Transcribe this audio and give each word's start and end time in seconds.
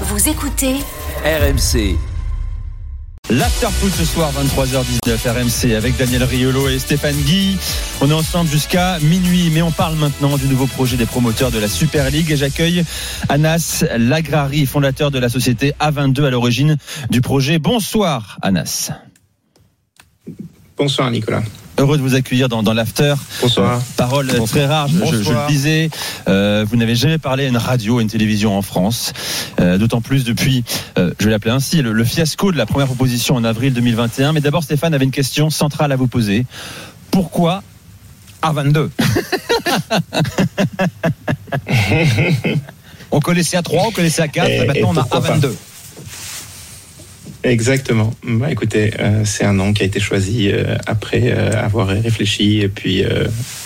Vous 0.00 0.28
écoutez 0.28 0.74
RMC. 1.24 1.96
L'afterfoot 3.30 3.92
ce 3.92 4.04
soir 4.04 4.32
23h19 4.32 5.68
RMC 5.68 5.76
avec 5.76 5.96
Daniel 5.96 6.24
Riolo 6.24 6.68
et 6.68 6.80
Stéphane 6.80 7.14
Guy. 7.14 7.56
On 8.00 8.10
est 8.10 8.14
ensemble 8.14 8.50
jusqu'à 8.50 8.98
minuit, 8.98 9.50
mais 9.50 9.62
on 9.62 9.70
parle 9.70 9.94
maintenant 9.94 10.36
du 10.36 10.48
nouveau 10.48 10.66
projet 10.66 10.96
des 10.96 11.06
promoteurs 11.06 11.52
de 11.52 11.60
la 11.60 11.68
Super 11.68 12.10
League 12.10 12.28
et 12.32 12.36
j'accueille 12.36 12.84
Anas 13.28 13.84
Lagrari, 13.96 14.66
fondateur 14.66 15.12
de 15.12 15.20
la 15.20 15.28
société 15.28 15.74
A22 15.78 16.24
à 16.24 16.30
l'origine 16.30 16.76
du 17.10 17.20
projet. 17.20 17.60
Bonsoir 17.60 18.40
Anas. 18.42 18.90
Bonsoir 20.76 21.08
Nicolas. 21.12 21.44
Heureux 21.76 21.96
de 21.98 22.02
vous 22.02 22.14
accueillir 22.14 22.48
dans, 22.48 22.62
dans 22.62 22.72
l'after. 22.72 23.14
Bonsoir. 23.42 23.82
Parole 23.96 24.26
Bonsoir. 24.28 24.48
très 24.48 24.66
rare, 24.66 24.86
je, 24.88 25.22
je- 25.22 25.32
le 25.32 25.46
disais. 25.48 25.90
euh, 26.28 26.64
vous 26.68 26.76
n'avez 26.76 26.94
jamais 26.94 27.18
parlé 27.18 27.46
à 27.46 27.48
une 27.48 27.56
radio, 27.56 27.98
à 27.98 28.02
une 28.02 28.08
télévision 28.08 28.56
en 28.56 28.62
France. 28.62 29.12
Euh, 29.60 29.76
D'autant 29.76 30.00
plus 30.00 30.22
depuis, 30.24 30.62
euh, 30.98 31.10
je 31.18 31.24
vais 31.24 31.32
l'appeler 31.32 31.50
ainsi, 31.50 31.82
le, 31.82 31.92
le 31.92 32.04
fiasco 32.04 32.52
de 32.52 32.56
la 32.56 32.66
première 32.66 32.86
proposition 32.86 33.34
en 33.34 33.42
avril 33.42 33.72
2021. 33.74 34.32
Mais 34.32 34.40
d'abord, 34.40 34.62
Stéphane 34.62 34.94
avait 34.94 35.04
une 35.04 35.10
question 35.10 35.50
centrale 35.50 35.90
à 35.90 35.96
vous 35.96 36.06
poser. 36.06 36.46
Pourquoi 37.10 37.64
A22 38.42 38.90
On 43.10 43.20
connaissait 43.20 43.56
A3, 43.56 43.86
on 43.88 43.90
connaissait 43.90 44.22
A4, 44.22 44.48
Et- 44.48 44.54
et 44.56 44.66
maintenant 44.66 44.74
et 44.74 44.84
on 44.84 44.96
a 44.96 45.04
pas? 45.04 45.20
A22. 45.20 45.50
Exactement. 47.44 48.14
Bah, 48.24 48.50
écoutez, 48.50 48.92
euh, 48.98 49.22
c'est 49.26 49.44
un 49.44 49.52
nom 49.52 49.74
qui 49.74 49.82
a 49.82 49.86
été 49.86 50.00
choisi 50.00 50.50
euh, 50.50 50.76
après 50.86 51.24
euh, 51.26 51.62
avoir 51.62 51.88
réfléchi 51.88 52.60
et 52.60 52.68
puis 52.68 53.04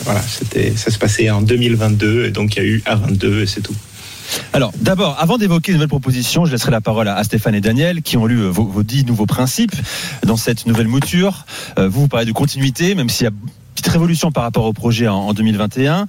voilà, 0.05 0.20
ça 0.20 0.91
se 0.91 0.98
passait 0.98 1.30
en 1.30 1.42
2022 1.42 2.27
et 2.27 2.30
donc 2.30 2.56
il 2.56 2.59
y 2.59 2.62
a 2.62 2.69
eu 2.69 2.83
A22 2.86 3.42
et 3.42 3.46
c'est 3.46 3.60
tout. 3.60 3.74
Alors, 4.52 4.72
d'abord, 4.78 5.16
avant 5.19 5.38
d'évoquer 5.38 5.72
une 5.72 5.77
nouvelle 5.77 5.88
proposition, 5.88 6.45
je 6.45 6.52
laisserai 6.52 6.70
la 6.70 6.83
parole 6.83 7.09
à, 7.09 7.22
Stéphane 7.24 7.55
et 7.55 7.62
Daniel 7.62 8.02
qui 8.02 8.19
ont 8.19 8.27
lu 8.27 8.42
vos, 8.42 8.83
dix 8.83 9.06
nouveaux 9.06 9.27
principes 9.27 9.75
dans 10.27 10.36
cette 10.36 10.67
nouvelle 10.67 10.89
mouture. 10.89 11.47
Vous, 11.78 12.02
vous 12.02 12.08
parlez 12.08 12.27
de 12.27 12.33
continuité, 12.33 12.95
même 12.95 13.08
s'il 13.08 13.24
y 13.24 13.28
a 13.28 13.33
petite 13.78 13.92
révolution 13.92 14.32
par 14.32 14.42
rapport 14.42 14.64
au 14.64 14.72
projet 14.72 15.06
en, 15.06 15.28
en 15.28 15.32
2021. 15.32 16.06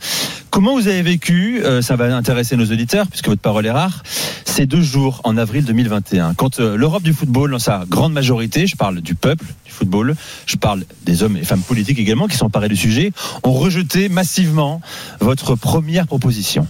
Comment 0.50 0.74
vous 0.74 0.88
avez 0.88 1.04
vécu, 1.04 1.62
euh, 1.64 1.84
ça 1.84 1.96
va 1.96 2.16
intéresser 2.16 2.56
nos 2.56 2.66
auditeurs 2.66 3.06
puisque 3.08 3.28
votre 3.28 3.42
parole 3.42 3.68
est 3.68 3.72
rare, 3.72 4.02
ces 4.46 4.66
deux 4.66 4.82
jours 4.82 5.22
en 5.24 5.38
avril 5.38 5.64
2021, 5.66 6.34
quand 6.34 6.60
euh, 6.60 6.76
l'Europe 6.76 7.04
du 7.04 7.14
football, 7.14 7.52
dans 7.52 7.60
sa 7.60 7.86
grande 7.88 8.14
majorité, 8.14 8.66
je 8.66 8.76
parle 8.76 9.02
du 9.02 9.14
peuple 9.14 9.46
du 9.66 9.72
football, 9.72 10.16
je 10.48 10.56
parle 10.56 10.84
des 11.06 11.22
hommes 11.22 11.38
et 11.38 11.44
femmes 11.44 11.62
politiques 11.62 12.00
également 12.00 12.28
qui 12.28 12.38
sont 12.38 12.48
emparés 12.48 12.70
du 12.70 12.76
sujet, 12.76 13.12
ont 13.44 13.54
rejeté 13.54 14.10
massivement 14.10 14.82
votre 15.20 15.56
première 15.56 16.08
proposition 16.08 16.66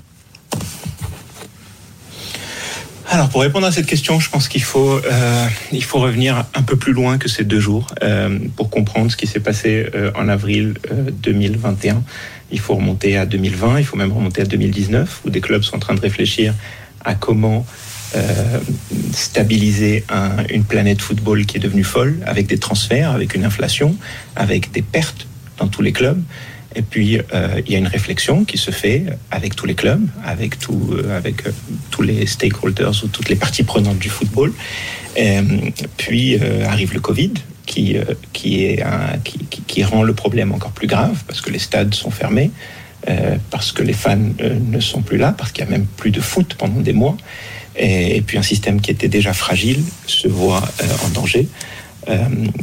Alors 3.12 3.30
pour 3.30 3.42
répondre 3.42 3.66
à 3.66 3.72
cette 3.72 3.88
question, 3.88 4.20
je 4.20 4.30
pense 4.30 4.48
qu'il 4.48 4.62
faut 4.62 5.02
euh, 5.04 5.48
revenir 5.94 6.46
un 6.54 6.62
peu 6.62 6.76
plus 6.78 6.94
loin 6.94 7.18
que 7.18 7.28
ces 7.28 7.44
deux 7.44 7.60
jours 7.60 7.88
euh, 8.04 8.38
pour 8.56 8.70
comprendre 8.70 9.10
ce 9.12 9.18
qui 9.18 9.26
s'est 9.26 9.40
passé 9.40 9.88
euh, 9.96 10.12
en 10.16 10.30
avril 10.30 10.76
euh, 10.92 11.10
2021. 11.12 12.04
Il 12.52 12.60
faut 12.60 12.76
remonter 12.76 13.18
à 13.18 13.26
2020, 13.26 13.80
il 13.80 13.86
faut 13.86 13.98
même 13.98 14.12
remonter 14.12 14.42
à 14.44 14.46
2019 14.46 15.22
où 15.26 15.32
des 15.32 15.42
clubs 15.42 15.64
sont 15.64 15.78
en 15.78 15.80
train 15.80 15.96
de 15.96 16.02
réfléchir 16.02 16.54
à 17.04 17.16
comment 17.16 17.66
stabiliser 19.14 20.04
un- 20.10 20.44
une 20.50 20.64
planète 20.64 21.00
football 21.00 21.46
qui 21.46 21.58
est 21.58 21.60
devenue 21.60 21.84
folle 21.84 22.18
avec 22.26 22.48
des 22.48 22.58
transferts, 22.58 23.12
avec 23.12 23.36
une 23.36 23.46
inflation, 23.46 23.96
avec 24.36 24.72
des 24.72 24.82
pertes 24.82 25.28
dans 25.60 25.68
tous 25.68 25.84
les 25.84 25.92
clubs. 25.92 26.20
Et 26.76 26.82
puis, 26.84 27.18
euh, 27.18 27.62
il 27.66 27.72
y 27.72 27.76
a 27.76 27.80
une 27.80 27.88
réflexion 27.88 28.46
qui 28.46 28.58
se 28.58 28.70
fait 28.72 29.06
avec 29.32 29.56
tous 29.56 29.66
les 29.66 29.74
clubs, 29.74 30.06
avec, 30.24 30.54
euh, 30.70 31.04
euh, 31.26 31.32
tous 31.90 32.04
les 32.04 32.28
stakeholders 32.28 33.04
ou 33.04 33.08
toutes 33.08 33.30
les 33.30 33.36
parties 33.36 33.64
prenantes 33.64 33.98
du 33.98 34.10
football. 34.10 34.54
Puis 35.98 36.40
arrive 36.66 36.94
le 36.94 37.00
Covid, 37.00 37.34
qui, 37.66 37.98
rend 39.84 40.04
le 40.04 40.14
problème 40.14 40.52
encore 40.52 40.72
plus 40.72 40.88
grave, 40.88 41.24
parce 41.28 41.42
que 41.42 41.50
les 41.50 41.60
stades 41.60 41.94
sont 41.94 42.12
fermés, 42.12 42.52
parce 43.50 43.72
que 43.72 43.84
les 43.84 43.94
fans 43.94 44.18
ne 44.18 44.80
sont 44.80 45.02
plus 45.02 45.18
là, 45.18 45.34
parce 45.38 45.52
qu'il 45.52 45.66
n'y 45.66 45.74
a 45.74 45.78
même 45.78 45.88
plus 45.88 46.12
de 46.12 46.22
foot 46.22 46.56
pendant 46.58 46.80
des 46.80 46.94
mois. 46.94 47.18
Et, 47.76 48.22
puis 48.22 48.38
un 48.38 48.44
système 48.44 48.80
qui 48.80 48.92
était 48.92 49.10
déjà 49.10 49.34
fragile 49.34 49.82
se 50.06 50.28
voit 50.28 50.64
en 51.06 51.10
danger. 51.10 51.50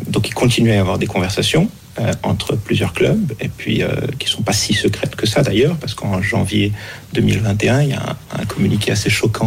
Donc 0.09 0.29
il 0.29 0.35
continue 0.35 0.71
à 0.71 0.77
y 0.77 0.79
avoir 0.79 0.99
des 0.99 1.07
conversations 1.07 1.69
euh, 1.99 2.13
entre 2.23 2.57
plusieurs 2.57 2.93
clubs, 2.93 3.33
et 3.41 3.49
puis 3.49 3.83
euh, 3.83 3.89
qui 4.19 4.29
sont 4.29 4.43
pas 4.43 4.53
si 4.53 4.75
secrètes 4.75 5.17
que 5.17 5.27
ça 5.27 5.43
d'ailleurs, 5.43 5.77
parce 5.77 5.95
qu'en 5.95 6.21
janvier 6.21 6.71
2021, 7.15 7.81
il 7.81 7.89
y 7.89 7.93
a 7.95 8.03
un, 8.03 8.43
un 8.43 8.45
communiqué 8.45 8.93
assez 8.93 9.09
choquant 9.09 9.47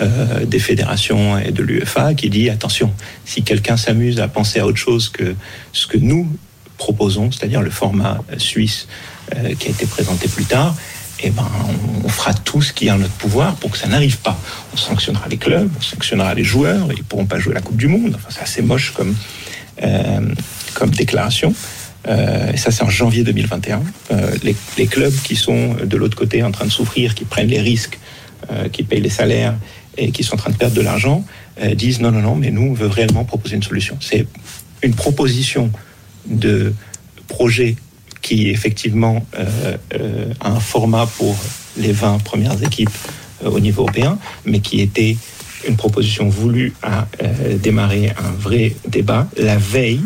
euh, 0.00 0.44
des 0.44 0.58
fédérations 0.58 1.38
et 1.38 1.52
de 1.52 1.62
l'UEFA 1.62 2.14
qui 2.14 2.30
dit 2.30 2.50
attention, 2.50 2.92
si 3.24 3.44
quelqu'un 3.44 3.76
s'amuse 3.76 4.18
à 4.18 4.26
penser 4.26 4.58
à 4.58 4.66
autre 4.66 4.78
chose 4.78 5.08
que 5.08 5.36
ce 5.72 5.86
que 5.86 5.96
nous 5.96 6.28
proposons, 6.78 7.30
c'est-à-dire 7.30 7.62
le 7.62 7.70
format 7.70 8.18
suisse 8.38 8.88
qui 9.58 9.68
a 9.68 9.70
été 9.70 9.86
présenté 9.86 10.26
plus 10.26 10.44
tard, 10.44 10.74
eh 11.22 11.30
ben, 11.30 11.48
on, 12.04 12.08
fera 12.08 12.34
tout 12.34 12.60
ce 12.60 12.72
qui 12.72 12.88
est 12.88 12.90
en 12.90 12.98
notre 12.98 13.14
pouvoir 13.14 13.54
pour 13.54 13.70
que 13.70 13.78
ça 13.78 13.86
n'arrive 13.86 14.18
pas. 14.18 14.36
On 14.72 14.76
sanctionnera 14.76 15.28
les 15.28 15.36
clubs, 15.36 15.70
on 15.78 15.80
sanctionnera 15.80 16.34
les 16.34 16.44
joueurs, 16.44 16.88
ils 16.90 16.98
ne 16.98 17.04
pourront 17.04 17.26
pas 17.26 17.38
jouer 17.38 17.54
la 17.54 17.60
Coupe 17.60 17.76
du 17.76 17.86
Monde. 17.86 18.14
Enfin, 18.16 18.28
c'est 18.30 18.42
assez 18.42 18.62
moche 18.62 18.92
comme, 18.96 19.14
comme 20.74 20.90
déclaration. 20.90 21.54
Euh, 22.06 22.52
et 22.52 22.56
ça, 22.56 22.70
c'est 22.70 22.82
en 22.82 22.90
janvier 22.90 23.24
2021. 23.24 23.82
Euh, 24.10 24.36
les, 24.42 24.86
clubs 24.86 25.14
qui 25.22 25.36
sont 25.36 25.74
de 25.74 25.96
l'autre 25.96 26.16
côté 26.16 26.42
en 26.42 26.50
train 26.50 26.66
de 26.66 26.70
souffrir, 26.70 27.14
qui 27.14 27.24
prennent 27.24 27.48
les 27.48 27.60
risques, 27.60 27.98
euh, 28.50 28.68
qui 28.68 28.82
payent 28.82 29.00
les 29.00 29.10
salaires 29.10 29.54
et 29.96 30.10
qui 30.10 30.22
sont 30.22 30.34
en 30.34 30.38
train 30.38 30.50
de 30.50 30.56
perdre 30.56 30.74
de 30.74 30.80
l'argent, 30.80 31.24
disent 31.74 32.00
non, 32.00 32.10
non, 32.10 32.20
non, 32.20 32.34
mais 32.34 32.50
nous, 32.50 32.62
on 32.62 32.72
veut 32.72 32.88
réellement 32.88 33.24
proposer 33.24 33.54
une 33.54 33.62
solution. 33.62 33.96
C'est 34.00 34.26
une 34.82 34.94
proposition 34.94 35.70
de 36.26 36.74
projet 37.28 37.76
qui 38.22 38.48
effectivement 38.48 39.24
a 40.40 40.48
un 40.48 40.58
format 40.58 41.06
pour 41.06 41.36
les 41.76 41.92
20 41.92 42.24
premières 42.24 42.60
équipes 42.60 42.90
au 43.44 43.60
niveau 43.60 43.82
européen, 43.82 44.18
mais 44.44 44.58
qui 44.58 44.80
était 44.80 45.16
une 45.68 45.76
proposition 45.76 46.28
voulue 46.28 46.72
à 46.82 47.06
démarrer 47.62 48.10
un 48.10 48.32
vrai 48.32 48.74
débat 48.88 49.28
la 49.36 49.58
veille 49.58 50.00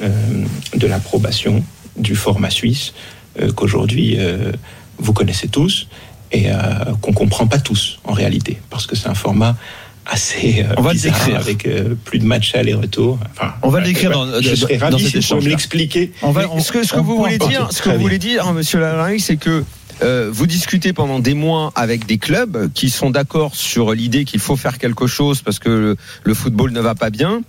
de 0.00 0.86
l'approbation 0.86 1.64
du 1.96 2.14
format 2.14 2.50
suisse 2.50 2.92
euh, 3.40 3.52
qu'aujourd'hui 3.52 4.16
euh, 4.18 4.52
vous 4.98 5.12
connaissez 5.12 5.48
tous 5.48 5.88
et 6.32 6.50
euh, 6.50 6.54
qu'on 7.00 7.12
comprend 7.12 7.46
pas 7.46 7.58
tous 7.58 7.98
en 8.04 8.12
réalité, 8.12 8.58
parce 8.70 8.86
que 8.86 8.96
c'est 8.96 9.08
un 9.08 9.14
format 9.14 9.56
assez 10.04 10.64
euh, 10.68 10.74
On 10.76 10.82
va 10.82 10.90
le 10.92 10.94
bizarre, 10.98 11.14
décrire. 11.18 11.36
avec 11.40 11.66
euh, 11.66 11.94
plus 12.04 12.18
de 12.18 12.24
matchs 12.24 12.54
aller-retour. 12.54 13.18
Enfin, 13.32 13.54
On 13.62 13.68
va 13.70 13.78
le 13.80 13.84
voilà, 13.84 13.86
décrire 13.86 14.12
voilà. 14.12 14.32
dans- 14.32 14.40
Je 14.42 14.50
dans- 14.50 14.56
serais 14.56 14.76
dans 14.76 14.86
ravi 14.90 14.98
cet 15.04 15.04
si 15.04 15.06
vous 15.06 15.10
pouvez 15.12 15.18
échange-là. 15.18 15.44
me 15.44 15.50
l'expliquer. 15.50 16.12
On 16.22 16.30
va, 16.32 16.46
Mais 16.54 16.60
ce 16.60 16.72
que, 16.72 16.84
ce 16.84 16.92
que 16.92 17.00
vous 17.00 17.16
voulez 17.16 17.38
dire, 17.38 17.68
ce 17.70 17.80
que 17.82 17.90
vous 17.90 18.00
voulez 18.00 18.18
dire, 18.18 18.46
hein, 18.46 18.52
Monsieur 18.52 18.80
Larry, 18.80 19.20
c'est 19.20 19.36
que 19.36 19.64
euh, 20.02 20.28
vous 20.30 20.46
discutez 20.46 20.92
pendant 20.92 21.20
des 21.20 21.34
mois 21.34 21.72
avec 21.74 22.06
des 22.06 22.18
clubs 22.18 22.70
qui 22.74 22.90
sont 22.90 23.10
d'accord 23.10 23.54
sur 23.54 23.92
l'idée 23.92 24.24
qu'il 24.24 24.40
faut 24.40 24.56
faire 24.56 24.78
quelque 24.78 25.06
chose 25.06 25.40
parce 25.40 25.58
que 25.58 25.96
le, 26.22 26.34
football 26.34 26.72
ne 26.72 26.80
va 26.80 26.94
pas 26.94 27.10
bien. 27.10 27.42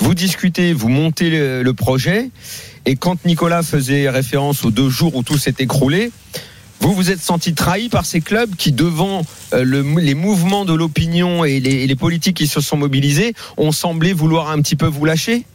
Vous 0.00 0.14
discutez, 0.14 0.72
vous 0.72 0.88
montez 0.88 1.30
le, 1.30 1.72
projet, 1.72 2.30
et 2.86 2.96
quand 2.96 3.24
Nicolas 3.24 3.62
faisait 3.62 4.08
référence 4.10 4.64
aux 4.64 4.70
deux 4.70 4.90
jours 4.90 5.16
où 5.16 5.22
tout 5.22 5.38
s'est 5.38 5.54
écroulé, 5.58 6.10
vous 6.80 6.92
vous 6.92 7.10
êtes 7.10 7.20
senti 7.22 7.54
trahi 7.54 7.88
par 7.88 8.04
ces 8.04 8.20
clubs 8.20 8.54
qui, 8.56 8.72
devant 8.72 9.22
euh, 9.54 9.64
le- 9.64 9.98
les 9.98 10.14
mouvements 10.14 10.66
de 10.66 10.74
l'opinion 10.74 11.44
et 11.44 11.58
les, 11.58 11.84
et 11.84 11.86
les 11.86 11.96
politiques 11.96 12.36
qui 12.36 12.46
se 12.46 12.60
sont 12.60 12.76
mobilisés, 12.76 13.32
ont 13.56 13.72
semblé 13.72 14.12
vouloir 14.12 14.50
un 14.50 14.60
petit 14.60 14.76
peu 14.76 14.86
vous 14.86 15.06
lâcher? 15.06 15.46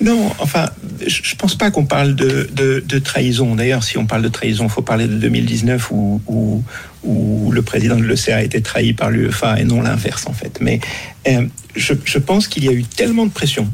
Non, 0.00 0.32
enfin, 0.38 0.70
je 1.06 1.20
je 1.22 1.34
pense 1.36 1.54
pas 1.54 1.70
qu'on 1.70 1.86
parle 1.86 2.14
de, 2.14 2.48
de, 2.52 2.82
de 2.86 2.98
trahison. 2.98 3.54
D'ailleurs, 3.54 3.84
si 3.84 3.98
on 3.98 4.06
parle 4.06 4.22
de 4.22 4.28
trahison, 4.28 4.64
il 4.64 4.70
faut 4.70 4.82
parler 4.82 5.06
de 5.06 5.14
2019 5.14 5.90
où, 5.90 6.20
où, 6.26 6.62
où 7.02 7.52
le 7.52 7.62
président 7.62 7.96
de 7.96 8.04
l'ECA 8.04 8.36
a 8.36 8.42
été 8.42 8.60
trahi 8.60 8.92
par 8.92 9.10
l'UEFA 9.10 9.60
et 9.60 9.64
non 9.64 9.82
l'inverse, 9.82 10.26
en 10.26 10.32
fait. 10.32 10.58
Mais 10.60 10.80
euh, 11.28 11.46
je, 11.76 11.94
je 12.04 12.18
pense 12.18 12.48
qu'il 12.48 12.64
y 12.64 12.68
a 12.68 12.72
eu 12.72 12.84
tellement 12.84 13.26
de 13.26 13.32
pression. 13.32 13.68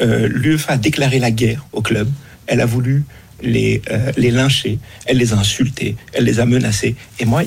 Euh, 0.00 0.28
L'UEFA 0.28 0.74
a 0.74 0.76
déclaré 0.76 1.18
la 1.18 1.30
guerre 1.30 1.66
au 1.72 1.82
club. 1.82 2.08
Elle 2.46 2.60
a 2.60 2.66
voulu 2.66 3.04
les, 3.42 3.82
euh, 3.90 4.12
les 4.16 4.30
lyncher, 4.30 4.78
elle 5.06 5.18
les 5.18 5.32
a 5.32 5.36
insultés, 5.36 5.96
elle 6.12 6.24
les 6.24 6.40
a 6.40 6.46
menacés. 6.46 6.94
Et 7.20 7.24
moi, 7.24 7.42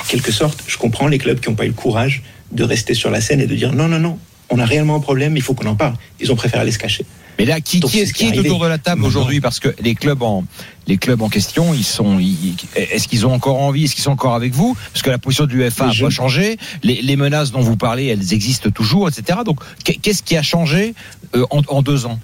en 0.00 0.04
quelque 0.04 0.32
sorte, 0.32 0.64
je 0.66 0.76
comprends 0.76 1.08
les 1.08 1.18
clubs 1.18 1.40
qui 1.40 1.48
n'ont 1.48 1.56
pas 1.56 1.64
eu 1.64 1.68
le 1.68 1.74
courage 1.74 2.22
de 2.52 2.64
rester 2.64 2.94
sur 2.94 3.10
la 3.10 3.20
scène 3.20 3.40
et 3.40 3.46
de 3.46 3.54
dire 3.54 3.72
non, 3.72 3.88
non, 3.88 3.98
non, 3.98 4.18
on 4.50 4.58
a 4.58 4.64
réellement 4.64 4.96
un 4.96 5.00
problème, 5.00 5.36
il 5.36 5.42
faut 5.42 5.54
qu'on 5.54 5.66
en 5.66 5.76
parle. 5.76 5.94
Ils 6.20 6.32
ont 6.32 6.36
préféré 6.36 6.62
aller 6.62 6.72
se 6.72 6.78
cacher. 6.78 7.04
Mais 7.38 7.44
là, 7.46 7.60
qui, 7.60 7.80
qui 7.90 7.98
est, 8.00 8.06
c'est 8.06 8.12
qui 8.12 8.24
est 8.26 8.38
autour 8.46 8.60
de 8.62 8.68
la 8.68 8.78
table 8.78 9.04
aujourd'hui? 9.04 9.40
Parce 9.40 9.58
que 9.60 9.74
les 9.80 9.94
clubs 9.94 10.22
en 10.22 10.44
les 10.86 10.98
clubs 10.98 11.20
en 11.22 11.28
question, 11.28 11.74
ils 11.74 11.82
sont. 11.84 12.18
ils- 12.20 12.54
Est-ce 12.76 13.08
qu'ils 13.08 13.26
ont 13.26 13.32
encore 13.32 13.60
envie? 13.60 13.84
Est-ce 13.84 13.94
qu'ils 13.94 14.04
sont 14.04 14.12
encore 14.12 14.34
avec 14.34 14.52
vous? 14.54 14.76
Parce 14.92 15.02
que 15.02 15.10
la 15.10 15.18
position 15.18 15.46
de 15.46 15.52
l'UEFA 15.52 15.86
n'a 15.86 15.92
pas 16.06 16.10
changé. 16.10 16.58
Les, 16.82 17.02
les 17.02 17.16
menaces 17.16 17.50
dont 17.52 17.60
vous 17.60 17.76
parlez, 17.76 18.06
elles 18.06 18.32
existent 18.34 18.70
toujours, 18.70 19.08
etc. 19.08 19.40
Donc, 19.44 19.60
qu'est- 19.82 19.94
qu'est-ce 19.94 20.22
qui 20.22 20.36
a 20.36 20.42
changé 20.42 20.94
euh, 21.34 21.44
en, 21.50 21.62
en 21.68 21.82
deux 21.82 22.06
ans? 22.06 22.20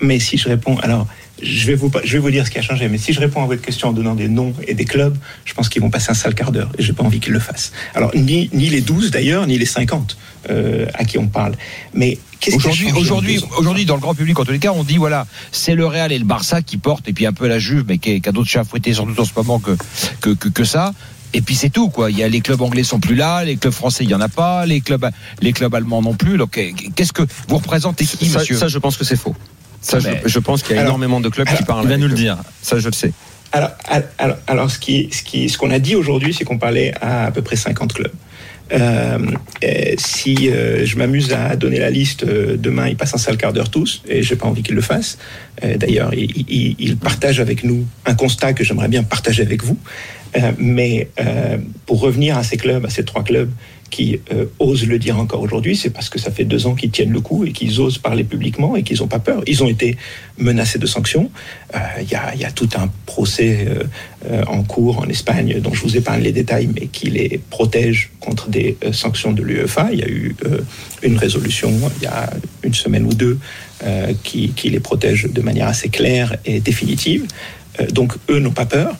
Mais 0.00 0.18
si 0.18 0.38
je 0.38 0.48
réponds, 0.48 0.78
alors 0.78 1.06
je 1.42 1.66
vais, 1.66 1.74
vous, 1.74 1.90
je 2.04 2.12
vais 2.12 2.18
vous 2.18 2.30
dire 2.30 2.46
ce 2.46 2.50
qui 2.50 2.58
a 2.58 2.62
changé, 2.62 2.88
mais 2.88 2.98
si 2.98 3.12
je 3.12 3.20
réponds 3.20 3.42
à 3.42 3.46
votre 3.46 3.62
question 3.62 3.88
en 3.88 3.92
donnant 3.92 4.14
des 4.14 4.28
noms 4.28 4.54
et 4.66 4.74
des 4.74 4.84
clubs, 4.84 5.16
je 5.44 5.54
pense 5.54 5.68
qu'ils 5.68 5.82
vont 5.82 5.90
passer 5.90 6.10
un 6.10 6.14
sale 6.14 6.34
quart 6.34 6.52
d'heure 6.52 6.70
et 6.78 6.82
j'ai 6.82 6.92
pas 6.92 7.02
envie 7.02 7.20
qu'ils 7.20 7.32
le 7.32 7.40
fassent. 7.40 7.72
Alors, 7.94 8.14
ni, 8.14 8.50
ni 8.52 8.68
les 8.68 8.80
12 8.80 9.10
d'ailleurs, 9.10 9.46
ni 9.46 9.58
les 9.58 9.66
50 9.66 10.16
euh, 10.50 10.86
à 10.94 11.04
qui 11.04 11.18
on 11.18 11.28
parle. 11.28 11.54
Mais 11.94 12.18
qu'est-ce 12.40 12.56
qui 12.56 12.66
a 12.66 12.70
Aujourd'hui, 12.70 12.92
aujourd'hui, 12.92 13.44
aujourd'hui, 13.58 13.84
dans 13.84 13.94
le 13.94 14.00
grand 14.00 14.14
public, 14.14 14.38
en 14.38 14.44
tous 14.44 14.52
les 14.52 14.58
cas, 14.58 14.72
on 14.72 14.84
dit 14.84 14.96
voilà, 14.96 15.26
c'est 15.52 15.74
le 15.74 15.86
Real 15.86 16.12
et 16.12 16.18
le 16.18 16.24
Barça 16.24 16.62
qui 16.62 16.76
portent, 16.76 17.08
et 17.08 17.12
puis 17.12 17.26
un 17.26 17.32
peu 17.32 17.48
la 17.48 17.58
Juve, 17.58 17.84
mais 17.86 17.98
qui, 17.98 18.20
qui 18.20 18.28
a 18.28 18.32
d'autres 18.32 18.48
chats 18.48 18.60
à 18.60 18.64
fouetter, 18.64 18.94
surtout 18.94 19.18
en 19.20 19.24
ce 19.24 19.32
moment 19.36 19.58
que, 19.58 19.76
que, 20.20 20.30
que, 20.30 20.48
que 20.48 20.64
ça. 20.64 20.92
Et 21.32 21.42
puis 21.42 21.54
c'est 21.54 21.70
tout, 21.70 21.90
quoi. 21.90 22.10
Il 22.10 22.18
y 22.18 22.22
a 22.22 22.28
les 22.28 22.40
clubs 22.40 22.60
anglais 22.60 22.82
sont 22.82 22.98
plus 22.98 23.14
là, 23.14 23.44
les 23.44 23.56
clubs 23.56 23.72
français 23.72 24.04
il 24.04 24.10
y 24.10 24.14
en 24.14 24.20
a 24.20 24.28
pas, 24.28 24.66
les 24.66 24.80
clubs, 24.80 25.08
les 25.40 25.52
clubs 25.52 25.74
allemands 25.74 26.02
non 26.02 26.14
plus. 26.14 26.36
Donc, 26.36 26.60
qu'est-ce 26.96 27.12
que 27.12 27.22
vous 27.48 27.56
représentez 27.56 28.04
qui, 28.04 28.26
ça, 28.26 28.40
monsieur? 28.40 28.56
ça, 28.56 28.68
je 28.68 28.78
pense 28.78 28.96
que 28.96 29.04
c'est 29.04 29.16
faux. 29.16 29.34
Ça, 29.80 29.98
je, 30.26 30.38
pense 30.38 30.62
qu'il 30.62 30.74
y 30.76 30.78
a 30.78 30.82
Alors- 30.82 30.90
énormément 30.90 31.20
de 31.20 31.28
clubs 31.28 31.48
qui 31.48 31.62
parlent. 31.64 31.84
Il 31.84 31.88
va 31.90 31.96
nous 31.96 32.08
le 32.08 32.14
dire. 32.14 32.36
Ça, 32.62 32.78
je 32.78 32.86
le 32.88 32.92
sais. 32.92 33.12
Alors, 33.52 33.70
alors, 34.18 34.36
alors, 34.46 34.70
ce 34.70 34.78
qui, 34.78 35.08
ce 35.12 35.22
qui, 35.22 35.48
ce 35.48 35.58
qu'on 35.58 35.70
a 35.70 35.78
dit 35.78 35.96
aujourd'hui, 35.96 36.32
c'est 36.34 36.44
qu'on 36.44 36.58
parlait 36.58 36.92
à 37.00 37.24
à 37.26 37.30
peu 37.30 37.42
près 37.42 37.56
50 37.56 37.92
clubs. 37.94 38.12
Euh, 38.72 39.18
euh, 39.64 39.68
si 39.98 40.48
euh, 40.48 40.86
je 40.86 40.96
m'amuse 40.96 41.32
à 41.32 41.56
donner 41.56 41.80
la 41.80 41.90
liste, 41.90 42.22
euh, 42.22 42.56
demain 42.56 42.86
ils 42.86 42.96
passent 42.96 43.14
un 43.14 43.18
sale 43.18 43.36
quart 43.36 43.52
d'heure 43.52 43.68
tous, 43.70 44.00
et 44.06 44.22
j'ai 44.22 44.36
pas 44.36 44.46
envie 44.46 44.62
qu'ils 44.62 44.76
le 44.76 44.80
fassent. 44.80 45.18
Euh, 45.64 45.76
D'ailleurs, 45.76 46.14
ils, 46.14 46.30
ils- 46.48 46.76
ils 46.78 46.96
partagent 46.96 47.40
avec 47.40 47.64
nous 47.64 47.84
un 48.06 48.14
constat 48.14 48.52
que 48.52 48.62
j'aimerais 48.62 48.86
bien 48.86 49.02
partager 49.02 49.42
avec 49.42 49.64
vous. 49.64 49.76
Euh, 50.36 50.52
mais 50.58 51.08
euh, 51.20 51.58
pour 51.86 52.00
revenir 52.00 52.38
à 52.38 52.44
ces 52.44 52.56
clubs, 52.56 52.84
à 52.84 52.90
ces 52.90 53.04
trois 53.04 53.24
clubs 53.24 53.50
qui 53.90 54.20
euh, 54.32 54.44
osent 54.60 54.86
le 54.86 55.00
dire 55.00 55.18
encore 55.18 55.40
aujourd'hui, 55.40 55.74
c'est 55.74 55.90
parce 55.90 56.08
que 56.08 56.20
ça 56.20 56.30
fait 56.30 56.44
deux 56.44 56.68
ans 56.68 56.76
qu'ils 56.76 56.92
tiennent 56.92 57.10
le 57.10 57.20
coup 57.20 57.44
et 57.44 57.50
qu'ils 57.50 57.80
osent 57.80 57.98
parler 57.98 58.22
publiquement 58.22 58.76
et 58.76 58.84
qu'ils 58.84 58.98
n'ont 59.00 59.08
pas 59.08 59.18
peur. 59.18 59.42
Ils 59.48 59.64
ont 59.64 59.68
été 59.68 59.96
menacés 60.38 60.78
de 60.78 60.86
sanctions. 60.86 61.28
Il 62.00 62.08
y, 62.08 62.14
a, 62.14 62.50
tout 62.52 62.68
un 62.76 62.88
procès 63.06 63.66
en 64.46 64.62
cours 64.62 64.98
en 64.98 65.06
Espagne 65.06 65.60
dont 65.60 65.72
je 65.74 65.82
vous 65.82 65.96
épargne 65.96 66.22
les 66.22 66.30
détails, 66.30 66.68
mais 66.72 66.86
qui 66.86 67.10
les 67.10 67.40
protège 67.50 68.10
contre 68.20 68.48
des 68.48 68.76
sanctions 68.92 69.32
de 69.32 69.42
l'UEFA. 69.42 69.88
Il 69.92 69.98
y 69.98 70.04
a 70.04 70.08
eu 70.08 70.36
une 71.02 71.16
résolution 71.16 71.72
il 72.00 72.04
y 72.04 72.06
a 72.06 72.30
une 72.62 72.74
semaine 72.74 73.06
ou 73.06 73.12
deux 73.12 73.38
qui, 74.22 74.52
les 74.64 74.80
protège 74.80 75.24
de 75.24 75.40
manière 75.42 75.66
assez 75.66 75.88
claire 75.88 76.36
et 76.44 76.60
définitive. 76.60 77.26
Donc 77.90 78.14
eux 78.28 78.38
n'ont 78.38 78.52
pas 78.52 78.66
peur. 78.66 78.96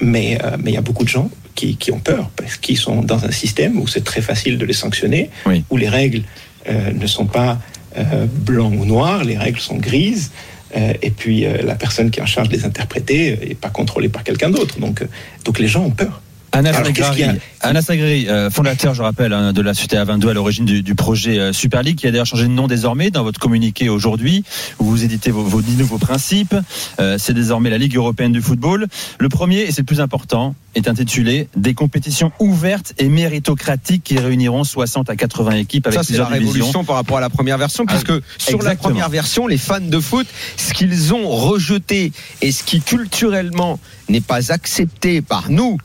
Mais 0.00 0.38
euh, 0.42 0.56
mais 0.62 0.70
il 0.72 0.74
y 0.74 0.78
a 0.78 0.82
beaucoup 0.82 1.04
de 1.04 1.08
gens 1.08 1.30
qui, 1.54 1.76
qui 1.76 1.92
ont 1.92 2.00
peur 2.00 2.30
parce 2.36 2.56
qu'ils 2.56 2.76
sont 2.78 3.02
dans 3.02 3.24
un 3.24 3.30
système 3.30 3.78
où 3.80 3.86
c'est 3.86 4.02
très 4.04 4.20
facile 4.20 4.58
de 4.58 4.64
les 4.64 4.72
sanctionner, 4.72 5.30
Oui. 5.46 5.64
où 5.70 5.76
les 5.76 5.88
règles 5.88 6.22
euh, 6.68 6.92
ne 6.92 7.06
sont 7.06 7.26
pas 7.26 7.58
euh, 7.96 8.26
blancs 8.28 8.74
ou 8.76 8.84
noirs, 8.84 9.22
les 9.24 9.38
règles 9.38 9.60
sont 9.60 9.76
grises. 9.76 10.30
et 10.74 11.10
puis 11.10 11.46
la 11.70 11.76
personne 11.76 12.10
qui 12.10 12.18
est 12.18 12.22
en 12.22 12.26
charge 12.26 12.48
de 12.48 12.56
les 12.56 12.64
interpréter 12.64 13.38
n'est 13.48 13.54
pas 13.54 13.70
contrôlée 13.70 14.08
par 14.08 14.24
quelqu'un 14.24 14.50
d'autre. 14.50 14.80
Donc, 14.80 15.04
donc 15.44 15.60
les 15.60 15.68
gens 15.68 15.84
ont 15.84 15.92
peur. 15.94 16.20
Anas 16.54 16.70
Alors, 16.70 16.92
qu'est-ce 16.92 17.00
Aghari, 17.00 17.16
qu'il 17.16 17.26
y 17.26 17.28
a 17.28 17.34
Anas 17.60 17.86
Aghari, 17.88 18.28
euh, 18.28 18.48
fondateur, 18.48 18.94
je 18.94 19.02
rappelle, 19.02 19.32
hein, 19.32 19.52
de 19.52 19.60
la 19.60 19.74
Société 19.74 19.96
A22 19.96 20.28
à 20.28 20.34
l'origine 20.34 20.64
du, 20.64 20.82
du 20.82 20.94
projet 20.94 21.38
euh, 21.38 21.52
Super 21.52 21.82
League, 21.82 21.96
qui 21.96 22.06
a 22.06 22.12
d'ailleurs 22.12 22.26
changé 22.26 22.44
de 22.44 22.52
nom 22.52 22.68
désormais 22.68 23.10
dans 23.10 23.24
votre 23.24 23.40
communiqué 23.40 23.88
aujourd'hui, 23.88 24.44
où 24.78 24.84
vous 24.84 25.04
éditez 25.04 25.32
vos, 25.32 25.42
vos 25.42 25.62
dix 25.62 25.76
nouveaux 25.76 25.98
principes. 25.98 26.54
Euh, 27.00 27.16
c'est 27.18 27.34
désormais 27.34 27.70
la 27.70 27.78
Ligue 27.78 27.96
européenne 27.96 28.32
du 28.32 28.40
football. 28.40 28.86
Le 29.18 29.28
premier, 29.28 29.62
et 29.62 29.72
c'est 29.72 29.82
le 29.82 29.86
plus 29.86 30.00
important, 30.00 30.54
est 30.76 30.88
intitulé 30.88 31.48
Des 31.56 31.74
compétitions 31.74 32.32
ouvertes 32.38 32.94
et 32.98 33.08
méritocratiques 33.08 34.04
qui 34.04 34.18
réuniront 34.18 34.64
60 34.64 35.10
à 35.10 35.16
80 35.16 35.52
équipes 35.52 35.86
avec 35.86 35.98
Ça, 35.98 36.04
c'est 36.04 36.16
la 36.16 36.26
plusieurs 36.26 36.38
divisions. 36.38 36.52
révolution 36.52 36.84
par 36.84 36.96
rapport 36.96 37.18
à 37.18 37.20
la 37.20 37.30
première 37.30 37.58
version, 37.58 37.84
puisque 37.84 38.12
sur 38.38 38.62
la 38.62 38.76
première 38.76 39.08
version, 39.08 39.46
les 39.48 39.58
fans 39.58 39.80
de 39.80 40.00
foot, 40.00 40.26
ce 40.56 40.72
qu'ils 40.72 41.14
ont 41.14 41.28
rejeté 41.28 42.12
et 42.42 42.52
ce 42.52 42.62
qui 42.62 42.80
culturellement 42.80 43.80
n'est 44.08 44.20
pas 44.20 44.52
accepté 44.52 45.20
par 45.20 45.50
nous, 45.50 45.78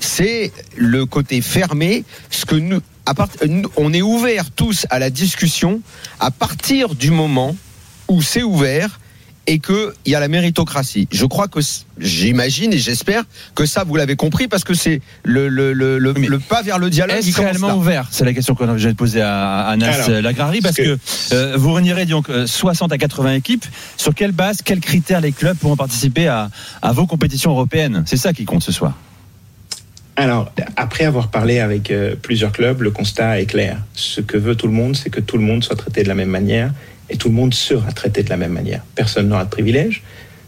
c'est 0.00 0.52
le 0.76 1.06
côté 1.06 1.40
fermé, 1.40 2.04
ce 2.30 2.44
que 2.44 2.54
nous, 2.56 2.80
à 3.06 3.14
part- 3.14 3.28
nous, 3.48 3.68
on 3.76 3.92
est 3.92 4.02
ouvert 4.02 4.50
tous 4.50 4.86
à 4.90 4.98
la 4.98 5.10
discussion 5.10 5.80
à 6.20 6.30
partir 6.30 6.94
du 6.94 7.10
moment 7.10 7.56
où 8.08 8.22
c'est 8.22 8.42
ouvert 8.42 9.00
et 9.48 9.60
qu'il 9.60 9.92
y 10.06 10.14
a 10.16 10.18
la 10.18 10.26
méritocratie. 10.26 11.06
Je 11.12 11.24
crois 11.24 11.46
que 11.46 11.60
j'imagine 12.00 12.72
et 12.72 12.78
j'espère 12.78 13.22
que 13.54 13.64
ça 13.64 13.84
vous 13.84 13.94
l'avez 13.94 14.16
compris 14.16 14.48
parce 14.48 14.64
que 14.64 14.74
c'est 14.74 15.00
le, 15.22 15.48
le, 15.48 15.72
le, 15.72 15.98
le, 16.00 16.14
Mais 16.14 16.26
le 16.26 16.40
pas 16.40 16.62
vers 16.62 16.80
le 16.80 16.90
dialogue. 16.90 17.16
Est-ce 17.18 17.30
commence 17.30 17.50
réellement 17.50 17.68
là. 17.68 17.76
ouvert? 17.76 18.08
C'est 18.10 18.24
la 18.24 18.32
question 18.32 18.56
que 18.56 18.64
je 18.76 18.88
vais 18.88 18.94
poser 18.94 19.20
à 19.22 19.68
Anas 19.68 20.08
Lagrari, 20.20 20.60
parce 20.62 20.74
que 20.76 20.98
euh, 21.32 21.54
vous 21.56 21.72
réunirez 21.72 22.06
donc 22.06 22.28
euh, 22.28 22.44
60 22.48 22.90
à 22.90 22.98
80 22.98 23.34
équipes. 23.34 23.64
Sur 23.96 24.16
quelle 24.16 24.32
base, 24.32 24.62
quels 24.64 24.80
critères 24.80 25.20
les 25.20 25.30
clubs 25.32 25.56
pourront 25.56 25.76
participer 25.76 26.26
à, 26.26 26.50
à 26.82 26.92
vos 26.92 27.06
compétitions 27.06 27.52
européennes? 27.52 28.02
C'est 28.06 28.16
ça 28.16 28.32
qui 28.32 28.44
compte 28.46 28.64
ce 28.64 28.72
soir. 28.72 28.98
Alors, 30.18 30.50
après 30.76 31.04
avoir 31.04 31.28
parlé 31.28 31.58
avec 31.58 31.90
euh, 31.90 32.16
plusieurs 32.20 32.50
clubs, 32.50 32.80
le 32.80 32.90
constat 32.90 33.38
est 33.38 33.46
clair. 33.46 33.82
Ce 33.94 34.22
que 34.22 34.38
veut 34.38 34.54
tout 34.54 34.66
le 34.66 34.72
monde, 34.72 34.96
c'est 34.96 35.10
que 35.10 35.20
tout 35.20 35.36
le 35.36 35.42
monde 35.42 35.62
soit 35.62 35.76
traité 35.76 36.02
de 36.02 36.08
la 36.08 36.14
même 36.14 36.30
manière 36.30 36.72
et 37.10 37.18
tout 37.18 37.28
le 37.28 37.34
monde 37.34 37.52
sera 37.52 37.92
traité 37.92 38.22
de 38.22 38.30
la 38.30 38.38
même 38.38 38.52
manière. 38.52 38.82
Personne 38.94 39.28
n'aura 39.28 39.44
de 39.44 39.50
privilège. 39.50 40.02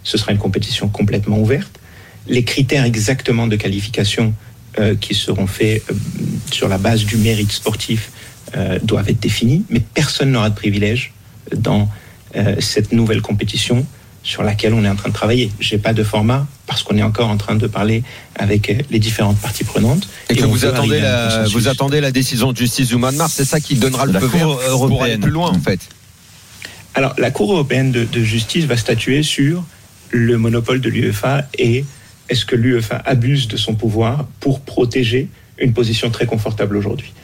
Ce 0.05 0.17
sera 0.17 0.33
une 0.33 0.39
compétition 0.39 0.89
complètement 0.89 1.39
ouverte. 1.39 1.79
Les 2.27 2.45
critères 2.45 2.85
exactement 2.85 3.47
de 3.47 3.57
qualification 3.57 4.33
euh, 4.79 4.95
qui 4.95 5.15
seront 5.15 5.47
faits 5.47 5.83
euh, 5.91 5.95
sur 6.51 6.69
la 6.69 6.79
base 6.79 7.05
du 7.05 7.17
mérite 7.17 7.53
sportif 7.53 8.11
doivent 8.83 9.11
être 9.11 9.21
définis, 9.21 9.67
mais 9.69 9.79
personne 9.79 10.31
n'aura 10.31 10.49
de 10.49 10.55
privilège 10.55 11.13
dans 11.55 11.91
cette 12.61 12.93
nouvelle 12.93 13.21
compétition 13.21 13.85
sur 14.29 14.43
laquelle 14.43 14.75
on 14.75 14.85
est 14.85 14.89
en 14.89 14.95
train 14.95 15.09
de 15.09 15.15
travailler. 15.15 15.51
J'ai 15.59 15.79
pas 15.79 15.95
de 15.95 16.05
format 16.05 16.47
parce 16.67 16.83
qu'on 16.83 16.99
est 16.99 17.03
encore 17.03 17.31
en 17.31 17.39
train 17.39 17.57
de 17.57 17.67
parler 17.67 18.03
avec 18.35 18.69
euh, 18.69 18.75
les 18.91 18.99
différentes 18.99 19.39
parties 19.39 19.65
prenantes. 19.65 20.07
Et 20.29 20.37
que 20.37 20.45
vous 20.45 20.67
attendez, 20.67 21.01
la, 21.01 21.29
consensus. 21.29 21.53
vous 21.55 21.69
attendez 21.69 22.01
la 22.03 22.13
décision 22.13 22.53
de 22.53 22.57
justice 22.59 22.89
du 22.89 22.97
mois 22.97 23.11
de 23.11 23.17
mars, 23.17 23.33
c'est 23.35 23.47
ça 23.47 23.59
qui 23.59 23.77
donnera 23.77 24.05
le 24.05 24.21
feu 24.21 24.27
vert 24.27 24.49
pour 24.69 25.03
aller 25.03 25.17
plus 25.17 25.31
loin 25.31 25.51
en 25.51 25.61
fait. 25.61 25.81
Alors, 26.95 27.15
la 27.17 27.31
Cour 27.31 27.53
européenne 27.53 27.91
de, 27.91 28.05
de 28.05 28.23
justice 28.23 28.67
va 28.67 28.77
statuer 28.77 29.23
sur 29.23 29.65
le 30.11 30.37
monopole 30.37 30.83
de 30.83 30.91
l'UEFA 30.91 31.47
et 31.57 31.87
est-ce 32.29 32.45
que 32.45 32.55
l'UEFA 32.55 32.97
abuse 33.07 33.49
de 33.49 33.57
son 33.57 33.75
pouvoir 33.75 34.27
pour 34.41 34.61
protéger 34.61 35.29
une 35.59 35.73
position 35.73 36.11
très 36.11 36.27
confortable 36.27 36.77
aujourd'hui? 36.77 37.15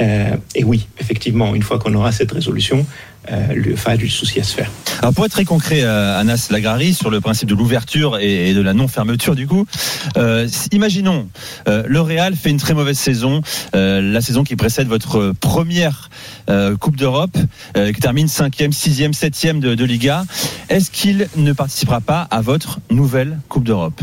Euh, 0.00 0.36
et 0.54 0.64
oui, 0.64 0.88
effectivement, 0.98 1.54
une 1.54 1.62
fois 1.62 1.78
qu'on 1.78 1.94
aura 1.94 2.12
cette 2.12 2.32
résolution, 2.32 2.84
euh, 3.30 3.52
l'UEFA 3.54 3.92
a 3.92 3.96
du 3.96 4.08
souci 4.08 4.40
à 4.40 4.44
se 4.44 4.54
faire. 4.54 4.70
Alors 5.00 5.12
pour 5.14 5.24
être 5.24 5.32
très 5.32 5.44
concret, 5.44 5.82
euh, 5.82 6.18
Anas 6.18 6.48
Lagrari, 6.50 6.94
sur 6.94 7.10
le 7.10 7.20
principe 7.20 7.48
de 7.48 7.54
l'ouverture 7.54 8.18
et, 8.18 8.50
et 8.50 8.54
de 8.54 8.60
la 8.60 8.72
non-fermeture 8.74 9.34
du 9.34 9.46
coup, 9.46 9.66
euh, 10.16 10.48
imaginons, 10.72 11.28
euh, 11.68 11.82
le 11.86 12.00
Real 12.00 12.34
fait 12.36 12.50
une 12.50 12.58
très 12.58 12.74
mauvaise 12.74 12.98
saison, 12.98 13.40
euh, 13.74 14.00
la 14.00 14.20
saison 14.20 14.44
qui 14.44 14.56
précède 14.56 14.88
votre 14.88 15.32
première 15.40 16.10
euh, 16.50 16.76
Coupe 16.76 16.96
d'Europe, 16.96 17.36
euh, 17.76 17.92
qui 17.92 18.00
termine 18.00 18.26
5e, 18.26 18.72
6e, 18.72 19.12
7e 19.14 19.60
de, 19.60 19.74
de 19.74 19.84
Liga. 19.84 20.24
Est-ce 20.68 20.90
qu'il 20.90 21.28
ne 21.36 21.52
participera 21.52 22.00
pas 22.00 22.26
à 22.30 22.40
votre 22.40 22.78
nouvelle 22.90 23.38
Coupe 23.48 23.64
d'Europe? 23.64 24.00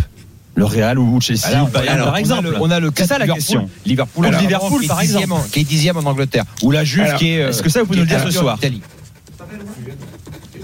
Le 0.54 0.66
Real 0.66 1.00
ou 1.00 1.22
Chelsea, 1.22 1.46
Alors, 1.48 1.68
ou 1.70 1.72
Bayern, 1.72 1.96
alors, 1.96 2.06
par 2.08 2.13
on 2.13 2.18
a 2.18 2.20
exemple. 2.20 2.50
le- 2.50 2.62
On 2.62 2.70
a 2.72 2.80
le 2.82 2.88
C'est 2.88 2.94
cas 3.04 3.08
ça 3.08 3.13
de 3.16 3.20
la 3.20 3.25
Liverpool. 3.25 3.36
question. 3.44 3.70
Liverpool, 3.86 4.25
Alors, 4.25 4.42
Liverpool, 4.42 4.80
qui 4.80 4.86
est 4.86 4.88
par 4.90 5.00
dixième 5.00 5.22
exemple. 5.24 5.42
en- 5.42 5.50
qui 5.50 5.60
est 5.60 5.63
dixième 5.63 5.98
en 5.98 6.01
Angleterre. 6.04 6.44
Ou 6.62 6.72
la 6.72 6.84
Juve 6.84 7.04
Alors, 7.04 7.18
qui 7.20 7.30
est. 7.32 7.42
euh, 7.42 7.50
est-ce 7.50 7.63
que 7.63 7.70
ça, 7.70 7.80
vous 7.80 7.86
pouvez 7.86 8.00
nous 8.00 8.04
le 8.04 8.10
dire 8.10 8.20
ce 8.22 8.32
soir. 8.32 8.60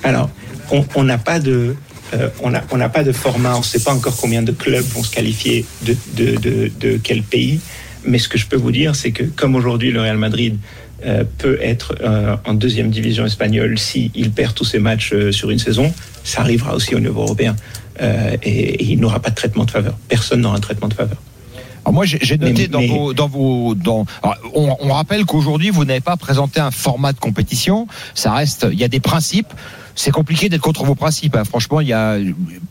Alors, 0.08 0.30
on 0.96 1.04
n'a 1.04 1.18
pas 1.18 1.40
de, 1.40 1.76
euh, 2.14 2.30
on 2.42 2.50
n'a 2.50 2.64
on 2.72 2.90
pas 2.90 3.04
de 3.04 3.12
format. 3.12 3.56
On 3.56 3.60
ne 3.60 3.64
sait 3.64 3.80
pas 3.80 3.94
encore 3.94 4.16
combien 4.18 4.42
de 4.44 4.52
clubs 4.52 4.86
vont 4.86 5.04
se 5.04 5.12
qualifier 5.12 5.66
de, 5.86 5.96
de, 6.16 6.36
de, 6.38 6.72
de 6.80 7.00
quel 7.02 7.24
pays. 7.24 7.60
Mais 8.06 8.20
ce 8.20 8.30
que 8.30 8.38
je 8.38 8.46
peux 8.48 8.56
vous 8.58 8.72
dire, 8.72 8.96
c'est 8.96 9.12
que 9.12 9.24
comme 9.24 9.56
aujourd'hui 9.56 9.92
le 9.92 10.02
Real 10.02 10.18
Madrid 10.18 10.58
euh, 11.06 11.24
peut 11.38 11.60
être 11.62 11.96
euh, 12.02 12.36
en 12.46 12.54
deuxième 12.54 12.90
division 12.90 13.26
espagnole 13.26 13.78
si 13.78 14.12
il 14.16 14.32
perd 14.32 14.54
tous 14.54 14.66
ses 14.66 14.80
matchs 14.80 15.12
euh, 15.14 15.32
sur 15.32 15.50
une 15.52 15.60
saison, 15.60 15.94
ça 16.24 16.42
arrivera 16.42 16.74
aussi 16.76 16.96
au 16.96 17.00
niveau 17.00 17.22
européen. 17.22 17.56
Et, 18.00 18.50
et 18.50 18.84
il 18.84 19.00
n'aura 19.00 19.20
pas 19.20 19.32
de 19.32 19.36
traitement 19.36 19.66
de 19.66 19.72
faveur. 19.72 19.98
Personne 20.08 20.42
n'aura 20.42 20.58
un 20.58 20.60
traitement 20.60 20.88
de 20.88 20.94
faveur. 20.94 21.18
Alors 21.84 21.94
moi, 21.94 22.06
j'ai 22.06 22.38
noté 22.38 22.54
Mais- 22.54 22.68
dans 22.68 22.80
mais- 22.80 22.88
vos, 22.90 23.14
dans 23.14 23.28
vos, 23.28 23.74
dans. 23.74 24.06
alors, 24.22 24.36
on, 24.54 24.76
on 24.82 24.94
rappelle 24.94 25.26
qu'aujourd'hui, 25.26 25.72
vous 25.72 25.84
n'avez 25.84 26.00
pas 26.02 26.16
présenté 26.16 26.60
un 26.60 26.70
format 26.70 27.12
de 27.14 27.20
compétition. 27.20 27.88
Ça 28.14 28.34
reste, 28.34 28.68
il 28.72 28.78
y 28.78 28.84
a 28.84 28.88
des 28.88 29.00
principes. 29.00 29.52
C'est 29.98 30.12
compliqué 30.12 30.48
d'être 30.48 30.62
contre 30.62 30.84
vos 30.86 30.94
principes. 30.94 31.36
hein. 31.36 31.44
Franchement, 31.44 31.82
il 31.82 31.88
y 31.88 31.94
a 31.94 32.18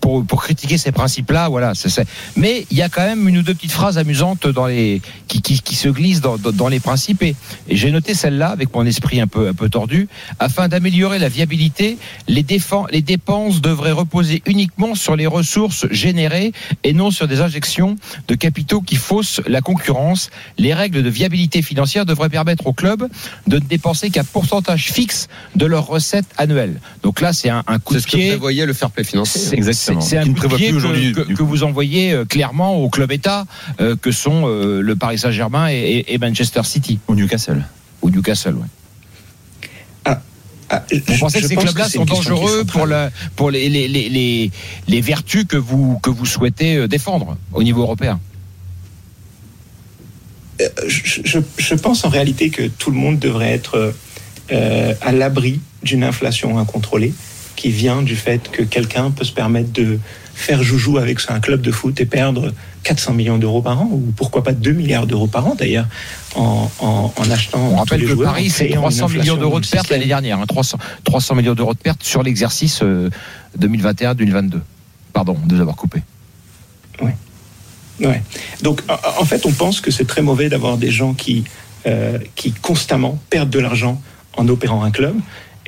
pour, 0.00 0.24
pour 0.24 0.42
critiquer 0.44 0.78
ces 0.78 0.92
principes-là, 0.92 1.48
voilà. 1.48 1.74
c'est- 1.74 2.06
Mais 2.36 2.66
il 2.70 2.76
y 2.76 2.82
a 2.82 2.88
quand 2.88 3.04
même 3.04 3.28
une 3.28 3.38
ou 3.38 3.42
deux 3.42 3.52
petites 3.54 3.72
phrases 3.72 3.98
amusantes 3.98 4.46
dans 4.46 4.66
les 4.66 5.02
qui, 5.26 5.42
qui, 5.42 5.74
se 5.74 5.88
glissent 5.88 6.20
dans, 6.20 6.38
dans, 6.38 6.68
les 6.68 6.78
principes 6.78 7.22
et, 7.22 7.34
j'ai 7.68 7.90
noté 7.90 8.14
celle-là 8.14 8.48
avec 8.50 8.72
mon 8.72 8.86
esprit 8.86 9.20
un 9.20 9.26
peu 9.26 9.48
un 9.48 9.54
peu 9.54 9.68
tordu. 9.68 10.08
Afin 10.38 10.68
d'améliorer 10.68 11.18
la 11.18 11.28
viabilité, 11.28 11.98
les, 12.28 12.46
les 12.92 13.02
dépenses 13.02 13.60
devraient 13.60 13.90
reposer 13.92 14.42
uniquement 14.46 14.94
sur 14.94 15.16
les 15.16 15.26
ressources 15.26 15.86
générées 15.90 16.52
et 16.84 16.92
non 16.92 17.10
sur 17.10 17.26
des 17.26 17.40
injections 17.40 17.96
de 18.28 18.34
capitaux 18.36 18.80
qui 18.82 18.94
faussent 18.96 19.40
la 19.48 19.60
concurrence. 19.60 20.30
Les 20.58 20.74
règles 20.74 21.02
de 21.02 21.10
viabilité 21.10 21.60
financière 21.60 22.06
devraient 22.06 22.28
permettre 22.28 22.68
aux 22.68 22.72
clubs 22.72 23.08
de 23.48 23.56
ne 23.56 23.64
dépenser 23.64 24.10
qu'un 24.10 24.24
pourcentage 24.24 24.92
fixe 24.92 25.26
de 25.56 25.66
leurs 25.66 25.86
recettes 25.86 26.26
annuelles. 26.38 26.80
Donc 27.02 27.15
là, 27.20 27.32
c'est 27.32 27.48
un, 27.50 27.62
un 27.66 27.78
coup 27.78 27.94
C'est 27.94 27.98
de 27.98 28.02
ce 28.02 28.06
que 28.08 28.16
pied. 28.16 28.28
prévoyait 28.28 28.66
le 28.66 28.72
fair 28.72 28.90
play 28.90 29.04
financier. 29.04 29.40
C'est 29.40 29.56
Exactement. 29.56 30.00
c'est- 30.00 30.10
c'est 30.10 30.18
un 30.18 30.32
coup 30.32 30.48
de 30.48 30.54
pied 30.56 30.70
que- 30.70 30.76
aujourd'hui, 30.76 31.12
que, 31.12 31.42
vous 31.42 31.62
envoyez 31.64 32.12
euh, 32.12 32.24
clairement 32.24 32.76
au 32.76 32.88
club 32.90 33.12
État 33.12 33.46
euh, 33.80 33.96
que 33.96 34.10
sont 34.12 34.44
euh, 34.46 34.80
le 34.80 34.96
Paris 34.96 35.18
Saint-Germain 35.18 35.68
et, 35.70 35.74
et- 35.74 36.14
et 36.14 36.18
Manchester 36.18 36.62
City 36.64 36.98
Au 37.08 37.14
Newcastle. 37.14 37.64
ou 38.02 38.10
Newcastle. 38.10 38.54
Ouais. 38.54 38.66
Ah, 40.68 40.84
Vous 40.90 41.14
je- 41.14 41.20
pensez 41.20 41.38
je 41.38 41.42
que 41.44 41.48
ces 41.48 41.54
clubs-là 41.56 41.84
c'est 41.88 41.98
sont 41.98 42.04
dangereux 42.04 42.64
pour, 42.64 42.80
centrale. 42.82 42.88
la, 42.90 43.10
pour 43.36 43.52
les, 43.52 43.68
les, 43.68 43.86
les, 43.86 44.08
les, 44.08 44.50
les 44.88 45.00
vertus 45.00 45.44
que 45.48 45.56
vous, 45.56 46.00
que 46.02 46.10
vous 46.10 46.26
souhaitez 46.26 46.88
défendre 46.88 47.36
au 47.52 47.62
niveau 47.62 47.82
européen? 47.82 48.18
Je, 50.58 51.20
je- 51.24 51.38
je 51.58 51.74
pense 51.74 52.04
en 52.04 52.08
réalité 52.08 52.50
que 52.50 52.66
tout 52.66 52.90
le 52.90 52.96
monde 52.96 53.18
devrait 53.20 53.52
être 53.52 53.94
euh, 54.52 54.94
à 55.00 55.12
l'abri 55.12 55.60
d'une 55.82 56.04
inflation 56.04 56.58
incontrôlée 56.58 57.12
qui 57.56 57.70
vient 57.70 58.02
du 58.02 58.16
fait 58.16 58.50
que 58.50 58.62
quelqu'un 58.62 59.10
peut 59.10 59.24
se 59.24 59.32
permettre 59.32 59.72
de 59.72 59.98
faire 60.34 60.62
joujou 60.62 60.98
avec 60.98 61.18
un 61.28 61.40
club 61.40 61.62
de 61.62 61.70
foot 61.70 61.98
et 62.00 62.04
perdre 62.04 62.52
400 62.82 63.14
millions 63.14 63.38
d'euros 63.38 63.62
par 63.62 63.80
an, 63.80 63.88
ou 63.90 64.12
pourquoi 64.14 64.44
pas 64.44 64.52
2 64.52 64.72
milliards 64.72 65.06
d'euros 65.06 65.26
par 65.26 65.46
an 65.46 65.54
d'ailleurs, 65.58 65.86
en, 66.34 66.70
en, 66.80 67.12
en 67.16 67.30
achetant. 67.30 67.58
On 67.72 67.76
rappelle 67.76 68.02
que 68.02 68.08
joueurs, 68.08 68.32
Paris, 68.32 68.50
c'est 68.50 68.68
créant 68.68 68.90
une 68.90 68.96
300 68.96 69.08
millions 69.08 69.36
d'euros 69.36 69.60
de 69.60 69.66
pertes 69.66 69.88
l'année 69.88 70.04
dernière. 70.06 70.38
hein, 70.38 70.44
300, 70.46 70.76
300 71.04 71.34
millions 71.36 71.54
d'euros 71.54 71.72
de 71.72 71.78
pertes 71.78 72.02
sur 72.04 72.22
l'exercice 72.22 72.80
euh, 72.82 73.08
2021-2022. 73.58 74.60
Pardon 75.14 75.36
de 75.46 75.54
vous 75.54 75.60
avoir 75.62 75.74
coupé. 75.76 76.02
Ouais. 78.00 78.22
Donc, 78.62 78.82
en- 78.88 79.22
en 79.22 79.24
fait, 79.24 79.46
on 79.46 79.52
pense 79.52 79.80
que 79.80 79.90
c'est 79.90 80.04
très 80.06 80.20
mauvais 80.22 80.50
d'avoir 80.50 80.76
des 80.76 80.90
gens 80.90 81.14
qui, 81.14 81.44
euh, 81.86 82.18
qui 82.34 82.52
constamment 82.52 83.18
perdent 83.30 83.48
de 83.50 83.58
l'argent 83.58 84.00
en 84.36 84.48
opérant 84.48 84.82
un 84.82 84.90
club 84.90 85.16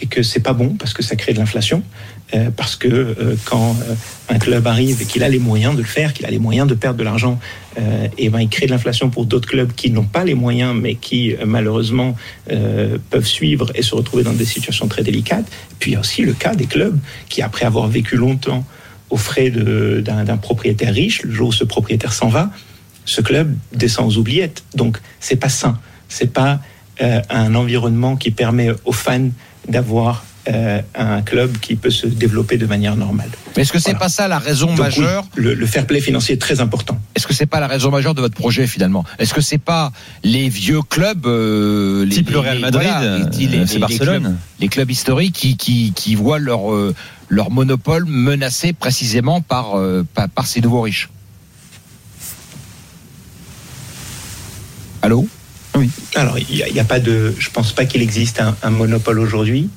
et 0.01 0.07
que 0.07 0.23
c'est 0.23 0.41
pas 0.41 0.53
bon 0.53 0.75
parce 0.79 0.93
que 0.93 1.03
ça 1.03 1.17
crée 1.17 1.33
de 1.33 1.39
l'inflation. 1.39 1.83
euh, 2.35 2.51
parce 2.55 2.77
que 2.77 2.89
euh, 2.89 3.37
quand 3.47 3.75
euh, 3.89 3.95
un 4.29 4.39
club 4.39 4.67
arrive 4.67 5.01
et 5.01 5.07
qu'il 5.07 5.23
a 5.23 5.31
les 5.31 5.39
moyens 5.39 5.75
de 5.75 5.81
le 5.81 5.87
faire, 5.87 6.13
qu'il 6.13 6.27
a 6.27 6.31
les 6.31 6.39
moyens 6.39 6.69
de 6.69 6.75
perdre 6.75 6.99
de 6.99 7.05
l'argent, 7.05 7.39
et 8.19 8.29
ben 8.29 8.41
il 8.41 8.49
crée 8.49 8.67
de 8.67 8.73
l'inflation 8.73 9.09
pour 9.09 9.25
d'autres 9.25 9.49
clubs 9.49 9.73
qui 9.73 9.93
n'ont 9.93 10.05
pas 10.05 10.25
les 10.25 10.35
moyens, 10.35 10.75
mais 10.75 10.97
qui 10.97 11.37
malheureusement 11.47 12.17
peuvent 12.49 13.27
suivre 13.27 13.71
et 13.77 13.83
se 13.83 13.95
retrouver 13.95 14.25
dans 14.25 14.33
des 14.33 14.45
situations 14.45 14.89
très 14.89 15.05
délicates. 15.05 15.47
Puis 15.79 15.93
il 15.93 15.95
y 15.95 15.97
a 15.97 16.01
aussi 16.01 16.23
le 16.23 16.33
cas 16.33 16.57
des 16.57 16.67
clubs 16.67 16.99
qui, 17.29 17.41
après 17.41 17.67
avoir 17.67 17.87
vécu 17.87 18.17
longtemps 18.17 18.65
aux 19.11 19.17
frais 19.17 19.51
d'un 19.51 20.37
propriétaire 20.39 20.93
riche, 20.93 21.23
le 21.23 21.31
jour 21.31 21.51
où 21.51 21.53
ce 21.53 21.63
propriétaire 21.63 22.13
s'en 22.13 22.29
va, 22.29 22.51
ce 23.05 23.21
club 23.21 23.55
descend 23.73 24.09
aux 24.09 24.19
oubliettes. 24.19 24.65
Donc 24.75 24.99
c'est 25.21 25.37
pas 25.37 25.49
sain. 25.49 25.79
C'est 26.09 26.33
pas 26.33 26.61
euh, 27.01 27.21
un 27.31 27.55
environnement 27.55 28.17
qui 28.17 28.31
permet 28.31 28.71
aux 28.85 28.93
fans 28.93 29.29
d'avoir 29.69 30.25
euh, 30.49 30.81
un 30.95 31.21
club 31.21 31.59
qui 31.59 31.77
peut 31.77 31.91
se 31.91 32.07
développer 32.07 32.57
de 32.57 32.65
manière 32.65 32.97
normale. 32.97 33.29
Mais 33.55 33.63
est-ce 33.63 33.73
que 33.73 33.79
c'est 33.79 33.91
Voilà. 33.91 33.99
pas 34.07 34.09
ça 34.09 34.29
la 34.29 34.39
raison 34.39 34.67
Donc, 34.69 34.77
oui, 34.77 34.83
majeure 34.85 35.27
le, 35.37 35.53
le 35.53 35.67
fair 35.67 35.87
play 35.87 36.01
financier 36.01 36.37
est 36.37 36.39
très 36.39 36.61
important. 36.61 36.99
Est-ce 37.15 37.27
que 37.27 37.35
c'est 37.35 37.45
pas 37.47 37.61
la 37.61 37.67
raison 37.67 37.91
majeure 37.91 38.15
de 38.15 38.23
votre 38.23 38.35
projet 38.35 38.67
finalement? 38.67 39.05
Est-ce 39.19 39.35
que 39.35 39.43
c'est 39.43 39.59
pas 39.59 39.93
les 40.25 40.49
vieux 40.49 40.81
clubs, 40.81 41.27
euh, 41.27 42.07
les, 42.07 42.15
Type 42.17 42.31
le 42.31 42.39
Real 42.39 42.57
les- 42.57 42.63
Madrid, 42.63 42.89
voilà, 42.91 43.19
les- 43.19 43.47
les- 43.47 43.59
les- 43.59 43.67
c'est 43.67 43.75
les 43.75 43.81
Barcelone. 43.81 44.23
clubs- 44.23 44.37
les 44.61 44.69
clubs 44.69 44.91
historiques 44.91 45.35
qui, 45.35 45.57
qui, 45.59 45.93
qui 45.95 46.15
voient 46.15 46.39
leur, 46.39 46.73
euh, 46.73 46.95
leur 47.29 47.51
monopole 47.51 48.07
menacé 48.07 48.73
précisément 48.73 49.43
par, 49.43 49.79
euh, 49.79 50.03
par, 50.15 50.31
par 50.31 50.47
ces 50.47 50.63
nouveaux 50.63 50.81
riches? 50.81 51.11
Allô? 55.03 55.29
Alors, 56.15 56.39
il 56.39 56.73
n'y 56.73 56.81
a, 56.81 56.85
pas 56.85 57.01
de. 57.01 57.35
Je 57.39 57.51
pense 57.51 57.73
pas 57.73 57.85
qu'il 57.85 58.03
existe 58.03 58.43
un, 58.63 58.71
monopole 58.71 59.19
aujourd'hui. 59.21 59.71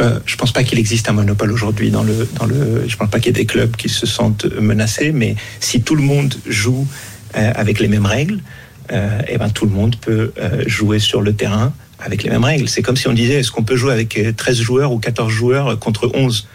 Euh, 0.00 0.20
je 0.26 0.36
pense 0.36 0.52
pas 0.52 0.62
qu'il 0.62 0.78
existe 0.78 1.08
un 1.08 1.12
monopole 1.12 1.52
aujourd'hui 1.52 1.90
dans 1.90 2.04
le 2.04 2.28
dans 2.38 2.46
le. 2.46 2.84
Je 2.86 2.96
pense 2.96 3.10
pas 3.10 3.18
qu'il 3.18 3.36
y 3.36 3.40
ait 3.40 3.42
des 3.42 3.46
clubs 3.46 3.74
qui 3.76 3.88
se 3.88 4.06
sentent 4.06 4.46
menacés, 4.60 5.12
mais 5.12 5.36
si 5.60 5.82
tout 5.82 5.96
le 5.96 6.02
monde 6.02 6.34
joue 6.46 6.86
euh, 7.36 7.52
avec 7.56 7.80
les 7.80 7.88
mêmes 7.88 8.06
règles, 8.06 8.40
euh, 8.90 9.20
eh 9.28 9.36
ben 9.36 9.50
tout 9.50 9.66
le 9.66 9.72
monde 9.72 9.96
peut 9.96 10.32
euh, 10.38 10.64
jouer 10.66 10.98
sur 10.98 11.20
le 11.20 11.34
terrain 11.34 11.72
avec 11.98 12.22
les 12.22 12.30
mêmes 12.30 12.44
règles. 12.44 12.68
C'est 12.68 12.80
comme 12.80 12.96
si 12.96 13.06
on 13.06 13.12
disait 13.12 13.34
est-ce 13.34 13.50
qu'on 13.50 13.62
peut 13.62 13.76
jouer 13.76 13.92
avec 13.92 14.16
euh, 14.16 14.32
13 14.32 14.60
joueurs 14.60 14.92
ou 14.92 14.98
14 14.98 15.30
joueurs 15.30 15.78
contre 15.78 16.10
11 16.14 16.48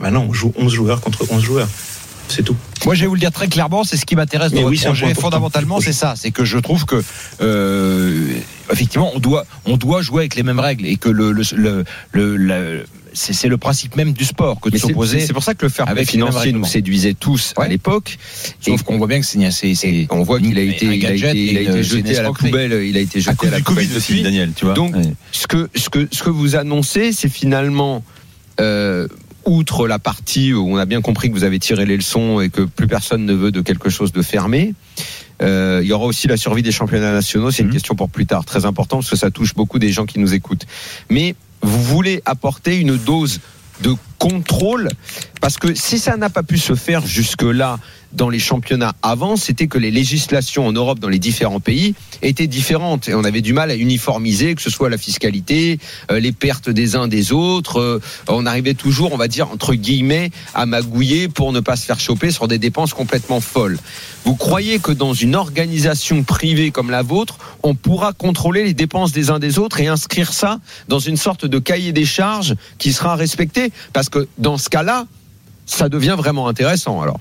Ben 0.00 0.10
non, 0.10 0.26
on 0.28 0.32
joue 0.32 0.52
11 0.56 0.72
joueurs 0.72 1.00
contre 1.00 1.30
11 1.30 1.42
joueurs. 1.42 1.68
C'est 2.28 2.42
tout. 2.42 2.56
Moi, 2.84 2.94
je 2.94 3.00
vais 3.02 3.06
vous 3.06 3.14
le 3.14 3.20
dire 3.20 3.32
très 3.32 3.48
clairement, 3.48 3.84
c'est 3.84 3.96
ce 3.96 4.04
qui 4.06 4.16
m'intéresse 4.16 4.50
dans 4.50 4.56
Mais 4.56 4.62
votre 4.62 4.72
oui, 4.72 4.78
projet. 4.84 5.14
Fondamentalement, 5.14 5.80
c'est 5.80 5.92
ça. 5.92 6.14
C'est 6.16 6.30
que 6.30 6.44
je 6.44 6.58
trouve 6.58 6.84
que, 6.84 7.02
euh, 7.40 8.28
effectivement, 8.72 9.10
on 9.14 9.18
doit, 9.18 9.46
on 9.64 9.76
doit 9.76 10.02
jouer 10.02 10.22
avec 10.22 10.34
les 10.36 10.42
mêmes 10.42 10.60
règles 10.60 10.86
et 10.86 10.96
que 10.96 11.08
le, 11.08 11.32
le, 11.32 11.84
le, 12.12 12.36
le- 12.36 12.84
c'est 13.18 13.48
le 13.48 13.56
principe 13.56 13.96
même 13.96 14.12
du 14.12 14.26
sport 14.26 14.60
que 14.60 14.68
de 14.68 14.76
s'opposer. 14.76 15.20
C'est 15.20 15.32
pour 15.32 15.42
ça 15.42 15.54
que 15.54 15.64
le 15.64 15.70
fair 15.70 15.86
play 15.86 16.04
financier 16.04 16.52
nous 16.52 16.66
séduisait 16.66 17.14
tous 17.14 17.54
à 17.56 17.66
l'époque. 17.66 18.18
Sauf 18.60 18.82
qu'on 18.82 18.98
voit 18.98 19.06
bien 19.06 19.20
que 19.20 19.26
c'est, 19.26 20.06
on 20.10 20.22
voit 20.22 20.38
qu'il 20.38 20.58
a 20.58 20.62
été, 20.62 20.84
il 20.84 21.06
a 21.06 21.12
été, 21.14 21.44
il 21.52 21.56
a 21.56 21.60
été 21.62 21.82
jeté 21.82 22.18
à 22.18 22.22
la 22.24 22.32
poubelle. 22.32 22.84
Il 22.84 22.94
a 22.96 23.00
été 23.00 23.20
jeté 23.22 23.46
à 23.46 23.50
la 23.52 23.60
poubelle 23.60 23.88
depuis. 23.88 24.22
Daniel, 24.22 24.52
tu 24.54 24.66
vois. 24.66 24.74
Donc, 24.74 24.94
Ouais. 24.96 25.14
ce 25.32 25.46
que, 25.46 25.70
ce 25.74 25.88
que, 25.88 26.06
ce 26.12 26.22
que 26.22 26.28
vous 26.30 26.56
annoncez, 26.56 27.12
c'est 27.12 27.30
finalement, 27.30 28.04
euh, 28.60 29.08
outre 29.46 29.86
la 29.88 29.98
partie 29.98 30.52
où 30.52 30.68
on 30.68 30.76
a 30.76 30.84
bien 30.84 31.00
compris 31.00 31.28
que 31.30 31.34
vous 31.34 31.44
avez 31.44 31.58
tiré 31.58 31.86
les 31.86 31.96
leçons 31.96 32.40
et 32.40 32.50
que 32.50 32.62
plus 32.62 32.86
personne 32.86 33.24
ne 33.24 33.32
veut 33.32 33.52
de 33.52 33.60
quelque 33.60 33.88
chose 33.88 34.12
de 34.12 34.22
fermé, 34.22 34.74
euh, 35.42 35.80
il 35.82 35.88
y 35.88 35.92
aura 35.92 36.06
aussi 36.06 36.26
la 36.26 36.36
survie 36.36 36.62
des 36.62 36.72
championnats 36.72 37.12
nationaux. 37.12 37.50
C'est 37.50 37.62
une 37.62 37.68
Mhm. 37.68 37.74
question 37.74 37.94
pour 37.94 38.08
plus 38.08 38.26
tard, 38.26 38.44
très 38.44 38.64
important, 38.64 38.98
parce 38.98 39.10
que 39.10 39.16
ça 39.16 39.30
touche 39.30 39.54
beaucoup 39.54 39.78
des 39.78 39.90
gens 39.92 40.04
qui 40.06 40.18
nous 40.18 40.34
écoutent. 40.34 40.66
Mais 41.10 41.34
vous 41.62 41.82
voulez 41.82 42.22
apporter 42.24 42.78
une 42.78 42.96
dose 42.96 43.40
de 43.82 43.94
contrôle, 44.18 44.88
parce 45.40 45.58
que 45.58 45.74
si 45.74 45.98
ça 45.98 46.16
n'a 46.16 46.30
pas 46.30 46.42
pu 46.42 46.56
se 46.58 46.74
faire 46.74 47.06
jusque-là 47.06 47.78
dans 48.16 48.30
les 48.30 48.38
championnats 48.38 48.94
avant, 49.02 49.36
c'était 49.36 49.66
que 49.66 49.78
les 49.78 49.90
législations 49.90 50.66
en 50.66 50.72
Europe, 50.72 50.98
dans 50.98 51.08
les 51.08 51.18
différents 51.18 51.60
pays, 51.60 51.94
étaient 52.22 52.46
différentes 52.46 53.08
et 53.08 53.14
on 53.14 53.24
avait 53.24 53.42
du 53.42 53.52
mal 53.52 53.70
à 53.70 53.76
uniformiser, 53.76 54.54
que 54.54 54.62
ce 54.62 54.70
soit 54.70 54.88
la 54.88 54.96
fiscalité, 54.96 55.78
euh, 56.10 56.18
les 56.18 56.32
pertes 56.32 56.70
des 56.70 56.96
uns 56.96 57.08
des 57.08 57.32
autres. 57.32 57.78
euh, 57.78 58.00
on 58.28 58.46
arrivait 58.46 58.74
toujours, 58.74 59.12
on 59.12 59.18
va 59.18 59.28
dire 59.28 59.50
entre 59.50 59.74
guillemets, 59.74 60.30
à 60.54 60.64
magouiller 60.64 61.28
pour 61.28 61.52
ne 61.52 61.60
pas 61.60 61.76
se 61.76 61.84
faire 61.84 62.00
choper 62.00 62.30
sur 62.30 62.48
des 62.48 62.58
dépenses 62.58 62.94
complètement 62.94 63.40
folles. 63.40 63.78
Vous 64.24 64.34
croyez 64.34 64.78
que 64.78 64.92
dans 64.92 65.12
une 65.12 65.34
organisation 65.34 66.24
privée 66.24 66.70
comme 66.70 66.90
la 66.90 67.02
vôtre, 67.02 67.38
on 67.62 67.74
pourra 67.74 68.14
contrôler 68.14 68.64
les 68.64 68.74
dépenses 68.74 69.12
des 69.12 69.30
uns 69.30 69.38
des 69.38 69.58
autres 69.58 69.78
et 69.80 69.88
inscrire 69.88 70.32
ça 70.32 70.58
dans 70.88 70.98
une 70.98 71.18
sorte 71.18 71.44
de 71.44 71.58
cahier 71.58 71.92
des 71.92 72.06
charges 72.06 72.54
qui 72.78 72.94
sera 72.94 73.14
respecté? 73.14 73.72
Parce 73.92 74.08
que 74.08 74.26
dans 74.38 74.56
ce 74.56 74.70
cas-là, 74.70 75.06
ça 75.66 75.88
devient 75.90 76.16
vraiment 76.16 76.48
intéressant 76.48 77.02
alors. 77.02 77.20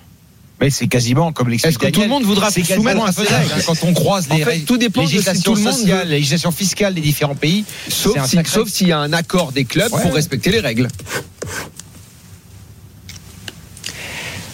Mais 0.62 0.70
c'est 0.70 0.88
quasiment 0.88 1.34
comme 1.34 1.50
l'explique 1.50 1.72
Est-ce 1.74 1.80
que 1.80 1.92
tout 1.94 2.02
le 2.02 2.08
monde 2.08 2.24
voudra 2.24 2.50
c'est 2.50 2.64
se 2.64 2.74
soumettre 2.76 3.04
quasiment 3.04 3.06
à 3.06 3.12
ces 3.12 3.34
règles 3.34 3.64
Quand 3.66 3.84
on 3.84 3.94
croise 3.94 4.28
En 4.30 4.36
les 4.38 4.44
fait, 4.44 4.50
règles- 4.52 4.66
tout 4.66 4.78
dépend 4.78 5.04
de 5.04 5.08
si 5.08 5.14
législation 5.16 5.52
tout 5.52 5.58
le 5.58 5.64
monde 5.64 5.74
sociale, 5.74 5.98
veut- 6.06 6.10
la 6.12 6.16
législation 6.16 6.52
fiscale 6.52 6.94
des 6.94 7.02
différents 7.02 7.36
pays. 7.36 7.66
Sauf 7.90 8.14
c'est 8.14 8.20
un 8.20 8.26
si- 8.28 8.36
sacré- 8.38 8.52
sauf 8.54 8.70
s'il 8.70 8.88
y 8.88 8.92
a 8.94 9.00
un 9.00 9.12
accord 9.14 9.52
des 9.52 9.66
clubs 9.66 9.92
Ouais. 9.94 10.02
pour 10.02 10.14
respecter 10.14 10.52
les 10.52 10.60
règles. 10.62 10.88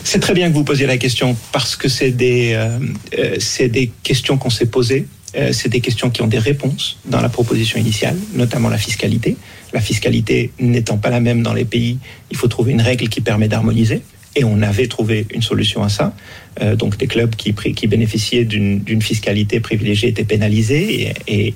C'est 0.03 0.19
très 0.19 0.33
bien 0.33 0.49
que 0.49 0.55
vous 0.55 0.63
posiez 0.63 0.87
la 0.87 0.97
question 0.97 1.37
parce 1.51 1.75
que 1.75 1.87
c'est 1.87 2.11
des, 2.11 2.53
euh, 2.55 2.79
euh, 3.17 3.35
c'est 3.39 3.69
des 3.69 3.91
questions 4.03 4.37
qu'on 4.37 4.49
s'est 4.49 4.65
posées. 4.65 5.07
Euh, 5.37 5.53
c'est 5.53 5.69
des 5.69 5.79
questions 5.79 6.09
qui 6.09 6.21
ont 6.21 6.27
des 6.27 6.39
réponses 6.39 6.97
dans 7.05 7.21
la 7.21 7.29
proposition 7.29 7.79
initiale, 7.79 8.17
notamment 8.33 8.67
la 8.67 8.77
fiscalité. 8.77 9.37
La 9.71 9.79
fiscalité 9.79 10.51
n'étant 10.59 10.97
pas 10.97 11.09
la 11.09 11.21
même 11.21 11.41
dans 11.41 11.53
les 11.53 11.63
pays, 11.63 11.97
il 12.31 12.35
faut 12.35 12.49
trouver 12.49 12.73
une 12.73 12.81
règle 12.81 13.07
qui 13.07 13.21
permet 13.21 13.47
d'harmoniser. 13.47 14.01
Et 14.35 14.43
on 14.43 14.61
avait 14.61 14.87
trouvé 14.87 15.25
une 15.33 15.41
solution 15.41 15.83
à 15.83 15.89
ça. 15.89 16.13
Euh, 16.61 16.75
donc 16.75 16.97
des 16.97 17.07
clubs 17.07 17.35
qui, 17.35 17.53
bénéficiaient 17.87 18.45
d'une 18.45 19.01
fiscalité 19.01 19.59
privilégiée 19.59 20.09
étaient 20.09 20.23
pénalisés. 20.23 21.13
Et, 21.27 21.53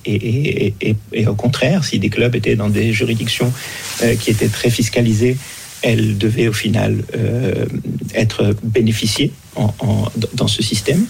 au 1.28 1.36
contraire, 1.36 1.84
si 1.84 2.00
des 2.00 2.10
clubs 2.10 2.36
étaient 2.36 2.56
dans 2.56 2.70
des 2.70 2.92
juridictions 2.94 3.52
euh, 4.04 4.16
qui 4.16 4.32
étaient 4.32 4.48
très 4.48 4.70
fiscalisées, 4.70 5.38
elles 5.82 6.18
devaient 6.18 6.48
au 6.48 6.54
final 6.54 7.04
euh, 7.16 7.66
être 8.14 8.56
bénéficiées 8.64 9.32
dans 10.34 10.48
ce 10.48 10.64
système. 10.64 11.06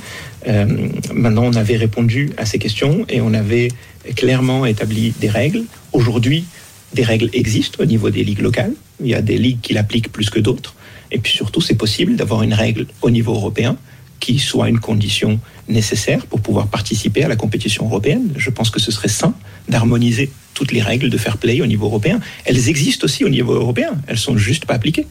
Maintenant, 1.14 1.46
on 1.46 1.56
avait 1.56 1.78
répondu 1.78 2.30
à 2.38 2.46
ces 2.46 2.60
questions 2.60 3.06
et 3.10 3.22
on 3.22 3.34
avait 3.34 3.70
clairement 4.16 4.66
établi 4.66 5.14
des 5.20 5.30
règles. 5.30 5.64
Aujourd'hui, 5.94 6.46
des 6.94 7.04
règles 7.04 7.30
existent 7.34 7.82
au 7.82 7.86
niveau 7.86 8.12
des 8.12 8.24
ligues 8.24 8.42
locales. 8.42 8.74
Il 9.02 9.08
y 9.08 9.16
a 9.16 9.22
des 9.22 9.38
ligues 9.38 9.62
qui 9.62 9.74
l'appliquent 9.74 10.12
plus 10.12 10.30
que 10.30 10.40
d'autres. 10.40 10.76
Et 11.12 11.20
puis 11.20 11.32
surtout, 11.32 11.62
c'est 11.62 11.76
possible 11.76 12.16
d'avoir 12.16 12.44
une 12.44 12.54
règle 12.54 12.88
au 13.02 13.10
niveau 13.10 13.34
européen 13.34 13.78
qui 14.20 14.40
soit 14.40 14.70
une 14.70 14.80
condition 14.80 15.40
nécessaire 15.68 16.26
pour 16.26 16.42
pouvoir 16.42 16.68
participer 16.68 17.24
à 17.24 17.28
la 17.28 17.36
compétition 17.36 17.86
européenne. 17.86 18.34
Je 18.38 18.50
pense 18.50 18.70
que 18.70 18.80
ce 18.80 18.92
serait 18.92 19.10
sain 19.10 19.34
d'harmoniser 19.68 20.32
toutes 20.54 20.72
les 20.72 20.82
règles 20.82 21.10
de 21.10 21.18
fair 21.18 21.38
play 21.38 21.62
au 21.62 21.66
niveau 21.66 21.86
européen. 21.86 22.20
Elles 22.46 22.70
existent 22.70 23.06
aussi 23.06 23.24
au 23.26 23.30
niveau 23.30 23.54
européen, 23.54 23.92
elles 24.08 24.18
sont 24.18 24.38
juste 24.38 24.66
pas 24.66 24.74
appliquées. 24.74 25.06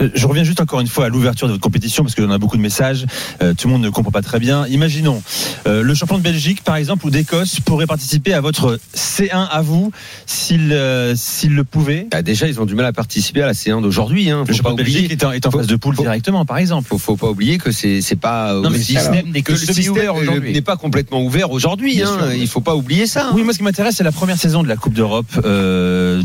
Euh, 0.00 0.08
je 0.14 0.26
reviens 0.26 0.44
juste 0.44 0.60
encore 0.60 0.80
une 0.80 0.86
fois 0.86 1.06
à 1.06 1.08
l'ouverture 1.08 1.46
de 1.46 1.52
votre 1.52 1.62
compétition 1.62 2.02
parce 2.02 2.14
que 2.14 2.22
j'en 2.22 2.30
a 2.30 2.38
beaucoup 2.38 2.56
de 2.56 2.62
messages. 2.62 3.06
Euh, 3.42 3.54
tout 3.54 3.68
le 3.68 3.74
monde 3.74 3.82
ne 3.82 3.90
comprend 3.90 4.10
pas 4.10 4.22
très 4.22 4.38
bien. 4.38 4.66
Imaginons 4.66 5.22
euh, 5.66 5.82
le 5.82 5.94
champion 5.94 6.18
de 6.18 6.22
Belgique, 6.22 6.62
par 6.62 6.76
exemple, 6.76 7.06
ou 7.06 7.10
d'Écosse 7.10 7.60
pourrait 7.60 7.86
participer 7.86 8.34
à 8.34 8.40
votre 8.40 8.78
C1 8.96 9.48
à 9.50 9.62
vous 9.62 9.92
s'il 10.26 10.76
s'il 11.14 11.54
le 11.54 11.64
pouvait. 11.64 12.06
Bah, 12.10 12.22
déjà, 12.22 12.48
ils 12.48 12.60
ont 12.60 12.66
du 12.66 12.74
mal 12.74 12.86
à 12.86 12.92
participer 12.92 13.42
à 13.42 13.46
la 13.46 13.52
C1 13.52 13.82
d'aujourd'hui. 13.82 14.30
Hein. 14.30 14.44
le 14.46 14.54
champion 14.54 14.72
de 14.72 14.82
Belgique 14.82 15.10
est 15.10 15.24
en, 15.24 15.32
est 15.32 15.46
en 15.46 15.50
faut, 15.50 15.58
phase 15.58 15.66
de 15.66 15.76
poule 15.76 15.94
faut, 15.94 16.02
directement, 16.02 16.44
par 16.44 16.58
exemple. 16.58 16.88
Faut, 16.88 16.98
faut 16.98 17.16
pas 17.16 17.28
oublier 17.28 17.58
que 17.58 17.72
c'est 17.72 18.00
c'est 18.00 18.16
pas 18.16 18.54
non, 18.54 18.70
mais 18.70 18.78
le 18.78 18.84
système 18.84 19.30
n'est 19.30 19.42
que, 19.42 19.52
que 19.52 19.52
le 19.52 19.72
système 19.72 20.42
n'est 20.42 20.62
pas 20.62 20.76
complètement 20.76 21.22
ouvert 21.22 21.50
aujourd'hui. 21.50 22.02
Hein. 22.02 22.32
Il 22.36 22.48
faut 22.48 22.60
pas 22.60 22.76
oublier 22.76 23.06
ça. 23.06 23.30
Oui, 23.34 23.42
moi 23.42 23.52
ce 23.52 23.58
qui 23.58 23.64
m'intéresse 23.64 23.96
c'est 23.96 24.04
la 24.04 24.12
première 24.12 24.38
saison 24.38 24.62
de 24.62 24.68
la 24.68 24.76
Coupe 24.76 24.94
d'Europe 24.94 25.40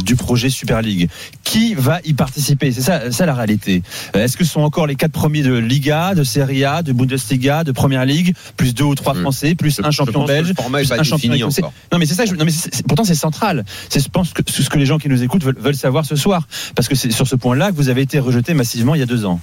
du 0.04 0.16
projet 0.16 0.50
Super 0.50 0.82
League. 0.82 1.10
Qui 1.50 1.74
va 1.74 2.00
y 2.06 2.14
participer 2.14 2.72
C'est 2.72 2.82
ça, 2.82 3.12
ça 3.12 3.26
la 3.26 3.34
réalité. 3.34 3.82
Est-ce 4.14 4.38
que 4.38 4.44
ce 4.44 4.52
sont 4.52 4.62
encore 4.62 4.86
les 4.86 4.94
quatre 4.94 5.14
premiers 5.14 5.42
de 5.42 5.56
Liga, 5.56 6.14
de 6.14 6.24
Serie 6.24 6.64
A, 6.64 6.84
de 6.84 6.94
Bundesliga, 6.94 7.64
de 7.64 7.72
Première 7.72 8.06
Ligue, 8.06 8.36
plus 8.56 8.76
deux 8.76 8.84
ou 8.84 8.94
trois 8.94 9.16
Français, 9.16 9.56
plus 9.56 9.78
je, 9.78 9.84
un 9.84 9.90
champion 9.90 10.26
belge, 10.26 10.54
plus 10.54 10.92
un 10.92 11.02
champion 11.02 11.34
écossais 11.34 11.64
Non, 11.92 11.98
mais 11.98 12.06
c'est 12.06 12.14
ça. 12.14 12.26
Je, 12.28 12.36
non, 12.36 12.46
mais 12.46 12.52
c'est, 12.52 12.86
pourtant, 12.86 13.04
c'est 13.04 13.16
central. 13.16 13.66
C'est, 13.90 14.00
je 14.00 14.10
pense 14.10 14.32
que 14.32 14.44
ce 14.48 14.70
que 14.70 14.78
les 14.78 14.86
gens 14.86 15.00
qui 15.00 15.10
nous 15.10 15.24
écoutent 15.24 15.44
veulent, 15.44 15.58
veulent 15.58 15.76
savoir 15.76 16.06
ce 16.06 16.16
soir, 16.16 16.48
parce 16.76 16.88
que 16.88 16.94
c'est 16.94 17.10
sur 17.10 17.26
ce 17.26 17.36
point-là 17.36 17.72
que 17.72 17.76
vous 17.76 17.90
avez 17.90 18.04
été 18.04 18.20
rejeté 18.20 18.54
massivement 18.54 18.94
il 18.94 19.00
y 19.00 19.04
a 19.04 19.08
deux 19.08 19.26
ans. 19.26 19.42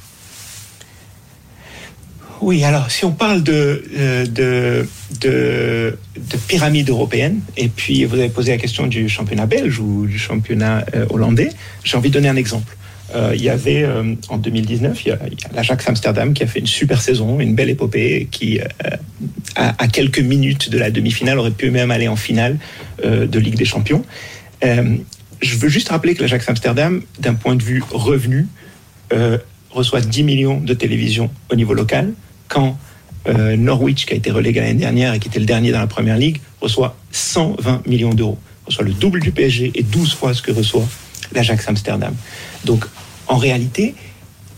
Oui, 2.41 2.63
alors 2.65 2.91
si 2.91 3.05
on 3.05 3.13
parle 3.13 3.43
de, 3.43 3.83
de, 4.31 4.87
de, 5.21 5.99
de, 6.17 6.37
pyramide 6.49 6.91
européenne, 6.91 7.41
et 7.57 7.69
puis 7.69 8.05
vous 8.05 8.17
avez 8.17 8.29
posé 8.29 8.53
la 8.53 8.59
question 8.59 8.87
du 8.87 9.09
championnat 9.09 9.47
belge 9.47 9.81
ou 9.81 10.07
du 10.07 10.19
championnat 10.19 10.85
euh, 10.95 11.07
hollandais, 11.11 11.51
j'ai 11.85 11.97
envie 11.97 12.11
de 12.11 12.15
donner 12.15 12.29
un 12.29 12.37
exemple. 12.37 12.77
Euh, 13.15 13.33
il 13.35 13.43
y 13.43 13.49
avait 13.49 13.85
euh, 13.85 14.15
en 14.29 14.37
2019, 14.37 15.05
il 15.05 15.09
y 15.09 15.13
a, 15.13 15.19
l'Ajax 15.55 15.89
Amsterdam 15.89 16.35
qui 16.35 16.43
a 16.43 16.47
fait 16.47 16.59
une 16.59 16.67
super 16.67 17.01
saison, 17.01 17.39
une 17.39 17.55
belle 17.55 17.71
épopée, 17.71 18.29
qui 18.31 18.61
euh, 18.61 18.65
à, 19.55 19.83
à, 19.83 19.89
quelques 19.89 20.19
minutes 20.19 20.71
de 20.71 20.79
la 20.79 20.91
demi-finale 20.91 21.39
aurait 21.39 21.53
pu 21.53 21.71
même 21.71 21.91
aller 21.91 22.09
en 22.09 22.17
finale 22.17 22.59
euh, 23.05 23.27
de 23.27 23.39
Ligue 23.39 23.57
des 23.57 23.65
Champions. 23.65 24.05
Euh, 24.65 24.97
je 25.41 25.57
veux 25.57 25.69
juste 25.69 25.91
rappeler 25.91 26.15
que 26.15 26.23
l'Ajax 26.23 26.49
Amsterdam, 26.49 27.03
d'un 27.21 27.35
point 27.35 27.55
de 27.55 27.63
vue 27.63 27.83
revenu, 27.91 28.49
reçoit 29.71 30.01
10 30.01 30.23
millions 30.25 30.59
de 30.59 30.75
télévision 30.75 31.31
au 31.53 31.55
niveau 31.55 31.75
local, 31.75 32.13
quand 32.49 32.79
Norwich, 33.59 34.07
qui 34.07 34.13
a 34.13 34.17
été 34.17 34.31
relégué 34.31 34.61
l'année 34.61 34.75
dernière 34.75 35.13
et 35.13 35.19
qui 35.19 35.27
était 35.27 35.41
le 35.41 35.47
dernier 35.47 35.73
dans 35.73 35.81
la 35.81 35.89
Première 35.89 36.17
Ligue, 36.17 36.41
reçoit 36.61 36.97
120 37.11 37.85
millions 37.87 38.15
d'euros, 38.15 38.39
reçoit 38.67 38.85
le 38.85 38.93
double 38.93 39.21
du 39.21 39.33
PSG 39.33 39.73
et 39.75 39.83
12 39.83 40.15
fois 40.15 40.33
ce 40.33 40.43
que 40.43 40.53
reçoit 40.53 40.87
l'Ajax 41.33 41.69
Amsterdam. 41.69 42.15
Donc, 42.65 42.85
en 43.27 43.37
réalité, 43.37 43.95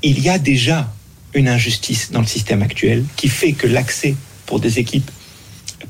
il 0.03 0.21
y 0.21 0.29
a 0.29 0.39
déjà 0.39 0.93
une 1.35 1.49
injustice 1.49 2.11
dans 2.11 2.21
le 2.21 2.27
système 2.27 2.63
actuel 2.63 3.05
qui 3.17 3.29
fait 3.29 3.53
que 3.53 3.67
l'accès 3.67 4.15
pour 4.47 4.61
des 4.61 4.79
équipes 4.79 5.11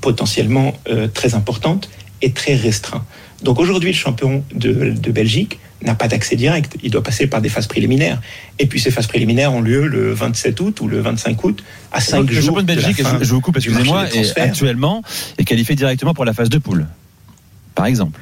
potentiellement 0.01 0.75
euh, 0.89 1.09
très 1.09 1.35
importantes 1.35 1.89
est 2.23 2.35
très 2.37 2.55
restreint. 2.55 3.05
Donc 3.43 3.61
aujourd'hui, 3.61 3.91
le 3.91 3.97
champion 3.97 4.45
de, 4.55 4.91
de 4.91 5.13
Belgique 5.13 5.59
n'a 5.83 5.95
pas 5.95 6.09
d'accès 6.09 6.37
direct. 6.37 6.77
Il 6.83 6.91
doit 6.91 7.03
passer 7.03 7.27
par 7.27 7.41
des 7.41 7.49
phases 7.49 7.67
préliminaires. 7.67 8.21
Et 8.59 8.67
puis 8.67 8.81
ces 8.81 8.91
phases 8.91 9.07
préliminaires 9.07 9.53
ont 9.53 9.61
lieu 9.61 9.87
le 9.87 10.13
27 10.13 10.61
août 10.61 10.81
ou 10.81 10.89
le 10.89 11.01
25 11.01 11.45
août, 11.45 11.65
à 11.93 12.01
5 12.01 12.19
Donc, 12.19 12.31
jours. 12.31 12.37
Le 12.37 12.47
champion 12.47 12.63
de 12.63 12.67
Belgique, 12.67 12.99
de 12.99 13.05
je, 13.21 13.25
je 13.25 13.35
vous 13.35 13.41
coupe, 13.41 13.57
excusez-moi, 13.57 14.07
actuellement 14.37 15.03
est 15.39 15.45
qualifié 15.45 15.77
directement 15.77 16.15
pour 16.15 16.25
la 16.25 16.33
phase 16.33 16.49
de 16.49 16.59
poule, 16.59 16.87
par 17.75 17.87
exemple. 17.87 18.21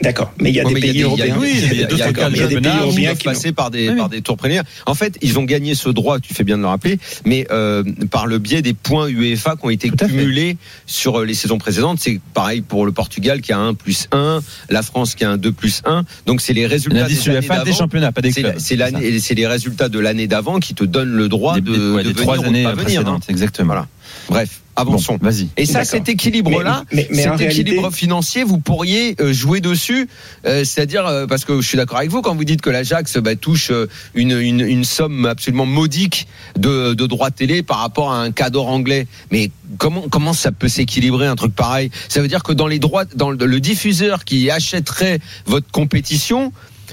D'accord, 0.00 0.32
mais 0.40 0.50
il 0.50 0.54
y 0.54 0.60
a 0.60 0.64
Ouais, 0.64 0.74
des 0.74 0.80
pays 0.80 1.02
européens. 1.02 1.36
oui, 1.40 1.50
il 1.54 1.60
y 1.60 1.64
a 1.64 1.72
il 1.72 1.80
y 1.80 1.82
a, 1.82 1.86
d'autres 1.88 1.94
il 1.94 1.98
y 1.98 2.02
a- 2.02 2.12
cas 2.12 2.30
de 2.30 2.34
il 2.36 2.40
y 2.40 2.44
a 2.44 2.46
des 2.46 2.60
pays 2.60 2.70
européens 2.80 3.14
qui 3.16 3.24
passer 3.24 3.50
par 3.50 3.70
des 3.72 3.88
Oui, 3.90 3.96
par 3.96 4.08
des 4.08 4.22
tours 4.22 4.36
préliminaires. 4.36 4.64
En 4.86 4.94
fait, 4.94 5.18
ils 5.22 5.40
ont 5.40 5.42
gagné 5.42 5.74
ce 5.74 5.88
droit. 5.88 6.20
Tu 6.20 6.34
fais 6.34 6.44
bien 6.44 6.56
de 6.56 6.62
le 6.62 6.68
rappeler, 6.68 7.00
mais 7.24 7.48
euh, 7.50 7.82
par 8.08 8.28
le 8.28 8.38
biais 8.38 8.62
des 8.62 8.74
points 8.74 9.08
UEFA 9.08 9.56
qui 9.56 9.66
ont 9.66 9.70
été 9.70 9.88
à 9.98 10.06
cumulés 10.06 10.56
sur 10.86 11.18
euh, 11.20 11.24
les 11.24 11.34
saisons 11.34 11.58
précédentes. 11.58 11.98
C'est 12.00 12.20
pareil 12.32 12.60
pour 12.60 12.86
le 12.86 12.92
Portugal 12.92 13.40
qui 13.40 13.52
a 13.52 13.58
un 13.58 13.74
plus 13.74 14.06
1, 14.12 14.40
la 14.70 14.82
France 14.82 15.16
qui 15.16 15.24
a 15.24 15.30
un 15.30 15.36
2 15.36 15.50
plus 15.50 15.82
1. 15.84 16.04
Donc 16.26 16.42
c'est 16.42 16.52
les 16.52 16.66
résultats 16.68 17.08
des 17.08 17.28
UEFA 17.28 17.64
des 17.64 17.72
championnats, 17.72 18.12
pas 18.12 18.20
des 18.20 18.30
C'est 18.30 18.42
clubs. 18.42 18.54
c'est 18.58 18.76
l'année- 18.76 19.18
c'est 19.18 19.34
les 19.34 19.48
résultats 19.48 19.88
de 19.88 19.98
l'année 19.98 20.28
d'avant 20.28 20.60
qui 20.60 20.74
te 20.74 20.84
donnent 20.84 21.10
le 21.16 21.28
droit 21.28 21.56
Des- 21.56 21.60
de, 21.62 21.72
des- 21.74 21.78
ouais, 21.90 22.02
de 22.04 22.08
des 22.10 22.12
venir 22.14 22.22
trois 22.22 22.38
ou 22.38 22.42
de 22.42 22.46
années 22.46 22.62
pas 22.62 22.70
venir. 22.70 22.80
hein. 22.80 22.84
précédentes, 22.84 23.24
exactement. 23.28 23.66
Voilà. 23.66 23.88
Bref, 24.28 24.60
Bon, 24.84 24.92
avançons. 24.92 25.18
vas-y. 25.20 25.48
Et 25.56 25.66
ça, 25.66 25.84
cet 25.84 26.08
équilibre-là, 26.08 26.84
Mais- 26.92 27.08
mais- 27.10 27.16
mais 27.16 27.28
en 27.28 27.32
cet 27.32 27.40
réalité- 27.40 27.60
équilibre 27.70 27.90
financier, 27.92 28.44
vous 28.44 28.58
pourriez 28.58 29.16
euh, 29.20 29.32
jouer 29.32 29.60
dessus. 29.60 30.08
Euh, 30.46 30.64
C'est-à-dire, 30.64 31.06
euh, 31.06 31.26
parce 31.26 31.44
que 31.44 31.60
je 31.60 31.66
suis 31.66 31.76
d'accord 31.76 31.98
avec 31.98 32.10
vous, 32.10 32.22
quand 32.22 32.34
vous 32.34 32.44
dites 32.44 32.60
que 32.60 32.70
l'Ajax 32.70 33.18
bah, 33.18 33.36
touche 33.36 33.72
une, 34.14 34.32
une, 34.38 34.60
une 34.60 34.84
somme 34.84 35.26
absolument 35.26 35.66
modique 35.66 36.26
de, 36.56 36.94
de 36.94 37.06
droits 37.06 37.30
télé 37.30 37.62
par 37.62 37.78
rapport 37.78 38.12
à 38.12 38.20
un 38.22 38.30
cadre 38.32 38.66
anglais. 38.66 39.06
Mais 39.30 39.50
comment, 39.78 40.04
comment 40.10 40.32
ça 40.32 40.52
peut 40.52 40.68
s'équilibrer 40.68 41.26
un 41.26 41.36
truc 41.36 41.54
pareil? 41.54 41.90
Ça 42.08 42.20
veut 42.20 42.28
dire 42.28 42.42
que 42.42 42.52
dans 42.52 42.66
les 42.66 42.78
droits, 42.78 43.04
dans 43.16 43.30
le, 43.30 43.46
le 43.46 43.60
diffuseur 43.60 44.24
qui 44.24 44.50
achèterait 44.50 45.20
votre 45.46 45.70
compétition, 45.70 46.52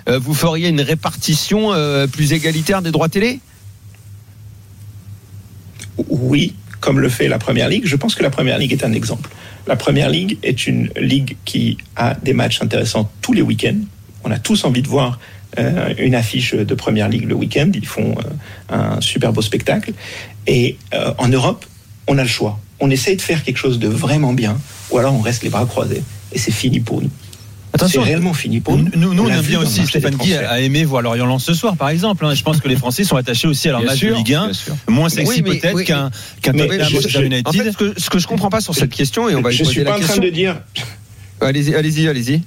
euh, 0.10 0.19
vous 0.19 0.34
feriez 0.34 0.69
une 0.69 0.82
répartition 0.82 1.74
euh, 1.74 2.08
plus 2.08 2.34
égalitaire 2.34 2.82
des 2.82 2.91
droits 2.91 3.10
télé? 3.10 3.39
Oui, 6.10 6.54
comme 6.86 7.00
le 7.00 7.10
fait 7.10 7.28
la 7.28 7.39
Première 7.39 7.67
Ligue. 7.67 7.88
Je 7.88 7.95
pense 7.95 8.13
que 8.13 8.21
la 8.21 8.30
Première 8.30 8.60
Ligue 8.60 8.71
est 8.71 8.86
un 8.86 8.93
exemple. 8.93 9.32
La 9.65 9.76
Première 9.76 10.08
Ligue 10.08 10.38
est 10.43 10.67
une 10.67 10.91
ligue 10.95 11.36
qui 11.43 11.80
a 11.95 12.13
des 12.13 12.34
matchs 12.34 12.62
intéressants 12.62 13.10
tous 13.24 13.34
les 13.34 13.41
week-ends. 13.41 13.80
On 14.24 14.30
a 14.30 14.38
tous 14.38 14.65
envie 14.65 14.84
de 14.84 14.88
voir 14.88 15.19
euh, 15.58 15.95
une 15.98 16.13
affiche 16.13 16.54
de 16.54 16.76
Première 16.76 17.10
Ligue 17.10 17.28
le 17.28 17.34
week-end. 17.34 17.71
Ils 17.74 17.88
font 17.88 18.15
euh, 18.19 18.98
un 18.98 19.02
super 19.02 19.34
beau 19.34 19.41
spectacle. 19.41 19.93
Et 20.45 20.78
euh, 20.93 21.12
en 21.17 21.28
Europe, 21.28 21.65
on 22.06 22.19
a 22.19 22.21
le 22.21 22.30
choix. 22.30 22.60
On 22.80 22.91
essaye 22.91 23.15
de 23.15 23.21
faire 23.24 23.43
quelque 23.43 23.58
chose 23.58 23.80
de 23.80 23.88
vraiment 23.88 24.34
bien, 24.34 24.56
ou 24.91 25.00
alors 25.00 25.15
on 25.15 25.21
reste 25.21 25.41
les 25.41 25.50
bras 25.50 25.65
croisés. 25.65 26.04
Et 26.34 26.38
c'est 26.38 26.52
fini 26.52 26.82
pour 26.82 27.02
nous. 27.02 27.10
C'est 27.78 27.84
Attention, 27.84 28.02
réellement 28.04 28.34
fini 28.34 28.62
pour 28.62 28.78
nous. 28.78 28.86
Nous, 28.96 29.14
nous 29.14 29.24
on 29.24 29.42
vu 29.42 29.50
bien 29.50 29.60
aussi, 29.60 29.86
Stéphane 29.86 30.16
Guy 30.16 30.34
a 30.34 30.62
aimé 30.62 30.86
voir 30.86 31.02
Lorient 31.02 31.26
Lens 31.26 31.44
ce 31.44 31.54
soir, 31.54 31.76
par 31.76 31.90
exemple. 31.90 32.26
hein. 32.26 32.34
Je 32.34 32.42
pense 32.44 32.62
que 32.62 32.68
les 32.70 32.76
Français 32.78 33.04
sont 33.04 33.18
attachés 33.18 33.48
aussi 33.48 33.68
à 33.68 33.72
leur 33.72 33.82
Bien 33.82 33.90
match 33.90 34.00
sûr, 34.00 34.12
de 34.12 34.16
Ligue 34.18 34.34
1, 34.34 34.44
bien 34.46 34.54
sûr. 34.54 34.76
moins 34.88 35.10
sexy 35.10 35.42
Oui, 35.46 35.60
peut-être 35.60 35.76
oui. 35.76 35.84
qu'un 35.84 36.10
je- 36.46 36.52
Manchester 36.52 37.10
je- 37.10 37.22
United. 37.24 37.48
En 37.48 37.52
fait, 37.52 37.72
ce 37.72 37.78
que, 37.78 37.94
ce 38.00 38.10
que 38.10 38.20
je 38.20 38.28
comprends 38.28 38.50
pas 38.50 38.62
sur 38.62 38.74
cette 38.76 38.92
question, 38.94 39.28
et 39.30 39.36
on 39.36 39.42
va 39.42 39.50
lui 39.50 39.58
je 39.58 39.64
suis 39.66 39.84
la 39.84 39.92
pas 39.92 39.98
en 39.98 40.02
train 40.02 40.18
de 40.18 40.30
dire 40.30 40.62
Allez-y, 41.42 41.76
allez-y, 41.76 42.08
allez-y. 42.08 42.42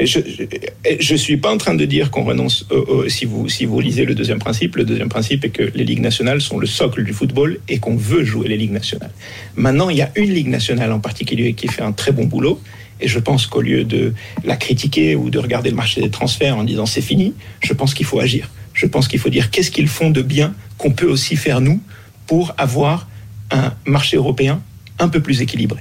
Je, 0.00 0.06
je, 0.06 0.96
je 0.98 1.14
suis 1.14 1.36
pas 1.36 1.52
en 1.52 1.56
train 1.56 1.74
de 1.74 1.84
dire 1.84 2.10
qu'on 2.10 2.24
renonce. 2.24 2.66
si 3.08 3.26
vous 3.26 3.48
si 3.48 3.64
vous 3.64 3.80
lisez 3.80 4.04
le 4.04 4.14
deuxième 4.16 4.40
principe, 4.40 4.74
le 4.76 4.84
deuxième 4.84 5.08
principe 5.08 5.44
est 5.44 5.50
que 5.50 5.70
les 5.74 5.84
ligues 5.84 6.00
nationales 6.00 6.40
sont 6.40 6.58
le 6.58 6.66
socle 6.66 7.04
du 7.04 7.12
football 7.12 7.58
et 7.68 7.78
qu'on 7.78 7.94
veut 7.96 8.24
jouer 8.24 8.48
les 8.48 8.56
ligues 8.56 8.72
nationales. 8.72 9.12
Maintenant, 9.54 9.90
il 9.90 9.96
y 9.96 10.02
a 10.02 10.10
une 10.16 10.30
ligue 10.32 10.48
nationale 10.48 10.90
en 10.90 10.98
particulier 10.98 11.52
qui 11.54 11.68
fait 11.68 11.82
un 11.82 11.92
très 11.92 12.10
bon 12.12 12.24
boulot. 12.24 12.60
Et 13.04 13.08
je 13.08 13.18
pense 13.18 13.46
qu'au 13.46 13.60
lieu 13.60 13.84
de 13.84 14.14
la 14.44 14.56
critiquer 14.56 15.14
ou 15.14 15.28
de 15.28 15.38
regarder 15.38 15.68
le 15.68 15.76
marché 15.76 16.00
des 16.00 16.08
transferts 16.18 16.56
en 16.56 16.64
disant 16.64 16.86
c'est 16.86 17.02
fini, 17.12 17.34
je 17.60 17.72
pense 17.74 17.92
qu'il 17.92 18.06
faut 18.06 18.18
agir. 18.18 18.48
Je 18.72 18.86
pense 18.86 19.08
qu'il 19.08 19.20
faut 19.20 19.28
dire 19.28 19.50
qu'est-ce 19.50 19.70
qu'ils 19.70 19.88
font 19.88 20.10
de 20.10 20.22
bien 20.22 20.54
qu'on 20.78 20.90
peut 20.90 21.06
aussi 21.06 21.36
faire 21.36 21.60
nous 21.60 21.80
pour 22.26 22.54
avoir 22.56 23.06
un 23.50 23.74
marché 23.84 24.16
européen 24.16 24.62
un 24.98 25.08
peu 25.08 25.20
plus 25.20 25.42
équilibré. 25.42 25.80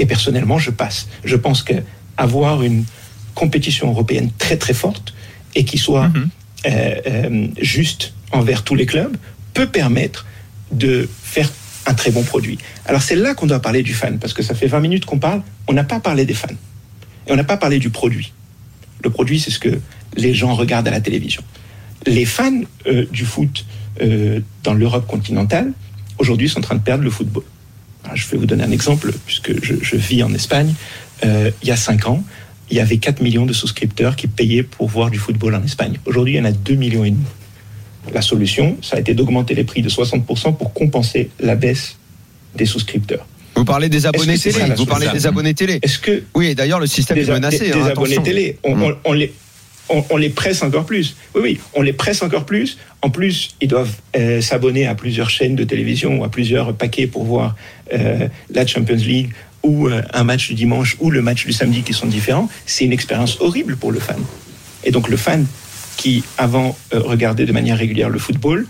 Et 0.00 0.06
personnellement, 0.06 0.58
je 0.58 0.72
passe. 0.72 1.08
Je 1.24 1.36
pense 1.36 1.62
que 1.62 1.74
avoir 2.16 2.62
une 2.62 2.84
compétition 3.36 3.88
européenne 3.90 4.30
très 4.36 4.56
très 4.56 4.74
forte 4.74 5.14
et 5.54 5.64
qui 5.64 5.78
soit 5.78 6.08
Mhm. 6.08 6.28
euh, 6.66 6.94
euh, 7.06 7.46
juste 7.62 8.14
envers 8.32 8.64
tous 8.64 8.74
les 8.74 8.86
clubs 8.86 9.16
peut 9.54 9.68
permettre 9.68 10.26
de 10.72 11.08
faire 11.22 11.50
un 11.88 11.94
très 11.94 12.10
bon 12.10 12.22
produit. 12.22 12.58
Alors 12.86 13.02
c'est 13.02 13.16
là 13.16 13.34
qu'on 13.34 13.46
doit 13.46 13.60
parler 13.60 13.82
du 13.82 13.94
fan, 13.94 14.18
parce 14.18 14.32
que 14.32 14.42
ça 14.42 14.54
fait 14.54 14.66
20 14.66 14.80
minutes 14.80 15.04
qu'on 15.06 15.18
parle, 15.18 15.42
on 15.66 15.72
n'a 15.72 15.84
pas 15.84 16.00
parlé 16.00 16.24
des 16.24 16.34
fans. 16.34 16.48
Et 17.26 17.32
on 17.32 17.36
n'a 17.36 17.44
pas 17.44 17.56
parlé 17.56 17.78
du 17.78 17.90
produit. 17.90 18.32
Le 19.02 19.10
produit, 19.10 19.40
c'est 19.40 19.50
ce 19.50 19.58
que 19.58 19.80
les 20.16 20.34
gens 20.34 20.54
regardent 20.54 20.88
à 20.88 20.90
la 20.90 21.00
télévision. 21.00 21.42
Les 22.06 22.24
fans 22.24 22.60
euh, 22.86 23.06
du 23.10 23.24
foot 23.24 23.64
euh, 24.02 24.40
dans 24.64 24.74
l'Europe 24.74 25.06
continentale, 25.06 25.72
aujourd'hui, 26.18 26.48
sont 26.48 26.58
en 26.58 26.62
train 26.62 26.74
de 26.74 26.80
perdre 26.80 27.04
le 27.04 27.10
football. 27.10 27.44
Je 28.14 28.26
vais 28.28 28.38
vous 28.38 28.46
donner 28.46 28.64
un 28.64 28.70
exemple, 28.70 29.12
puisque 29.26 29.62
je, 29.62 29.74
je 29.82 29.96
vis 29.96 30.22
en 30.22 30.32
Espagne. 30.32 30.74
Euh, 31.24 31.50
il 31.62 31.68
y 31.68 31.72
a 31.72 31.76
5 31.76 32.06
ans, 32.06 32.24
il 32.70 32.76
y 32.76 32.80
avait 32.80 32.98
4 32.98 33.20
millions 33.22 33.46
de 33.46 33.52
souscripteurs 33.52 34.16
qui 34.16 34.26
payaient 34.26 34.62
pour 34.62 34.88
voir 34.88 35.10
du 35.10 35.18
football 35.18 35.54
en 35.54 35.62
Espagne. 35.62 35.98
Aujourd'hui, 36.06 36.34
il 36.34 36.36
y 36.36 36.40
en 36.40 36.44
a 36.44 36.52
2 36.52 36.74
millions 36.74 37.04
et 37.04 37.10
demi. 37.10 37.24
La 38.12 38.22
solution, 38.22 38.76
ça 38.82 38.96
a 38.96 39.00
été 39.00 39.14
d'augmenter 39.14 39.54
les 39.54 39.64
prix 39.64 39.82
de 39.82 39.88
60% 39.88 40.56
pour 40.56 40.72
compenser 40.72 41.30
la 41.40 41.54
baisse 41.56 41.96
des 42.54 42.64
souscripteurs. 42.66 43.26
Vous 43.54 43.64
parlez 43.64 43.88
des 43.88 44.06
abonnés 44.06 44.38
télé. 44.38 44.58
Vous 44.76 44.86
parlez 44.86 45.08
des 45.08 45.26
abonnés 45.26 45.54
télé. 45.54 45.78
Est-ce 45.82 45.98
que 45.98 46.22
Oui, 46.34 46.54
d'ailleurs, 46.54 46.80
le 46.80 46.86
système 46.86 47.16
des, 47.18 47.28
est 47.28 47.32
menacé. 47.32 47.58
des- 47.58 47.72
hein, 47.72 47.84
des 47.84 47.90
abonnés 47.90 48.22
télé, 48.22 48.56
on, 48.62 48.76
Mm. 48.76 48.82
on- 48.84 48.96
on 49.04 49.12
les, 49.12 49.32
on, 49.90 50.04
on 50.10 50.16
les 50.16 50.28
presse 50.30 50.62
encore 50.62 50.86
plus. 50.86 51.16
Oui, 51.34 51.40
oui, 51.42 51.60
on 51.74 51.82
les 51.82 51.92
presse 51.92 52.22
encore 52.22 52.44
plus. 52.46 52.78
En 53.02 53.10
plus, 53.10 53.56
ils 53.60 53.68
doivent 53.68 53.94
euh, 54.16 54.40
s'abonner 54.40 54.86
à 54.86 54.94
plusieurs 54.94 55.28
chaînes 55.28 55.56
de 55.56 55.64
télévision 55.64 56.18
ou 56.20 56.24
à 56.24 56.30
plusieurs 56.30 56.72
paquets 56.74 57.06
pour 57.08 57.24
voir 57.24 57.56
euh, 57.92 58.28
la 58.50 58.66
Champions 58.66 58.94
League 58.96 59.30
ou 59.64 59.88
euh, 59.88 60.02
un 60.14 60.24
match 60.24 60.48
du 60.48 60.54
dimanche 60.54 60.96
ou 61.00 61.10
le 61.10 61.20
match 61.20 61.44
du 61.44 61.52
samedi 61.52 61.82
qui 61.82 61.92
sont 61.92 62.06
différents. 62.06 62.48
C'est 62.64 62.84
une 62.84 62.92
expérience 62.92 63.38
horrible 63.40 63.76
pour 63.76 63.90
le 63.92 63.98
fan. 64.00 64.22
Et 64.84 64.92
donc 64.92 65.08
le 65.08 65.16
fan 65.16 65.46
qui 65.98 66.24
avant 66.38 66.74
euh, 66.94 67.00
regardait 67.00 67.44
de 67.44 67.52
manière 67.52 67.76
régulière 67.76 68.08
le 68.08 68.18
football 68.18 68.66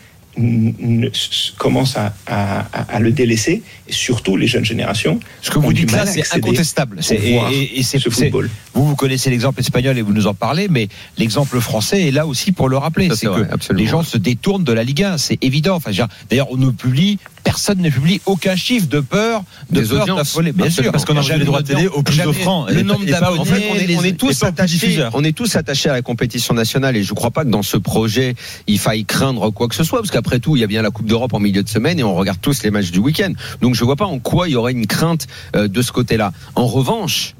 commence 1.57 1.97
à, 1.97 2.15
à- 2.27 2.61
à- 2.73 2.97
à 2.97 3.01
le 3.01 3.11
délaisser, 3.11 3.63
et 3.89 3.93
surtout 3.93 4.37
les 4.37 4.47
jeunes 4.47 4.65
générations. 4.65 5.19
Ce 5.43 5.51
que 5.51 5.59
vous 5.59 5.73
dites 5.73 5.91
là, 5.91 6.07
c'est 6.07 6.37
incontestable. 6.37 7.01
Et, 7.11 7.33
voir 7.33 7.51
et- 7.53 7.79
et 7.81 7.83
c'est 7.83 7.99
ce 7.99 8.09
football. 8.09 8.49
vous, 8.73 8.87
vous 8.87 8.95
connaissez 8.97 9.31
l'exemple 9.31 9.59
espagnol 9.61 9.99
et 9.99 10.03
vous 10.03 10.13
nous 10.13 10.29
en 10.29 10.35
parlez, 10.35 10.69
mais 10.69 10.89
l'exemple 11.17 11.59
français 11.61 12.07
est 12.07 12.11
là 12.13 12.25
aussi 12.27 12.53
pour 12.53 12.69
le 12.69 12.77
rappeler. 12.77 13.09
C'est 13.17 13.27
vrai, 13.27 13.49
que 13.69 13.73
les 13.73 13.87
gens 13.87 14.03
se 14.05 14.17
détournent 14.19 14.65
de 14.65 14.73
la 14.73 14.85
Ligue 14.85 15.03
1, 15.03 15.19
c'est 15.19 15.43
évident. 15.43 15.75
Enfin, 15.75 15.91
d'ailleurs, 16.31 16.53
on 16.53 16.57
ne 16.57 16.71
publie, 16.71 17.19
personne 17.49 17.79
ne 17.81 17.89
publie 17.89 18.21
aucun 18.27 18.57
chiffre 18.57 18.89
de 18.89 19.01
peur, 19.01 19.43
de 19.71 19.81
Des 19.81 19.87
peur 19.89 20.03
audiences. 20.03 20.19
d'affoler. 20.19 20.53
Bien 20.53 20.69
sûr, 20.69 20.93
Parce 20.93 21.07
qu'on 21.07 21.17
a 21.17 21.23
Jamais 21.23 21.39
les 21.39 21.45
droits 21.47 21.63
de 21.63 21.67
télé 21.69 21.87
au 21.89 22.03
plus 22.03 22.21
offrant. 22.21 22.67
Le 22.69 22.83
nombre 22.83 23.07
d'abonnés, 23.07 23.39
En 23.41 23.45
fait, 23.47 23.63
on 23.71 23.75
est, 23.75 23.97
on 23.97 24.03
est 24.03 24.11
les- 24.11 24.17
tous 24.17 24.43
attachés, 24.43 25.09
on 25.15 25.25
est 25.25 25.33
tous 25.33 25.57
attachés 25.57 25.89
à 25.89 25.93
la 25.95 26.03
compétition 26.03 26.53
nationale 26.53 26.95
et 26.95 27.03
je 27.03 27.11
ne 27.13 27.17
crois 27.17 27.31
pas 27.31 27.45
que 27.45 27.51
dans 27.51 27.63
ce 27.63 27.79
projet 27.79 28.35
il 28.67 28.79
faille 28.79 29.07
craindre 29.07 29.51
quoi 29.51 29.67
que 29.69 29.75
ce 29.75 29.83
soit 29.85 30.01
parce 30.01 30.11
qu'après 30.11 30.41
tout 30.41 30.57
il 30.57 30.61
y 30.61 30.65
a 30.65 30.67
bien 30.67 30.83
la 30.83 30.91
Coupe 30.91 31.07
d'Europe 31.07 31.33
en 31.33 31.41
milieu 31.41 31.63
de 31.63 31.69
semaine 31.71 31.99
et 31.99 32.03
on 32.05 32.15
regarde 32.15 32.39
tous 32.43 32.63
les 32.65 32.71
matchs 32.71 32.91
du 32.91 32.99
week-end. 32.99 33.33
Donc 33.63 33.75
je 33.75 33.83
vois 33.85 33.97
pas 33.97 34.05
en 34.07 34.19
quoi 34.19 34.47
il 34.49 34.53
y 34.53 34.57
aurait 34.57 34.73
une 34.73 34.87
crainte 34.87 35.27
euh, 35.57 35.69
de 35.69 35.81
ce 35.81 35.91
côté-là. 35.91 36.33
En 36.55 36.67
revanche, 36.67 37.35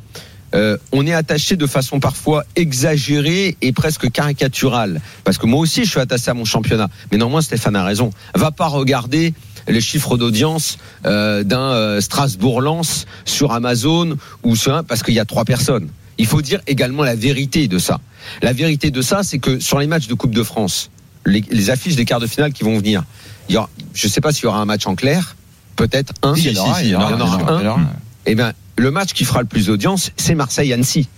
euh, 0.55 0.79
on 0.93 1.07
est 1.07 1.13
attaché 1.13 1.57
de 1.57 1.67
façon 1.67 2.01
parfois 2.01 2.45
exagérée 2.57 3.57
et 3.61 3.73
presque 3.73 4.11
caricaturale. 4.11 5.03
Parce 5.25 5.37
que 5.37 5.45
moi 5.45 5.61
aussi, 5.61 5.85
je 5.85 5.91
suis 5.91 6.01
attaché 6.01 6.31
à 6.31 6.35
mon 6.35 6.47
championnat. 6.47 6.89
Mais 7.13 7.19
néanmoins, 7.19 7.43
Stéphane 7.43 7.77
a 7.77 7.85
raison. 7.85 8.11
Va 8.35 8.51
pas 8.51 8.67
regarder 8.69 9.35
les 9.69 9.81
chiffres 9.81 10.17
d'audience 10.17 10.79
euh, 11.07 11.45
d'un 11.45 11.73
euh, 11.73 12.01
Strasbourg-Lens 12.01 13.07
sur 13.25 13.53
Amazon 13.53 14.17
ou 14.43 14.57
sur 14.57 14.83
parce 14.85 15.03
qu'il 15.03 15.15
y 15.15 15.21
a 15.21 15.25
trois 15.25 15.45
personnes. 15.45 15.89
Il 16.19 16.27
faut 16.27 16.43
dire 16.43 16.61
également 16.67 17.05
la 17.05 17.15
vérité 17.15 17.69
de 17.69 17.79
ça. 17.79 18.01
La 18.43 18.53
vérité 18.53 18.91
de 18.91 19.03
ça, 19.03 19.23
c'est 19.23 19.39
que 19.39 19.61
sur 19.61 19.79
les 19.79 19.87
matchs 19.87 20.09
de 20.09 20.15
Coupe 20.15 20.35
de 20.35 20.43
France, 20.43 20.91
les, 21.27 21.45
les 21.51 21.71
affiches 21.71 21.95
des 21.95 22.05
quarts 22.05 22.21
de 22.21 22.27
finale 22.27 22.53
qui 22.53 22.65
vont 22.65 22.77
venir, 22.77 23.05
il 23.49 23.55
y 23.55 23.59
aura, 23.59 23.71
je 23.95 24.07
ne 24.07 24.11
sais 24.11 24.21
pas 24.21 24.33
s'il 24.33 24.45
y 24.45 24.47
aura 24.47 24.59
un 24.59 24.65
match 24.65 24.87
en 24.87 24.95
clair, 24.95 25.37
peut-être 25.77 26.13
un. 26.23 26.35
Si, 26.35 26.49
il 26.49 26.55
y 26.55 26.59
en 26.59 26.65
aura, 26.65 26.83
il 26.83 26.89
y 26.89 26.97
en 26.97 27.01
aura, 27.01 27.11
Il 27.11 27.65
y 27.65 27.69
en 27.69 27.71
aura 27.71 27.81
un. 27.81 27.89
Eh 28.27 28.35
bien, 28.35 28.53
le 28.77 28.91
match 28.91 29.13
qui 29.13 29.25
fera 29.25 29.41
le 29.41 29.47
plus 29.47 29.67
d'audience, 29.67 30.11
c'est 30.17 30.35
Marseille-Annecy. 30.35 31.09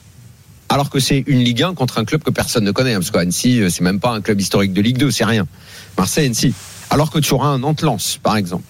Alors 0.68 0.90
que 0.90 1.00
c'est 1.00 1.24
une 1.26 1.40
Ligue 1.40 1.64
1 1.64 1.74
contre 1.74 1.98
un 1.98 2.04
club 2.04 2.22
que 2.22 2.30
personne 2.30 2.62
ne 2.62 2.70
connaît, 2.70 2.94
hein, 2.94 3.00
parce 3.00 3.10
qu'Annecy, 3.10 3.60
euh, 3.60 3.70
c'est 3.70 3.82
même 3.82 3.98
pas 3.98 4.12
un 4.12 4.20
club 4.20 4.40
historique 4.40 4.72
de 4.72 4.80
Ligue 4.80 4.98
2, 4.98 5.10
c'est 5.10 5.24
rien. 5.24 5.46
Marseille-Annecy. 5.98 6.54
Alors 6.90 7.10
que 7.10 7.18
tu 7.18 7.32
auras 7.34 7.48
un 7.48 7.58
Nantes-Lens, 7.58 8.18
par 8.22 8.36
exemple. 8.36 8.64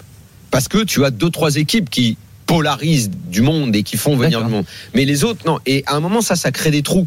Parce 0.51 0.69
que 0.69 0.85
tu 0.85 1.05
as 1.05 1.11
deux, 1.11 1.31
trois 1.31 1.57
équipes 1.57 1.89
qui 1.91 2.17
polarisent 2.47 3.11
du 3.11 3.43
monde 3.43 3.75
et 3.77 3.83
qui 3.83 3.97
font 3.97 4.17
venir 4.17 4.45
du 4.45 4.51
monde. 4.51 4.65
Mais 4.95 5.05
les 5.05 5.25
autres, 5.25 5.47
non. 5.47 5.59
Et 5.67 5.85
à 5.87 5.95
un 5.95 6.01
moment, 6.01 6.21
ça, 6.21 6.37
ça 6.37 6.51
crée 6.51 6.71
des 6.71 6.83
trous. 6.83 7.07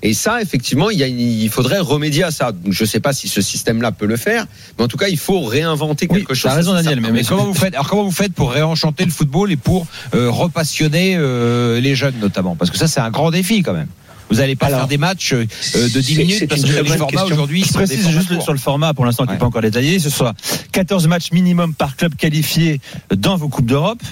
Et 0.00 0.14
ça, 0.14 0.40
effectivement, 0.40 0.90
il, 0.90 0.98
y 0.98 1.02
a 1.02 1.08
il 1.08 1.50
faudrait 1.50 1.80
remédier 1.80 2.22
à 2.22 2.30
ça. 2.30 2.52
Donc, 2.52 2.72
je 2.72 2.84
ne 2.84 2.86
sais 2.86 3.00
pas 3.00 3.12
si 3.12 3.26
ce 3.26 3.40
système-là 3.40 3.90
peut 3.90 4.06
le 4.06 4.16
faire, 4.16 4.46
mais 4.78 4.84
en 4.84 4.88
tout 4.88 4.96
cas, 4.96 5.08
il 5.08 5.18
faut 5.18 5.40
réinventer 5.40 6.06
Oui, 6.08 6.18
quelque 6.18 6.34
chose. 6.34 6.50
t'as 6.50 6.56
raison, 6.56 6.72
Daniel, 6.74 7.00
Mais 7.00 7.24
comment 7.24 7.46
vous 7.46 7.54
faites 7.54 7.74
Alors 7.74 7.88
comment 7.88 8.04
vous 8.04 8.12
faites 8.12 8.32
pour 8.32 8.52
réenchanter 8.52 9.04
le 9.04 9.10
football 9.10 9.50
et 9.50 9.56
pour 9.56 9.88
euh, 10.14 10.30
repassionner 10.30 11.16
euh, 11.16 11.80
les 11.80 11.96
jeunes 11.96 12.14
notamment? 12.20 12.54
Parce 12.54 12.70
que 12.70 12.78
ça 12.78 12.86
c'est 12.86 13.00
un 13.00 13.10
grand 13.10 13.32
défi 13.32 13.62
quand 13.62 13.72
même. 13.72 13.88
Vous 14.30 14.36
n'allez 14.36 14.56
pas 14.56 14.66
Alors, 14.66 14.80
faire 14.80 14.88
des 14.88 14.98
matchs 14.98 15.32
euh, 15.32 15.44
de 15.74 15.88
10 15.88 16.02
c'est- 16.02 16.14
minutes 16.22 16.36
c'est 16.38 16.46
parce 16.46 16.62
que 16.62 16.68
formats 16.72 17.06
question. 17.06 17.26
aujourd'hui 17.26 17.64
Je 17.66 17.72
précise 17.72 18.08
juste 18.10 18.40
sur 18.40 18.52
le 18.52 18.58
format 18.58 18.92
pour 18.94 19.04
l'instant 19.06 19.24
qui 19.24 19.28
n'est 19.28 19.34
Ouais. 19.34 19.38
pas 19.38 19.46
encore 19.46 19.62
détaillé. 19.62 19.98
Ce 19.98 20.10
soit 20.10 20.34
14 20.72 21.06
matchs 21.08 21.32
minimum 21.32 21.74
par 21.74 21.96
club 21.96 22.14
qualifié 22.14 22.80
dans 23.14 23.36
vos 23.36 23.48
Coupes 23.48 23.66
d'Europe. 23.66 24.02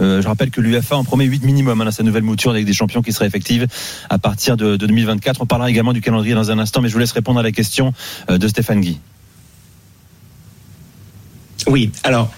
Euh, 0.00 0.22
je 0.22 0.26
rappelle 0.28 0.50
que 0.50 0.60
l'UFA 0.62 0.96
en 0.96 1.04
promet 1.04 1.24
8 1.26 1.44
minimum 1.44 1.80
hein, 1.80 1.84
dans 1.84 1.90
sa 1.90 2.02
nouvelle 2.02 2.22
mouture 2.22 2.50
avec 2.50 2.64
des 2.64 2.72
champions 2.72 3.02
qui 3.02 3.12
seraient 3.12 3.26
effectives 3.26 3.66
à 4.10 4.18
partir 4.18 4.56
de, 4.56 4.76
de 4.76 4.86
2024. 4.86 5.40
On 5.42 5.46
parlera 5.46 5.70
également 5.70 5.92
du 5.92 6.00
calendrier 6.00 6.34
dans 6.34 6.50
un 6.50 6.58
instant, 6.58 6.80
mais 6.80 6.88
je 6.88 6.94
vous 6.94 6.98
laisse 7.00 7.12
répondre 7.12 7.38
à 7.38 7.42
la 7.42 7.52
question 7.52 7.92
euh, 8.30 8.38
de 8.38 8.48
Stéphane 8.48 8.80
Guy. 8.80 8.98
Oui, 11.66 11.90
alors, 12.02 12.30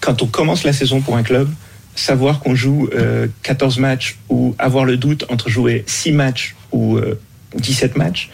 quand 0.00 0.22
on 0.22 0.26
commence 0.26 0.64
la 0.64 0.72
saison 0.72 1.00
pour 1.00 1.16
un 1.16 1.22
club, 1.22 1.50
savoir 1.94 2.40
qu'on 2.40 2.54
joue 2.54 2.88
euh, 2.94 3.26
14 3.42 3.78
matchs 3.78 4.18
ou 4.28 4.54
avoir 4.58 4.84
le 4.84 4.96
doute 4.96 5.24
entre 5.28 5.48
jouer 5.48 5.84
6 5.86 6.12
matchs 6.12 6.54
ou 6.72 6.96
euh, 6.96 7.18
17 7.56 7.96
matchs, 7.96 8.30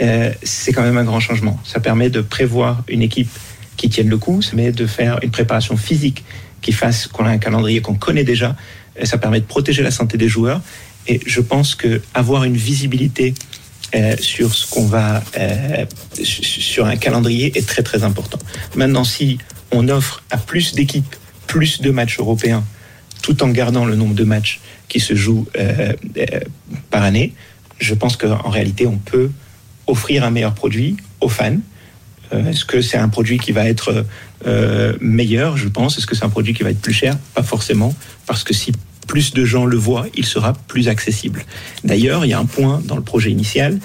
euh, 0.00 0.32
c'est 0.42 0.72
quand 0.72 0.82
même 0.82 0.96
un 0.96 1.04
grand 1.04 1.20
changement. 1.20 1.58
Ça 1.64 1.80
permet 1.80 2.08
de 2.10 2.20
prévoir 2.20 2.82
une 2.88 3.02
équipe 3.02 3.28
qui 3.76 3.88
tienne 3.88 4.08
le 4.08 4.18
coup, 4.18 4.42
ça 4.42 4.50
permet 4.50 4.72
de 4.72 4.86
faire 4.86 5.18
une 5.22 5.30
préparation 5.30 5.76
physique 5.76 6.24
qui 6.62 6.72
fasse 6.72 7.06
qu'on 7.06 7.24
a 7.24 7.30
un 7.30 7.38
calendrier 7.38 7.80
qu'on 7.80 7.94
connaît 7.94 8.24
déjà, 8.24 8.54
ça 9.02 9.16
permet 9.18 9.40
de 9.40 9.46
protéger 9.46 9.82
la 9.82 9.90
santé 9.90 10.18
des 10.18 10.28
joueurs. 10.28 10.60
Et 11.08 11.20
je 11.26 11.40
pense 11.40 11.74
que 11.74 12.02
avoir 12.12 12.44
une 12.44 12.56
visibilité 12.56 13.34
euh, 13.94 14.14
sur 14.20 14.54
ce 14.54 14.68
qu'on 14.70 14.84
va 14.86 15.22
euh, 15.38 15.86
su- 16.22 16.44
sur 16.44 16.84
un 16.86 16.96
calendrier 16.96 17.56
est 17.58 17.66
très 17.66 17.82
très 17.82 18.04
important. 18.04 18.38
Maintenant, 18.76 19.02
si 19.04 19.38
on 19.72 19.88
offre 19.88 20.22
à 20.30 20.36
plus 20.36 20.74
d'équipes 20.74 21.16
plus 21.46 21.80
de 21.80 21.90
matchs 21.90 22.18
européens, 22.20 22.62
tout 23.22 23.42
en 23.42 23.48
gardant 23.48 23.84
le 23.84 23.94
nombre 23.96 24.14
de 24.14 24.24
matchs 24.24 24.60
qui 24.88 25.00
se 25.00 25.14
jouent 25.14 25.46
euh, 25.58 25.92
euh, 26.16 26.40
par 26.90 27.02
année, 27.02 27.32
je 27.78 27.94
pense 27.94 28.16
qu'en 28.16 28.48
réalité, 28.50 28.86
on 28.86 28.98
peut 28.98 29.30
offrir 29.86 30.24
un 30.24 30.30
meilleur 30.30 30.54
produit 30.54 30.96
aux 31.20 31.28
fans. 31.28 31.56
Euh, 32.32 32.50
Est-ce 32.50 32.64
que 32.64 32.80
c'est 32.82 32.98
un 32.98 33.08
produit 33.08 33.38
qui 33.38 33.52
va 33.52 33.64
être 33.68 34.04
meilleur 35.00 35.56
Je 35.56 35.68
pense? 35.68 35.98
Est-ce 35.98 36.06
que 36.06 36.14
c'est 36.14 36.24
un 36.24 36.28
produit 36.30 36.54
qui 36.54 36.62
va 36.62 36.70
être 36.70 36.80
plus 36.80 36.92
cher? 36.94 37.16
Pas 37.34 37.42
forcément, 37.42 37.94
parce 38.26 38.42
que 38.44 38.54
si 38.54 38.72
plus 39.06 39.32
de 39.34 39.44
gens 39.44 39.64
le 39.66 39.76
voient, 39.76 40.06
il 40.14 40.24
sera 40.24 40.52
plus 40.68 40.88
accessible. 40.88 41.44
D'ailleurs, 41.84 42.24
il 42.24 42.28
y 42.28 42.32
a 42.32 42.38
un 42.38 42.44
point 42.46 42.80
dans 42.84 42.96
le 42.96 43.02
projet 43.02 43.30
initial 43.30 43.78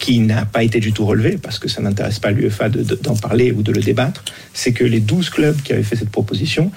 qui 0.00 0.18
n'a 0.18 0.44
pas 0.44 0.64
été 0.64 0.80
du 0.80 0.92
tout 0.92 1.06
relevé, 1.06 1.38
parce 1.40 1.58
que 1.60 1.68
ça 1.68 1.80
n'intéresse 1.80 2.18
pas 2.18 2.32
l'UEFA 2.32 2.68
de- 2.68 2.82
de- 2.82 2.96
d'en 3.00 3.14
parler 3.14 3.52
ou 3.52 3.62
de 3.62 3.70
le 3.72 3.80
débattre, 3.80 4.24
c'est 4.52 4.72
que 4.72 4.82
les 4.84 4.98
12 5.00 5.30
clubs 5.30 5.62
qui 5.62 5.72
avaient 5.72 5.84
fait 5.84 5.94
cette 5.96 6.10
proposition 6.10 6.72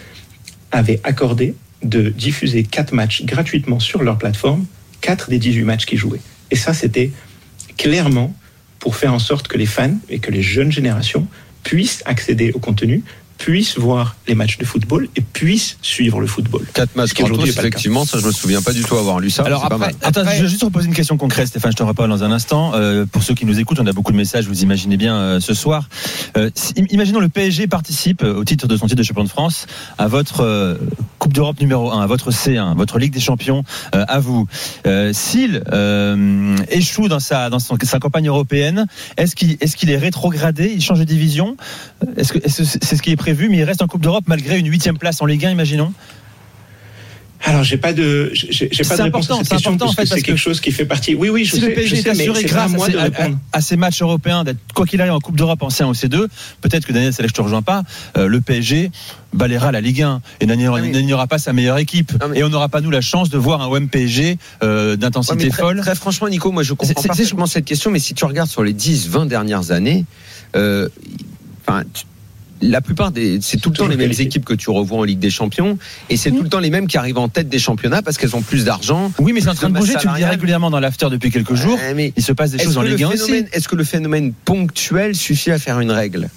avaient 0.71 0.99
accordé 1.04 1.56
de 1.89 2.10
diffuser 2.10 2.63
4 2.63 2.93
matchs 2.93 3.24
gratuitement 3.24 3.80
sur 3.80 4.04
leur 4.04 4.17
plateforme, 4.17 4.65
4 5.02 5.30
des 5.30 5.39
18 5.39 5.63
matchs 5.63 5.86
qu'ils 5.86 5.98
jouaient. 6.00 6.21
Et 6.52 6.56
ça, 6.56 6.74
c'était 6.74 7.12
clairement 7.78 8.34
pour 8.80 8.95
faire 8.95 9.13
en 9.13 9.19
sorte 9.19 9.48
que 9.48 9.58
les 9.58 9.65
fans 9.65 9.98
et 10.10 10.19
que 10.19 10.32
les 10.32 10.41
jeunes 10.41 10.71
générations 10.71 11.28
puissent 11.63 12.04
accéder 12.06 12.52
au 12.54 12.60
contenu, 12.60 13.04
puissent 13.38 13.78
voir 13.78 14.15
les 14.30 14.36
matchs 14.36 14.58
de 14.60 14.63
football 14.63 15.10
et 15.17 15.21
puissent 15.21 15.78
suivre 15.82 16.21
le 16.21 16.28
football. 16.28 16.65
Quatre 16.74 16.95
matchs 16.95 17.12
aujourd'hui 17.21 17.50
effectivement, 17.50 18.06
ça 18.06 18.17
je 18.19 18.26
me 18.26 18.32
souviens 18.32 18.62
pas 18.62 18.71
du 18.71 18.82
tout 18.82 18.95
avoir 18.95 19.19
lu 19.19 19.30
ça. 19.30 19.43
Alors 19.43 19.62
pas 19.62 19.76
après, 19.76 19.78
mal. 19.88 19.95
Attends, 20.04 20.21
après- 20.21 20.38
je 20.38 20.43
vais 20.43 20.48
juste 20.48 20.63
reposer 20.63 20.88
une 20.88 20.93
question 20.93 21.17
concrète, 21.17 21.48
Stéphane, 21.48 21.71
je 21.74 21.76
te 21.78 21.84
reparle 21.84 22.10
dans 22.12 22.24
un 22.24 22.32
instant. 22.32 22.74
Euh, 22.76 23.06
pour 23.06 23.24
ceux 23.24 23.34
qui 23.34 23.45
nous 23.45 23.60
écoutent, 23.60 23.80
on 23.82 23.88
a 23.88 23.91
beaucoup 23.91 24.13
de 24.13 24.17
messages, 24.17 24.48
vous 24.48 24.62
imaginez 24.63 24.95
bien, 24.95 25.15
euh, 25.17 25.39
ce 25.41 25.54
soir. 25.54 25.89
Euh, 26.38 26.50
si- 26.56 26.74
imaginons 26.91 27.19
le 27.19 27.28
PSG 27.28 27.67
participe 27.67 28.24
euh, 28.24 28.36
au 28.36 28.45
titre 28.45 28.67
de 28.67 28.78
son 28.78 28.86
titre 28.88 29.00
de 29.00 29.04
champion 29.04 29.26
de 29.26 29.30
France 29.30 29.67
à 29.98 30.08
votre 30.08 30.39
euh, 30.41 30.76
Coupe 31.25 31.33
d'Europe 31.33 31.59
numéro 31.59 31.91
1, 31.91 32.03
à 32.03 32.05
votre 32.05 32.29
C1, 32.29 32.77
votre 32.77 32.99
Ligue 32.99 33.11
des 33.11 33.19
Champions, 33.19 33.63
euh, 33.95 34.05
à 34.07 34.19
vous. 34.19 34.47
Euh, 34.85 35.09
S'il 35.11 35.63
euh, 35.73 36.55
échoue 36.69 37.07
dans, 37.07 37.19
sa, 37.19 37.49
dans 37.49 37.57
sa 37.57 37.99
campagne 37.99 38.27
européenne, 38.27 38.85
est-ce 39.17 39.35
qu'il 39.35 39.53
est, 39.59 39.89
est 39.89 39.97
rétrogradé? 39.97 40.71
Il 40.71 40.83
change 40.83 40.99
de 40.99 41.03
division? 41.03 41.57
C'est 42.21 42.47
c'est 42.47 42.95
ce 42.95 43.01
qui 43.01 43.09
est 43.09 43.15
prévu, 43.15 43.49
mais 43.49 43.57
il 43.57 43.63
reste 43.63 43.81
en 43.81 43.88
Coupe 43.88 44.03
d'Europe 44.03 44.25
malgré 44.27 44.59
une 44.59 44.69
huitième 44.69 44.99
place 44.99 45.19
en 45.19 45.25
Ligue 45.25 45.47
1, 45.47 45.49
imaginons? 45.49 45.93
Alors, 47.47 47.63
j'ai 47.63 47.77
pas 47.77 47.93
de, 47.93 48.31
j'ai 48.34 48.67
pas 48.67 48.73
C'est 48.75 48.97
de 48.97 49.01
réponse 49.03 49.25
important, 49.25 49.36
à 49.36 49.38
cette 49.38 49.45
c'est 49.47 49.49
question 49.55 49.71
important, 49.73 49.86
en 49.91 49.93
parce 49.93 49.95
fait, 49.95 50.15
que 50.15 50.19
c'est 50.19 50.25
quelque 50.25 50.36
que 50.36 50.41
chose 50.41 50.60
qui 50.60 50.71
fait 50.71 50.86
partie. 50.86 51.13
Oui, 51.13 51.29
oui, 51.29 51.45
je 51.45 51.51
si 51.55 51.60
sais, 51.62 51.67
le 51.67 51.73
PSG 51.75 51.95
je 51.97 52.01
sais, 52.01 52.10
est 52.10 52.13
mais 52.15 52.21
assuré 52.29 52.41
pas 52.43 52.47
à 52.47 52.51
grâce 52.67 52.71
moi 52.71 52.86
à, 52.86 52.89
de 52.89 52.93
ces- 52.93 52.99
à- 52.99 53.03
répondre. 53.03 53.38
à 53.53 53.62
ces 53.62 53.77
matchs 53.77 54.01
européens, 54.01 54.43
d'être 54.43 54.58
quoi 54.73 54.86
qu'il 54.88 54.99
arrive 54.99 55.13
en 55.13 55.19
Coupe 55.19 55.38
d'Europe 55.38 55.62
en 55.62 55.67
C1 55.69 55.86
ou 55.86 55.93
C2, 55.93 56.27
peut-être 56.62 56.86
que 56.88 56.91
Daniel, 56.93 57.13
c'est 57.13 57.21
là 57.21 57.27
que 57.27 57.31
je 57.34 57.36
te 57.36 57.41
rejoins 57.41 57.62
pas, 57.62 57.84
euh, 58.17 58.27
le 58.27 58.41
PSG 58.41 58.89
balayera 59.34 59.71
la 59.71 59.81
Ligue 59.81 60.01
1 60.01 60.21
et 60.39 60.45
n'aura 60.47 60.79
Ah 60.79 60.81
oui. 60.81 61.27
pas 61.27 61.38
sa 61.38 61.53
meilleure 61.53 61.77
équipe. 61.77 62.13
Ah, 62.19 62.27
mais- 62.29 62.39
Et 62.39 62.43
on 62.43 62.49
n'aura 62.49 62.67
pas, 62.69 62.81
nous, 62.81 62.89
la 62.91 63.01
chance 63.01 63.29
de 63.29 63.38
voir 63.38 63.62
un 63.62 63.67
OM 63.67 63.89
PSG 63.89 64.38
euh, 64.63 64.95
d'intensité 64.95 65.51
folle. 65.51 65.81
très 65.81 65.93
franchement, 65.95 66.27
Nico, 66.29 66.51
moi 66.51 66.63
je 66.63 66.73
comprends 66.73 67.01
c'est- 67.01 67.08
parfaitement 67.08 67.45
cette 67.45 67.65
question, 67.65 67.91
mais 67.91 67.99
si 67.99 68.13
tu 68.15 68.25
regardes 68.25 68.49
sur 68.49 68.63
les 68.63 68.73
10, 68.73 69.08
20 69.10 69.27
dernières 69.27 69.71
années, 69.71 70.05
euh, 70.55 70.89
enfin, 71.67 71.84
tu- 71.93 72.05
la 72.62 72.82
plupart 72.82 73.12
des, 73.12 73.39
c'est 73.41 73.58
tout 73.60 73.70
le 73.70 73.76
temps 73.76 73.88
les 73.88 73.98
mêmes 73.98 74.13
équipes 74.18 74.46
que 74.46 74.54
tu 74.54 74.70
revois 74.70 75.00
en 75.00 75.04
Ligue 75.04 75.20
des 75.20 75.30
Champions, 75.30 75.78
et 76.10 76.18
c'est 76.18 76.32
tout 76.32 76.44
le 76.44 76.50
temps 76.50 76.60
les 76.60 76.70
mêmes 76.70 76.88
qui 76.88 76.98
arrivent 76.98 77.18
en 77.18 77.28
tête 77.30 77.50
des 77.50 77.60
championnats 77.60 78.02
parce 78.02 78.18
qu'elles 78.18 78.36
ont 78.36 78.41
plus 78.41 78.63
d'argent. 78.65 79.12
Oui, 79.20 79.34
mais 79.34 79.41
c'est 79.41 79.50
en 79.50 79.56
train 79.56 79.70
de 79.70 79.78
bouger, 79.78 79.94
tu 80.00 80.08
le 80.08 80.15
dis 80.15 80.24
régulièrement 80.26 80.70
dans 80.70 80.80
l'after 80.80 81.10
depuis 81.10 81.32
quelques 81.32 81.56
jours. 81.56 81.76
Ouais, 81.78 81.94
mais 81.94 82.13
Il 82.15 82.24
se 82.24 82.32
passe 82.34 82.52
des 82.52 82.63
choses 82.63 82.78
en 82.78 82.82
Ligue 82.82 83.04
1 83.04 83.10
phénomène, 83.12 83.44
aussi. 83.46 83.54
est-ce 83.54 83.68
que 83.68 83.76
le 83.76 83.84
phénomène 83.84 84.34
ponctuel 84.34 85.15
suffit 85.15 85.52
à 85.52 85.60
faire 85.60 85.80
une 85.80 85.91
règle? 85.91 86.30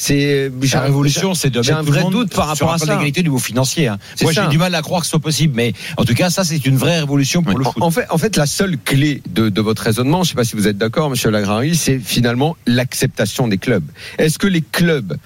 C'est 0.00 0.52
j'ai 0.62 0.76
La 0.76 0.82
un- 0.82 0.84
révolution, 0.84 1.34
c'est 1.34 1.50
de 1.50 1.58
un 1.72 1.82
vrai 1.82 2.04
doute 2.08 2.32
par 2.32 2.54
sur 2.56 2.66
rapport 2.68 2.72
à 2.74 2.78
ça. 2.78 2.94
d'égalité 2.94 3.18
au 3.18 3.24
niveau 3.24 3.38
financier. 3.40 3.88
hein. 3.88 3.98
Moi, 4.22 4.30
j'ai 4.30 4.46
du 4.46 4.56
mal 4.56 4.72
à 4.76 4.80
croire 4.80 5.00
que 5.00 5.06
ce 5.06 5.10
soit 5.10 5.18
possible, 5.18 5.54
mais 5.56 5.72
en 5.96 6.04
tout 6.04 6.14
cas, 6.14 6.30
ça, 6.30 6.44
c'est 6.44 6.64
une 6.66 6.76
vraie 6.76 7.00
révolution 7.00 7.42
pour 7.42 7.58
le 7.58 7.66
En- 7.66 7.72
foot. 7.72 7.82
En 7.82 7.90
fait, 7.90 8.06
en 8.10 8.16
fait, 8.16 8.36
la 8.36 8.46
seule 8.46 8.78
clé 8.78 9.22
de, 9.28 9.48
de 9.48 9.60
votre 9.60 9.82
raisonnement, 9.82 10.18
je 10.22 10.28
ne 10.28 10.30
sais 10.30 10.34
pas 10.36 10.44
si 10.44 10.54
vous 10.54 10.68
êtes 10.68 10.78
d'accord, 10.78 11.10
Monsieur 11.10 11.30
Lagrari, 11.30 11.74
c'est 11.74 11.98
finalement 11.98 12.56
l'acceptation 12.66 13.48
des 13.48 13.58
clubs. 13.58 13.82
Est-ce 14.18 14.38
que 14.38 14.46
les 14.46 14.62
clubs, 14.62 15.16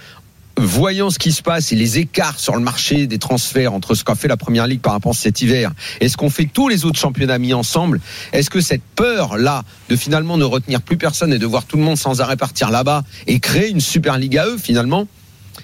voyant 0.64 1.10
ce 1.10 1.18
qui 1.18 1.32
se 1.32 1.42
passe 1.42 1.72
et 1.72 1.76
les 1.76 1.98
écarts 1.98 2.38
sur 2.38 2.54
le 2.54 2.60
marché 2.62 3.06
des 3.06 3.18
transferts 3.18 3.72
entre 3.72 3.94
ce 3.94 4.04
qu'a 4.04 4.14
fait 4.14 4.28
la 4.28 4.36
Première 4.36 4.66
Ligue 4.66 4.80
par 4.80 4.92
rapport 4.92 5.12
à 5.12 5.14
cet 5.14 5.40
hiver 5.42 5.72
et 6.00 6.08
ce 6.08 6.16
qu'ont 6.16 6.30
fait 6.30 6.46
tous 6.52 6.68
les 6.68 6.84
autres 6.84 6.98
championnats 6.98 7.38
mis 7.38 7.54
ensemble, 7.54 8.00
est-ce 8.32 8.50
que 8.50 8.60
cette 8.60 8.82
peur-là 8.96 9.62
de 9.88 9.96
finalement 9.96 10.36
ne 10.36 10.44
retenir 10.44 10.80
plus 10.82 10.96
personne 10.96 11.32
et 11.32 11.38
de 11.38 11.46
voir 11.46 11.64
tout 11.64 11.76
le 11.76 11.82
monde 11.82 11.98
sans 11.98 12.20
arrêt 12.20 12.36
partir 12.36 12.70
là-bas 12.70 13.04
et 13.26 13.40
créer 13.40 13.70
une 13.70 13.80
Super 13.80 14.18
Ligue 14.18 14.38
à 14.38 14.46
eux 14.46 14.58
finalement? 14.58 15.06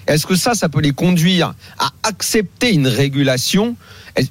Est-ce 0.05 0.27
que 0.27 0.35
ça, 0.35 0.53
ça 0.53 0.69
peut 0.69 0.81
les 0.81 0.91
conduire 0.91 1.53
à 1.79 1.89
accepter 2.03 2.73
une 2.73 2.87
régulation? 2.87 3.75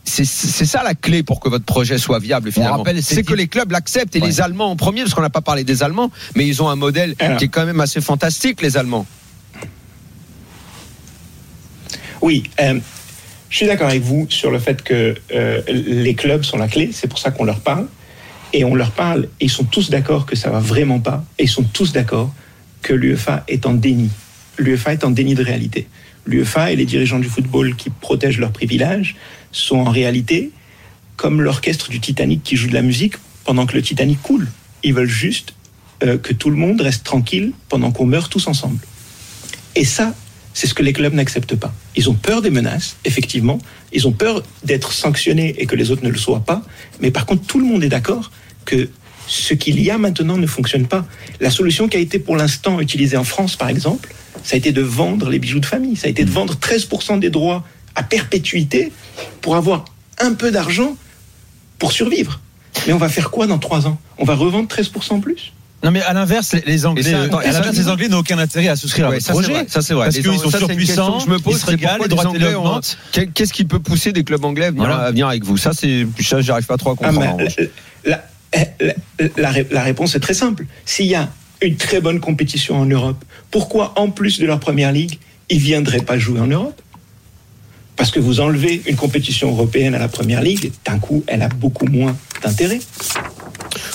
C'est 0.04 0.24
ça 0.24 0.83
la 0.83 0.94
clé 0.94 1.22
pour 1.22 1.40
que 1.40 1.48
votre 1.48 1.64
projet 1.64 1.98
soit 1.98 2.18
viable 2.18 2.52
finalement. 2.52 2.85
c'est 3.02 3.22
que 3.22 3.35
les 3.35 3.48
clubs 3.48 3.70
l'acceptent 3.72 4.14
et 4.16 4.20
Ouais. 4.20 4.26
les 4.26 4.40
Allemands 4.40 4.70
en 4.70 4.76
premier, 4.76 5.02
parce 5.02 5.14
qu'on 5.14 5.22
n'a 5.22 5.31
pas 5.31 5.40
parlé 5.40 5.64
des 5.64 5.83
Allemands, 5.83 6.11
mais 6.37 6.46
ils 6.46 6.62
ont 6.62 6.68
un 6.68 6.76
modèle 6.76 7.14
Alors. 7.18 7.38
qui 7.38 7.44
est 7.44 7.48
quand 7.48 7.64
même 7.66 7.81
assez 7.81 8.00
fantastique, 8.00 8.61
les 8.62 8.76
Allemands. 8.76 9.07
Oui, 12.20 12.44
euh, 12.61 12.78
je 13.50 13.57
suis 13.57 13.66
d'accord 13.66 13.88
avec 13.88 14.02
vous 14.02 14.26
sur 14.28 14.50
le 14.50 14.59
fait 14.59 14.83
que 14.83 15.14
euh, 15.33 15.62
les 15.68 16.14
clubs 16.14 16.42
sont 16.42 16.59
la 16.59 16.68
clé, 16.68 16.90
c'est 16.92 17.09
pour 17.09 17.18
ça 17.18 17.31
qu'on 17.31 17.44
leur 17.44 17.61
parle. 17.61 17.87
Et 18.52 18.64
on 18.64 18.74
leur 18.74 18.92
parle, 18.92 19.28
et 19.40 19.44
ils 19.44 19.50
sont 19.50 19.64
tous 19.64 19.90
d'accord 19.90 20.24
que 20.24 20.35
ça 20.35 20.48
va 20.48 20.59
vraiment 20.59 21.00
pas, 21.00 21.22
et 21.38 21.44
ils 21.44 21.50
sont 21.50 21.64
tous 21.64 21.92
d'accord 21.92 22.33
que 22.81 22.94
l'UEFA 22.94 23.44
est 23.46 23.66
en 23.66 23.74
déni. 23.74 24.11
L'UEFA 24.57 24.94
est 24.94 25.04
en 25.04 25.11
déni 25.11 25.35
de 25.35 25.44
réalité. 25.44 25.87
L'UEFA 26.24 26.72
et 26.72 26.76
les 26.76 26.87
dirigeants 26.87 27.18
du 27.18 27.28
football 27.28 27.76
qui 27.76 27.90
protègent 27.90 28.38
leurs 28.38 28.52
privilèges 28.52 29.16
sont 29.52 29.78
en 29.78 29.90
réalité 29.90 30.50
comme 31.16 31.42
l'orchestre 31.42 31.90
du 31.90 32.00
Titanic 32.00 32.42
qui 32.42 32.57
joue 32.57 32.68
de 32.68 32.74
la 32.74 32.83
musique 32.83 33.14
pendant 33.44 33.66
que 33.66 33.74
le 33.74 33.83
Titanic 33.83 34.22
coule. 34.22 34.48
Ils 34.83 34.94
veulent 34.94 35.09
juste 35.09 35.54
euh, 36.02 36.16
que 36.16 36.33
tout 36.33 36.50
le 36.50 36.57
monde 36.57 36.81
reste 36.81 37.04
tranquille 37.04 37.52
pendant 37.68 37.90
qu'on 37.90 38.07
meurt 38.07 38.31
tous 38.31 38.46
ensemble. 38.46 38.78
Et 39.74 39.85
ça, 39.85 40.14
c'est 40.59 40.66
ce 40.66 40.75
que 40.75 40.83
les 40.83 40.92
clubs 40.92 41.14
n'acceptent 41.14 41.55
pas. 41.55 41.73
Ils 41.94 42.11
ont 42.11 42.14
peur 42.14 42.42
des 42.42 42.51
menaces, 42.51 42.97
effectivement. 43.05 43.61
Ils 43.92 44.09
ont 44.09 44.12
peur 44.12 44.42
d'être 44.64 44.90
sanctionnés 44.90 45.55
et 45.57 45.66
que 45.66 45.77
les 45.77 45.92
autres 45.92 46.03
ne 46.03 46.09
le 46.09 46.18
soient 46.18 46.40
pas. 46.40 46.62
Mais 47.01 47.12
par 47.12 47.27
contre, 47.27 47.47
tout 47.47 47.61
le 47.61 47.64
monde 47.64 47.85
est 47.85 47.88
d'accord 47.88 48.33
que 48.64 48.90
ce 49.29 49.55
qu'il 49.55 49.81
y 49.81 49.88
a 49.88 49.99
maintenant 49.99 50.37
ne 50.37 50.49
fonctionne 50.49 50.88
pas. 50.88 51.07
La 51.38 51.53
solution 51.53 51.87
qui 51.87 51.97
a 51.97 52.01
été 52.01 52.18
pour 52.18 52.37
l'instant 52.37 52.81
utilisée 52.81 53.16
en 53.16 53.23
France, 53.23 53.55
par 53.55 53.68
exemple, 53.68 54.12
ça 54.42 54.55
a 54.55 54.59
été 54.59 54.73
de 54.73 54.83
vendre 54.83 55.31
les 55.31 55.38
bijoux 55.38 55.61
de 55.61 55.66
famille. 55.66 55.94
Ça 55.94 56.09
a 56.09 56.11
été 56.11 56.25
de 56.25 56.31
vendre 56.31 56.57
13% 56.57 57.21
des 57.21 57.31
droits 57.31 57.64
à 57.94 58.03
perpétuité 58.03 58.90
pour 59.42 59.55
avoir 59.55 59.85
un 60.18 60.35
peu 60.35 60.51
d'argent 60.51 60.97
pour 61.79 61.92
survivre. 61.92 62.40
Mais 62.88 62.92
on 62.92 62.99
va 62.99 63.09
faire 63.09 63.31
quoi 63.31 63.47
dans 63.47 63.59
trois 63.59 63.87
ans? 63.87 64.01
On 64.18 64.25
va 64.25 64.35
revendre 64.35 64.68
13% 64.68 65.21
plus? 65.21 65.53
Non 65.85 65.93
mais 65.93 66.03
à 66.03 66.12
l'inverse, 66.12 66.57
les- 66.67 66.87
Anglais, 66.87 67.05
ça, 67.05 67.11
euh, 67.11 67.25
attends, 67.27 67.38
à 67.38 67.45
l'inverse, 67.47 67.77
les 67.77 67.88
Anglais 67.88 68.09
n'ont 68.09 68.19
aucun 68.19 68.38
intérêt 68.38 68.67
à 68.69 68.75
souscrire 68.77 69.07
à 69.07 69.11
Ouais, 69.11 69.17
votre 69.17 69.27
ça, 69.27 69.33
c'est 69.33 69.38
projet. 69.43 69.53
vrai, 69.53 69.67
ça, 69.69 69.81
c'est 69.81 69.95
vrai. 69.95 70.07
Parce 70.07 70.17
qu'ils 70.17 70.38
sont 70.38 70.51
surpuissants, 70.51 71.19
je 71.21 71.31
me 71.31 71.38
pose, 71.38 71.62
c'est 71.64 71.77
pourquoi 71.77 72.07
les 72.09 72.27
Anglais 72.27 72.55
augmentent. 72.55 72.99
Qu'est-ce 73.35 73.53
qui 73.53 73.64
peut 73.64 73.79
pousser 73.79 74.12
des 74.12 74.25
clubs 74.25 74.45
anglais 74.45 74.67
à 74.67 74.71
venir, 74.71 74.85
Voilà. 74.87 75.03
à 75.05 75.11
venir 75.11 75.29
avec 75.29 75.45
vous? 75.45 75.57
Ça, 75.57 75.71
c'est 75.73 76.07
ça, 76.21 76.41
j'arrive 76.41 76.67
pas 76.67 76.77
trop 76.79 76.91
à 76.91 76.95
Ah, 77.01 77.07
comprendre. 77.09 77.38
la, 78.05 78.25
la- 78.53 78.64
la- 78.81 78.95
la 79.37 79.51
ré- 79.51 79.67
la 79.71 79.83
réponse 79.83 80.14
est 80.17 80.21
très 80.21 80.35
simple. 80.35 80.67
S'il 80.85 81.07
y 81.07 81.14
a 81.14 81.29
une 81.62 81.77
très 81.77 82.01
bonne 82.01 82.19
compétition 82.19 82.77
en 82.81 82.87
Europe, 82.87 83.25
pourquoi 83.53 83.93
en 84.01 84.11
plus 84.11 84.41
de 84.41 84.47
leur 84.47 84.59
première 84.59 84.91
ligue, 84.91 85.19
ils 85.49 85.61
viendraient 85.61 86.01
pas 86.01 86.19
jouer 86.19 86.41
en 86.41 86.47
Europe? 86.49 86.81
Parce 87.97 88.11
que 88.12 88.21
vous 88.21 88.41
enlevez 88.41 88.83
une 88.87 88.95
compétition 88.97 89.51
européenne 89.51 89.95
à 89.95 89.99
la 89.99 90.09
première 90.09 90.41
ligue, 90.41 90.71
d'un 90.85 90.99
coup, 90.99 91.25
elle 91.27 91.43
a 91.43 91.49
beaucoup 91.49 91.87
moins 91.87 92.17
d'intérêt. 92.45 92.79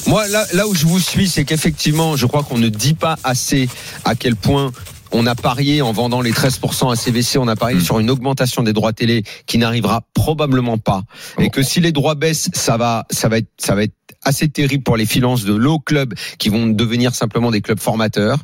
Moi, 0.08 0.28
là, 0.28 0.46
là 0.54 0.68
où 0.68 0.76
je 0.76 0.86
vous 0.86 1.00
suis, 1.00 1.30
c'est 1.30 1.46
qu'effectivement, 1.46 2.18
je 2.18 2.26
crois 2.26 2.44
qu'on 2.44 2.58
ne 2.58 2.70
dit 2.70 2.94
pas 2.94 3.18
assez 3.24 3.70
à 4.06 4.16
quel 4.16 4.36
point 4.36 4.72
on 5.14 5.26
a 5.28 5.36
parié 5.36 5.82
en 5.82 5.92
vendant 5.92 6.22
les 6.22 6.32
13% 6.32 6.92
à 6.92 6.96
CVC, 6.96 7.38
on 7.38 7.48
a 7.48 7.56
parié 7.56 7.80
sur 7.80 8.00
une 8.00 8.10
augmentation 8.10 8.64
des 8.64 8.74
droits 8.74 8.94
télé 8.94 9.24
qui 9.46 9.58
n'arrivera 9.58 10.02
probablement 10.14 10.78
pas. 10.78 11.04
Et 11.40 11.50
que 11.50 11.62
si 11.62 11.80
les 11.80 11.92
droits 11.92 12.16
baissent, 12.16 12.50
ça 12.54 12.78
va, 12.78 13.06
ça 13.12 13.30
va 13.30 13.38
être, 13.38 13.50
ça 13.58 13.76
va 13.76 13.84
être 13.84 13.94
assez 14.24 14.50
terrible 14.50 14.84
pour 14.84 14.98
les 14.98 15.06
finances 15.06 15.44
de 15.44 15.54
low 15.54 15.80
clubs 15.80 16.14
qui 16.38 16.50
vont 16.50 16.68
devenir 16.68 17.16
simplement 17.16 17.52
des 17.52 17.62
clubs 17.62 17.80
formateurs. 17.80 18.40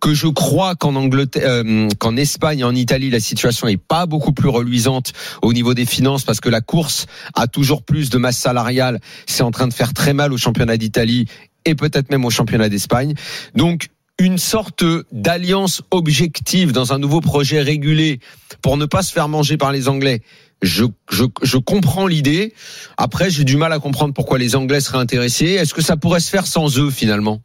Que 0.00 0.14
je 0.14 0.26
crois 0.28 0.74
qu'en 0.74 0.94
Angleterre, 0.94 1.42
euh, 1.46 1.88
qu'en 1.98 2.16
Espagne 2.16 2.60
et 2.60 2.64
en 2.64 2.74
Italie, 2.74 3.10
la 3.10 3.20
situation 3.20 3.66
est 3.66 3.76
pas 3.76 4.06
beaucoup 4.06 4.32
plus 4.32 4.48
reluisante 4.48 5.12
au 5.42 5.52
niveau 5.52 5.74
des 5.74 5.86
finances 5.86 6.22
parce 6.22 6.40
que 6.40 6.50
la 6.50 6.60
course 6.60 7.06
a 7.34 7.46
toujours 7.46 7.82
plus 7.82 8.10
de 8.10 8.18
masse 8.18 8.36
salariale. 8.36 9.00
C'est 9.26 9.42
en 9.42 9.50
train 9.50 9.66
de 9.66 9.74
faire 9.74 9.94
très 9.94 10.12
mal 10.12 10.32
au 10.32 10.36
championnat 10.36 10.76
d'Italie 10.76 11.26
et 11.64 11.74
peut-être 11.74 12.10
même 12.10 12.24
au 12.24 12.30
championnat 12.30 12.68
d'Espagne. 12.68 13.14
Donc, 13.54 13.88
une 14.18 14.38
sorte 14.38 14.84
d'alliance 15.12 15.82
objective 15.90 16.72
dans 16.72 16.92
un 16.92 16.98
nouveau 16.98 17.20
projet 17.20 17.60
régulé 17.60 18.20
pour 18.62 18.76
ne 18.76 18.86
pas 18.86 19.02
se 19.02 19.12
faire 19.12 19.28
manger 19.28 19.56
par 19.56 19.72
les 19.72 19.88
Anglais. 19.88 20.22
Je, 20.62 20.84
je, 21.10 21.24
je 21.42 21.58
comprends 21.58 22.06
l'idée. 22.06 22.54
Après, 22.96 23.28
j'ai 23.30 23.44
du 23.44 23.56
mal 23.58 23.72
à 23.72 23.78
comprendre 23.78 24.14
pourquoi 24.14 24.38
les 24.38 24.56
Anglais 24.56 24.80
seraient 24.80 24.98
intéressés. 24.98 25.46
Est-ce 25.46 25.74
que 25.74 25.82
ça 25.82 25.96
pourrait 25.98 26.20
se 26.20 26.30
faire 26.30 26.46
sans 26.46 26.78
eux 26.78 26.90
finalement? 26.90 27.42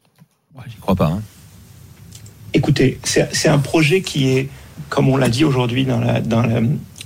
Ouais, 0.54 0.62
J'y 0.68 0.76
crois 0.76 0.96
pas. 0.96 1.06
hein. 1.08 1.22
Écoutez, 2.54 2.98
c'est 3.04 3.48
un 3.48 3.58
projet 3.58 4.02
qui 4.02 4.28
est, 4.30 4.48
comme 4.88 5.08
on 5.08 5.16
l'a 5.16 5.28
dit 5.28 5.44
aujourd'hui 5.44 5.84
dans, 5.84 6.00
la- 6.00 6.20
dans, 6.20 6.42
la- 6.42 6.60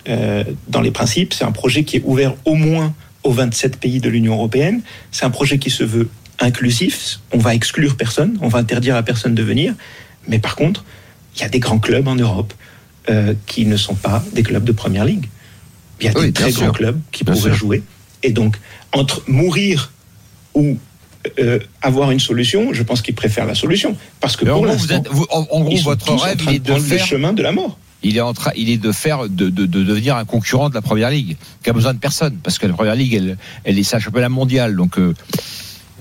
euh, 0.09 0.44
dans 0.68 0.81
les 0.81 0.90
principes, 0.90 1.33
c'est 1.35 1.44
un 1.44 1.52
projet 1.52 1.85
qui 1.85 1.96
est 1.96 2.02
ouvert 2.05 2.35
au 2.44 2.55
moins 2.55 2.94
aux 3.24 3.33
27 3.33 3.79
pays 3.79 4.00
de 4.00 4.09
l'Union 4.09 4.35
européenne. 4.35 4.83
C'est 5.11 5.24
un 5.24 5.31
projet 5.31 5.59
qui 5.59 5.70
se 5.70 5.83
veut 5.85 6.09
inclusif. 6.40 7.20
On 7.33 7.38
va 7.38 7.55
exclure 7.55 7.96
personne, 7.96 8.38
on 8.40 8.49
va 8.49 8.59
interdire 8.59 8.96
à 8.96 9.03
personne 9.03 9.35
de 9.35 9.42
venir. 9.42 9.75
Mais 10.29 10.38
par 10.38 10.57
contre, 10.57 10.85
il 11.37 11.40
y 11.40 11.44
a 11.44 11.49
des 11.49 11.61
grands 11.61 11.79
clubs 11.79 12.07
en 12.09 12.14
Europe 12.16 12.53
euh, 13.09 13.35
qui 13.46 13.66
ne 13.66 13.77
sont 13.77 13.94
pas 13.94 14.25
des 14.33 14.42
clubs 14.42 14.64
de 14.64 14.72
première 14.72 15.05
ligue. 15.05 15.27
Il 16.01 16.07
y 16.07 16.09
a 16.09 16.12
Oui, 16.18 16.27
des 16.27 16.33
très 16.33 16.51
sûr. 16.53 16.62
grands 16.64 16.72
clubs 16.72 17.01
qui 17.12 17.25
Bien 17.25 17.35
pourraient 17.35 17.51
sûr. 17.51 17.55
jouer. 17.59 17.83
Et 18.22 18.31
donc, 18.33 18.57
entre 18.92 19.22
mourir 19.29 19.92
ou 20.55 20.79
euh, 21.38 21.59
avoir 21.83 22.11
une 22.11 22.20
solution, 22.20 22.72
je 22.72 22.83
pense 22.83 23.03
qu'ils 23.03 23.14
préfèrent 23.14 23.46
la 23.46 23.55
solution. 23.55 23.96
Parce 24.20 24.37
que 24.37 24.44
Mais 24.44 24.51
pour 24.51 24.66
l'instant, 24.66 25.03
en, 25.31 25.46
en 25.51 25.61
gros, 25.64 25.77
votre 25.79 26.14
rêve, 26.16 26.38
il 26.49 26.55
est 26.55 26.59
de 26.59 26.64
de 26.64 26.70
prendre 26.70 26.83
le 26.83 26.96
faire, 26.96 27.07
chemin 27.07 27.33
de 27.33 27.42
la 27.42 27.53
mort. 27.53 27.79
il 28.03 28.16
est 28.16 28.20
en 28.20 28.33
train, 28.33 28.53
il 28.57 28.70
est 28.70 28.77
de 28.79 28.92
faire, 28.92 29.29
de, 29.29 29.49
de, 29.49 29.66
de 29.66 29.83
devenir 29.85 30.16
un 30.16 30.25
concurrent 30.25 30.68
de 30.70 30.75
la 30.75 30.83
première 30.83 31.11
ligue, 31.11 31.37
qui 31.62 31.70
a 31.70 31.72
besoin 31.72 31.94
de 31.94 31.99
personne, 31.99 32.37
parce 32.42 32.59
que 32.59 32.66
la 32.66 32.75
première 32.75 32.94
ligue, 32.94 33.14
elle, 33.14 33.38
elle 33.64 33.79
est 33.79 33.83
sa 33.83 33.99
championnat 34.01 34.29
mondial, 34.29 34.77
donc. 34.77 34.99
Euh, 34.99 35.14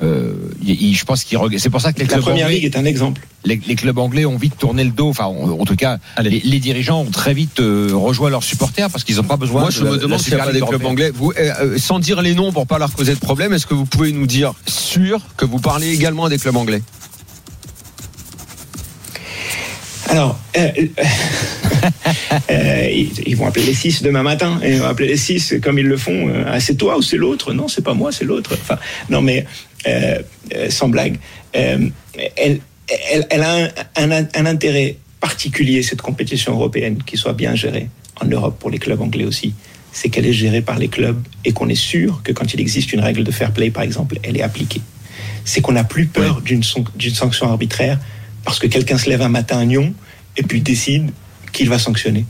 euh, 0.04 0.34
il- 0.66 0.96
je 0.96 1.06
pense 1.06 1.24
qu'il 1.24 1.38
c'est 1.58 1.70
pour 1.70 1.82
ça 1.82 1.94
que 1.94 2.00
les 2.00 2.06
La 2.06 2.10
clubs 2.14 2.22
première 2.24 2.46
anglais, 2.48 2.56
ligue 2.60 2.66
est 2.66 2.78
un 2.78 2.86
exemple. 2.86 3.22
les, 3.46 3.60
les 3.68 3.76
clubs 3.76 3.98
anglais 3.98 4.26
ont 4.26 4.38
vite 4.38 4.58
tourné 4.58 4.84
le 4.84 4.90
dos. 4.92 5.08
Enfin, 5.10 5.26
en, 5.26 5.52
en 5.60 5.66
tout 5.66 5.76
cas, 5.76 6.00
les, 6.22 6.42
les 6.44 6.60
dirigeants 6.60 7.02
ont 7.02 7.12
très 7.12 7.34
vite 7.34 7.60
euh, 7.60 7.90
rejoint 7.94 8.30
leurs 8.30 8.44
supporters 8.44 8.90
parce 8.90 9.04
qu'ils 9.04 9.16
n'ont 9.18 9.24
pas 9.24 9.38
besoin. 9.38 9.62
Moi, 9.62 9.70
de 9.70 9.76
je 9.76 9.84
la- 9.84 9.90
me 9.92 9.96
de 9.96 10.02
la 10.02 10.02
demande 10.04 10.20
s'il 10.20 10.34
n'y 10.36 10.40
a 10.42 10.46
pas 10.46 10.52
des 10.52 10.60
clubs 10.62 10.86
anglais. 10.86 11.12
Vous, 11.14 11.32
euh, 11.38 11.78
sans 11.78 12.00
dire 12.00 12.22
les 12.22 12.34
noms 12.36 12.52
pour 12.52 12.68
pas 12.68 12.78
leur 12.78 12.92
causer 12.94 13.14
de 13.16 13.20
problème, 13.20 13.54
est-ce 13.54 13.68
que 13.68 13.74
vous 13.74 13.86
pouvez 13.86 14.12
nous 14.12 14.28
dire 14.28 14.54
sûr 14.68 15.22
que 15.38 15.46
vous 15.46 15.60
parlez 15.60 15.92
également 15.94 16.28
des 16.30 16.38
clubs 16.40 16.56
anglais? 16.58 16.82
Alors, 20.08 20.38
euh, 20.58 20.70
euh, 22.52 22.90
ils, 22.92 23.12
ils 23.26 23.36
vont 23.36 23.48
appeler 23.48 23.66
les 23.66 23.74
six 23.74 24.04
demain 24.04 24.22
matin. 24.24 24.60
Et 24.64 24.74
ils 24.74 24.80
vont 24.80 24.86
appeler 24.88 25.08
les 25.10 25.18
six 25.18 25.56
comme 25.64 25.80
ils 25.80 25.88
le 25.88 25.98
font. 25.98 26.30
euh, 26.30 26.44
ah, 26.48 26.60
c'est 26.60 26.76
toi 26.76 26.98
ou 26.98 27.02
c'est 27.02 27.18
l'autre? 27.18 27.54
Non, 27.54 27.68
c'est 27.68 27.84
pas 27.84 27.94
moi, 27.96 28.12
c'est 28.12 28.24
l'autre. 28.26 28.52
Enfin, 28.54 28.78
non, 29.10 29.22
mais 29.22 29.46
sans 30.70 30.90
blague, 30.90 31.18
euh, 31.56 31.90
elle, 32.38 32.60
elle, 33.12 33.28
elle 33.30 33.42
a 33.44 33.56
un, 33.96 34.12
un- 34.12 34.28
un 34.34 34.46
intérêt 34.46 34.98
particulier 35.20 35.82
cette 35.84 36.02
compétition 36.02 36.54
européenne 36.54 37.00
qui 37.06 37.18
soit 37.18 37.34
bien 37.34 37.56
gérée 37.56 37.90
en 38.22 38.26
Europe 38.28 38.58
pour 38.60 38.70
les 38.70 38.78
clubs 38.80 39.02
anglais 39.02 39.26
aussi. 39.26 39.54
C'est 39.92 40.10
qu'elle 40.10 40.26
est 40.26 40.34
gérée 40.34 40.62
par 40.62 40.78
les 40.78 40.88
clubs 40.90 41.22
et 41.46 41.52
qu'on 41.54 41.70
est 41.70 41.76
sûr 41.76 42.22
que 42.24 42.32
quand 42.34 42.54
il 42.54 42.60
existe 42.60 42.92
une 42.94 43.00
règle 43.00 43.24
de 43.24 43.32
fair 43.32 43.52
play, 43.54 43.72
par 43.72 43.84
exemple, 43.84 44.20
elle 44.24 44.38
est 44.38 44.42
appliquée. 44.42 44.82
C'est 45.46 45.62
qu'on 45.62 45.72
n'a 45.72 45.84
plus 45.86 46.06
peur 46.08 46.42
d'une 46.42 46.64
sanction 46.64 47.48
arbitraire 47.50 47.98
parce 48.44 48.60
que 48.60 48.68
quelqu'un 48.68 48.98
se 48.98 49.10
lève 49.10 49.22
un 49.22 49.30
matin 49.30 49.58
à 49.60 49.66
Nyon 49.66 49.94
et 50.38 50.44
puis 50.44 50.62
décide 50.62 51.12
qu'il 51.54 51.70
va 51.70 51.80
sanctionner. 51.80 52.26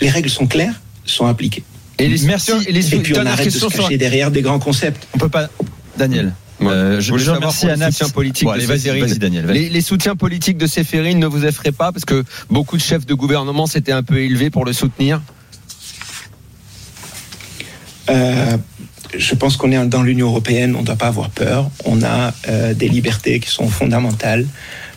Les 0.00 0.08
règles 0.08 0.30
sont 0.30 0.46
claires, 0.46 0.80
sont 1.04 1.26
appliquées. 1.26 1.64
Et 1.98 2.08
les 2.08 2.22
Merci. 2.26 2.52
et 2.66 2.72
les 2.72 2.94
Et 2.94 2.98
puis 3.00 3.14
on 3.18 3.26
arrête 3.26 3.46
de 3.46 3.50
se 3.50 3.66
cacher 3.66 3.98
derrière 3.98 4.30
des 4.30 4.40
grands 4.42 4.60
concepts. 4.60 5.06
On 5.14 5.18
peut 5.18 5.28
pas. 5.28 5.48
Daniel. 5.98 6.32
Ouais. 6.60 6.68
Euh, 6.68 7.00
Je 7.00 7.10
voulais 7.12 7.24
je 7.24 7.30
remercie 7.30 7.66
pour 7.66 7.68
les 7.68 7.74
Anna. 7.74 7.90
soutiens 7.90 8.08
politiques 8.08 8.48
Bon, 8.48 8.56
de 8.56 8.62
vas-y, 8.62 9.18
Daniel. 9.18 9.46
Les, 9.46 9.68
les 9.68 9.80
soutiens 9.80 10.16
politiques 10.16 10.56
de 10.58 10.66
Séphérine 10.66 11.18
ne 11.18 11.26
vous 11.26 11.44
effraient 11.44 11.72
pas 11.72 11.92
parce 11.92 12.04
que 12.04 12.24
beaucoup 12.50 12.76
de 12.76 12.82
chefs 12.82 13.06
de 13.06 13.14
gouvernement 13.14 13.66
s'étaient 13.66 13.92
un 13.92 14.02
peu 14.02 14.18
élevés 14.18 14.50
pour 14.50 14.64
le 14.64 14.72
soutenir. 14.72 15.20
Euh, 18.10 18.56
je 19.16 19.34
pense 19.34 19.56
qu'on 19.56 19.70
est 19.72 19.86
dans 19.86 20.02
l'Union 20.02 20.28
européenne, 20.28 20.74
on 20.76 20.80
ne 20.80 20.86
doit 20.86 20.96
pas 20.96 21.08
avoir 21.08 21.30
peur. 21.30 21.70
On 21.84 22.02
a 22.02 22.32
euh, 22.48 22.74
des 22.74 22.88
libertés 22.88 23.38
qui 23.40 23.50
sont 23.50 23.68
fondamentales. 23.68 24.46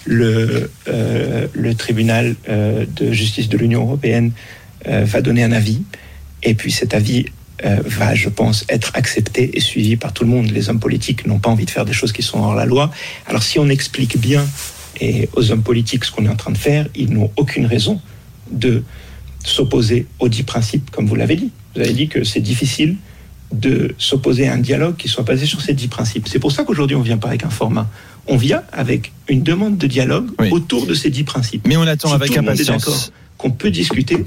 le, 0.05 0.71
euh, 0.87 1.47
le 1.53 1.75
tribunal 1.75 2.35
euh, 2.49 2.85
de 2.95 3.11
justice 3.11 3.49
de 3.49 3.57
l'Union 3.57 3.81
européenne 3.83 4.31
euh, 4.87 5.03
va 5.05 5.21
donner 5.21 5.43
un 5.43 5.51
avis. 5.51 5.83
Et 6.41 6.55
puis 6.55 6.71
cet 6.71 6.93
avis 6.95 7.25
va, 7.63 8.15
je 8.15 8.29
pense, 8.29 8.65
être 8.69 8.91
accepté 8.95 9.55
et 9.55 9.59
suivi 9.59 9.95
par 9.95 10.13
tout 10.13 10.23
le 10.23 10.29
monde. 10.29 10.49
Les 10.51 10.69
hommes 10.69 10.79
politiques 10.79 11.25
n'ont 11.27 11.39
pas 11.39 11.49
envie 11.49 11.65
de 11.65 11.69
faire 11.71 11.85
des 11.85 11.93
choses 11.93 12.11
qui 12.11 12.23
sont 12.23 12.39
hors 12.39 12.55
la 12.55 12.65
loi. 12.65 12.91
Alors 13.27 13.43
si 13.43 13.59
on 13.59 13.69
explique 13.69 14.17
bien 14.19 14.45
et 14.99 15.29
aux 15.33 15.51
hommes 15.51 15.63
politiques 15.63 16.05
ce 16.05 16.11
qu'on 16.11 16.25
est 16.25 16.29
en 16.29 16.35
train 16.35 16.51
de 16.51 16.57
faire, 16.57 16.87
ils 16.95 17.11
n'ont 17.11 17.31
aucune 17.37 17.65
raison 17.65 18.01
de 18.51 18.83
s'opposer 19.43 20.05
aux 20.19 20.29
dix 20.29 20.43
principes, 20.43 20.91
comme 20.91 21.07
vous 21.07 21.15
l'avez 21.15 21.35
dit. 21.35 21.51
Vous 21.75 21.81
avez 21.81 21.93
dit 21.93 22.07
que 22.07 22.23
c'est 22.23 22.41
difficile 22.41 22.95
de 23.51 23.93
s'opposer 23.97 24.47
à 24.47 24.53
un 24.53 24.57
dialogue 24.59 24.95
qui 24.97 25.07
soit 25.07 25.23
basé 25.23 25.45
sur 25.45 25.61
ces 25.61 25.73
dix 25.73 25.87
principes. 25.87 26.27
C'est 26.27 26.39
pour 26.39 26.51
ça 26.51 26.63
qu'aujourd'hui, 26.63 26.95
on 26.95 26.99
ne 26.99 27.05
vient 27.05 27.17
pas 27.17 27.27
avec 27.29 27.43
un 27.43 27.49
format. 27.49 27.89
On 28.27 28.37
vient 28.37 28.61
avec 28.71 29.11
une 29.27 29.43
demande 29.43 29.77
de 29.77 29.87
dialogue 29.87 30.29
Oui. 30.39 30.49
autour 30.51 30.85
de 30.85 30.93
ces 30.93 31.09
dix 31.09 31.23
principes. 31.23 31.67
Mais 31.67 31.75
on 31.75 31.81
attend 31.83 32.09
Si 32.09 32.13
avec 32.13 32.37
impatience. 32.37 33.11
qu'on 33.37 33.51
peut 33.51 33.71
discuter. 33.71 34.25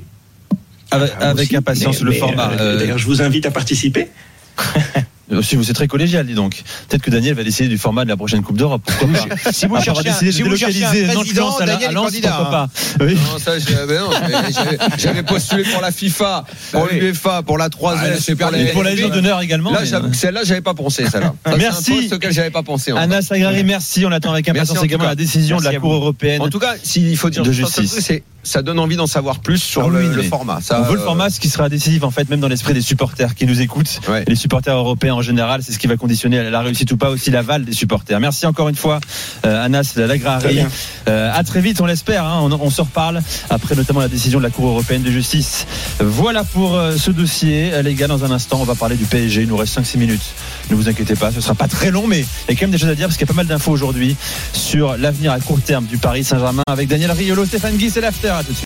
Avec, 0.94 1.12
ah, 1.20 1.30
avec 1.30 1.54
impatience 1.54 2.00
mais- 2.00 2.04
le 2.07 2.11
mais, 2.12 2.18
format. 2.18 2.50
euh, 2.52 2.57
Euh, 2.61 2.78
D'ailleurs, 2.78 2.98
je 2.98 3.07
vous 3.07 3.22
invite 3.22 3.46
à 3.46 3.50
participer. 3.50 4.09
aussi, 5.35 5.57
vous 5.57 5.68
êtes 5.70 5.77
très 5.77 5.88
collégial, 5.88 6.27
dis 6.27 6.35
donc. 6.35 6.62
Peut-être 6.88 7.03
que 7.03 7.11
Daniel 7.11 7.35
va 7.35 7.44
décider 7.44 7.68
du 7.68 7.79
format 7.79 8.05
de 8.05 8.09
la 8.11 8.16
prochaine 8.16 8.42
Coupe 8.42 8.57
d'Europe. 8.59 8.83
Pourquoi 8.85 9.09
pas 9.09 9.53
Si 9.53 9.66
vous 9.66 9.81
cherchez 9.81 10.09
un- 10.09 10.31
si 10.33 10.42
vous 10.42 10.57
cherchez 10.57 10.85
un 10.85 10.90
président, 11.14 11.59
la- 11.61 11.66
Daniel 11.66 11.88
à 11.88 11.92
Lens, 11.92 12.05
candidat, 12.07 12.31
pourquoi 12.38 12.59
hein. 12.62 12.68
pas 12.99 13.05
Oui. 13.05 13.14
Non, 13.14 13.38
ça, 13.38 13.53
j'avais- 13.59 15.23
postulé 15.27 15.64
pour 15.64 15.81
la 15.83 15.90
FIFA, 15.90 16.44
pour 16.73 16.88
oui. 16.90 17.01
l'UEFA, 17.01 17.42
pour 17.42 17.59
la 17.59 17.68
3 17.68 17.94
Ah, 17.97 18.05
pas 18.38 18.59
Et 18.59 18.66
pour 18.73 18.83
la 18.83 18.90
Légion 18.90 19.09
d'honneur 19.09 19.40
également. 19.40 19.73
Que 19.73 19.85
celle-là, 20.14 20.42
j'avais 20.44 20.61
pas 20.61 20.75
pensé, 20.75 21.05
celle-là. 21.11 21.35
Ça, 21.44 21.53
c'est 21.53 21.59
Merci. 21.59 21.92
un 21.92 21.97
poste 21.97 22.12
auquel 22.14 22.33
j'avais 22.33 22.51
pas 22.51 22.62
pensé. 22.62 22.92
Anna 22.92 23.23
Sagrari, 23.23 23.64
merci. 23.64 24.05
On 24.07 24.12
attend 24.12 24.33
avec 24.33 24.49
impatience 24.49 24.83
également 24.83 25.05
la 25.05 25.14
décision 25.14 25.59
de 25.59 25.64
la 25.64 25.75
Cour 25.77 25.94
européenne. 25.94 26.42
En 26.42 26.49
tout 26.49 26.59
cas, 26.59 26.75
s'il 26.83 27.16
faut 27.16 27.31
dire 27.31 27.42
De 27.42 27.53
justice. 27.53 28.11
ça 28.42 28.61
donne 28.62 28.79
envie 28.79 28.97
d'en 28.97 29.07
savoir 29.07 29.38
plus 29.40 29.57
sur 29.59 29.85
Ah 29.85 29.88
le, 29.88 30.01
oui, 30.01 30.14
le 30.14 30.23
mais 30.23 30.29
format. 30.29 30.61
Ça, 30.61 30.79
on 30.81 30.85
veut 30.85 30.97
le 30.97 31.01
euh, 31.01 31.05
format, 31.05 31.31
ce 31.31 31.40
qui 31.40 31.49
sera 31.49 31.70
décisif 31.70 32.03
en 32.03 32.11
fait, 32.11 32.29
même 32.29 32.40
dans 32.40 32.49
l'esprit 32.49 32.75
des 32.75 32.83
supporters 32.83 33.35
qui 33.35 33.47
nous 33.47 33.62
écoutent. 33.62 34.01
Ouais. 34.09 34.23
Les 34.29 34.35
supporters 34.37 34.77
européens 34.77 35.14
en 35.14 35.23
général, 35.24 35.62
c'est 35.64 35.72
ce 35.72 35.78
qui 35.78 35.87
va 35.87 35.96
conditionner 35.96 36.50
la 36.50 36.60
réussite 36.60 36.90
ou 36.92 36.96
pas 36.96 37.10
aussi 37.10 37.30
l'aval 37.30 37.64
des 37.64 37.72
supporters. 37.72 38.20
Merci 38.20 38.46
encore 38.46 38.68
une 38.68 38.76
fois, 38.76 39.00
euh, 39.46 39.64
Anas 39.64 39.94
Lagrari. 39.96 40.60
Euh, 41.08 41.30
à 41.34 41.42
très 41.44 41.60
vite, 41.60 41.80
on 41.80 41.87
l'espère. 41.87 42.24
hein. 42.24 42.40
on, 42.42 42.52
on 42.52 42.70
se 42.70 42.80
reparle 42.82 43.20
après 43.50 43.74
notamment 43.74 44.00
la 44.00 44.08
décision 44.08 44.38
de 44.38 44.44
la 44.44 44.50
Cour 44.50 44.68
européenne 44.68 45.02
de 45.02 45.10
justice. 45.10 45.66
Voilà 46.00 46.44
pour 46.44 46.76
euh, 46.76 46.96
ce 46.96 47.10
dossier. 47.10 47.70
Euh, 47.72 47.82
Les 47.82 47.94
gars, 47.94 48.06
dans 48.06 48.24
un 48.24 48.30
instant, 48.30 48.58
on 48.60 48.64
va 48.64 48.74
parler 48.74 48.96
du 48.96 49.04
PSG. 49.04 49.42
Il 49.42 49.48
nous 49.48 49.56
reste 49.56 49.78
5-6 49.78 49.98
minutes. 49.98 50.22
Ne 50.70 50.76
vous 50.76 50.88
inquiétez 50.88 51.14
pas, 51.16 51.30
ce 51.32 51.40
sera 51.40 51.54
pas 51.54 51.68
très 51.68 51.90
long, 51.90 52.06
mais 52.06 52.20
il 52.20 52.54
y 52.54 52.56
a 52.56 52.58
quand 52.58 52.62
même 52.62 52.70
des 52.70 52.78
choses 52.78 52.88
à 52.88 52.94
dire 52.94 53.06
parce 53.08 53.16
qu'il 53.18 53.26
y 53.26 53.30
a 53.30 53.32
pas 53.32 53.37
mal 53.37 53.46
d'infos 53.46 53.72
aujourd'hui 53.72 54.16
sur 54.52 54.96
l'avenir 54.96 55.32
à 55.32 55.40
court 55.40 55.60
terme 55.60 55.84
du 55.87 55.98
Paris 55.98 56.24
Saint-Germain 56.24 56.62
avec 56.68 56.88
Daniel 56.88 57.10
Riolo, 57.12 57.44
Stéphane 57.46 57.76
Guy 57.76 57.92
et 57.96 58.00
l'after. 58.00 58.28
À 58.28 58.42
tout 58.42 58.52
de 58.52 58.56
suite. 58.56 58.62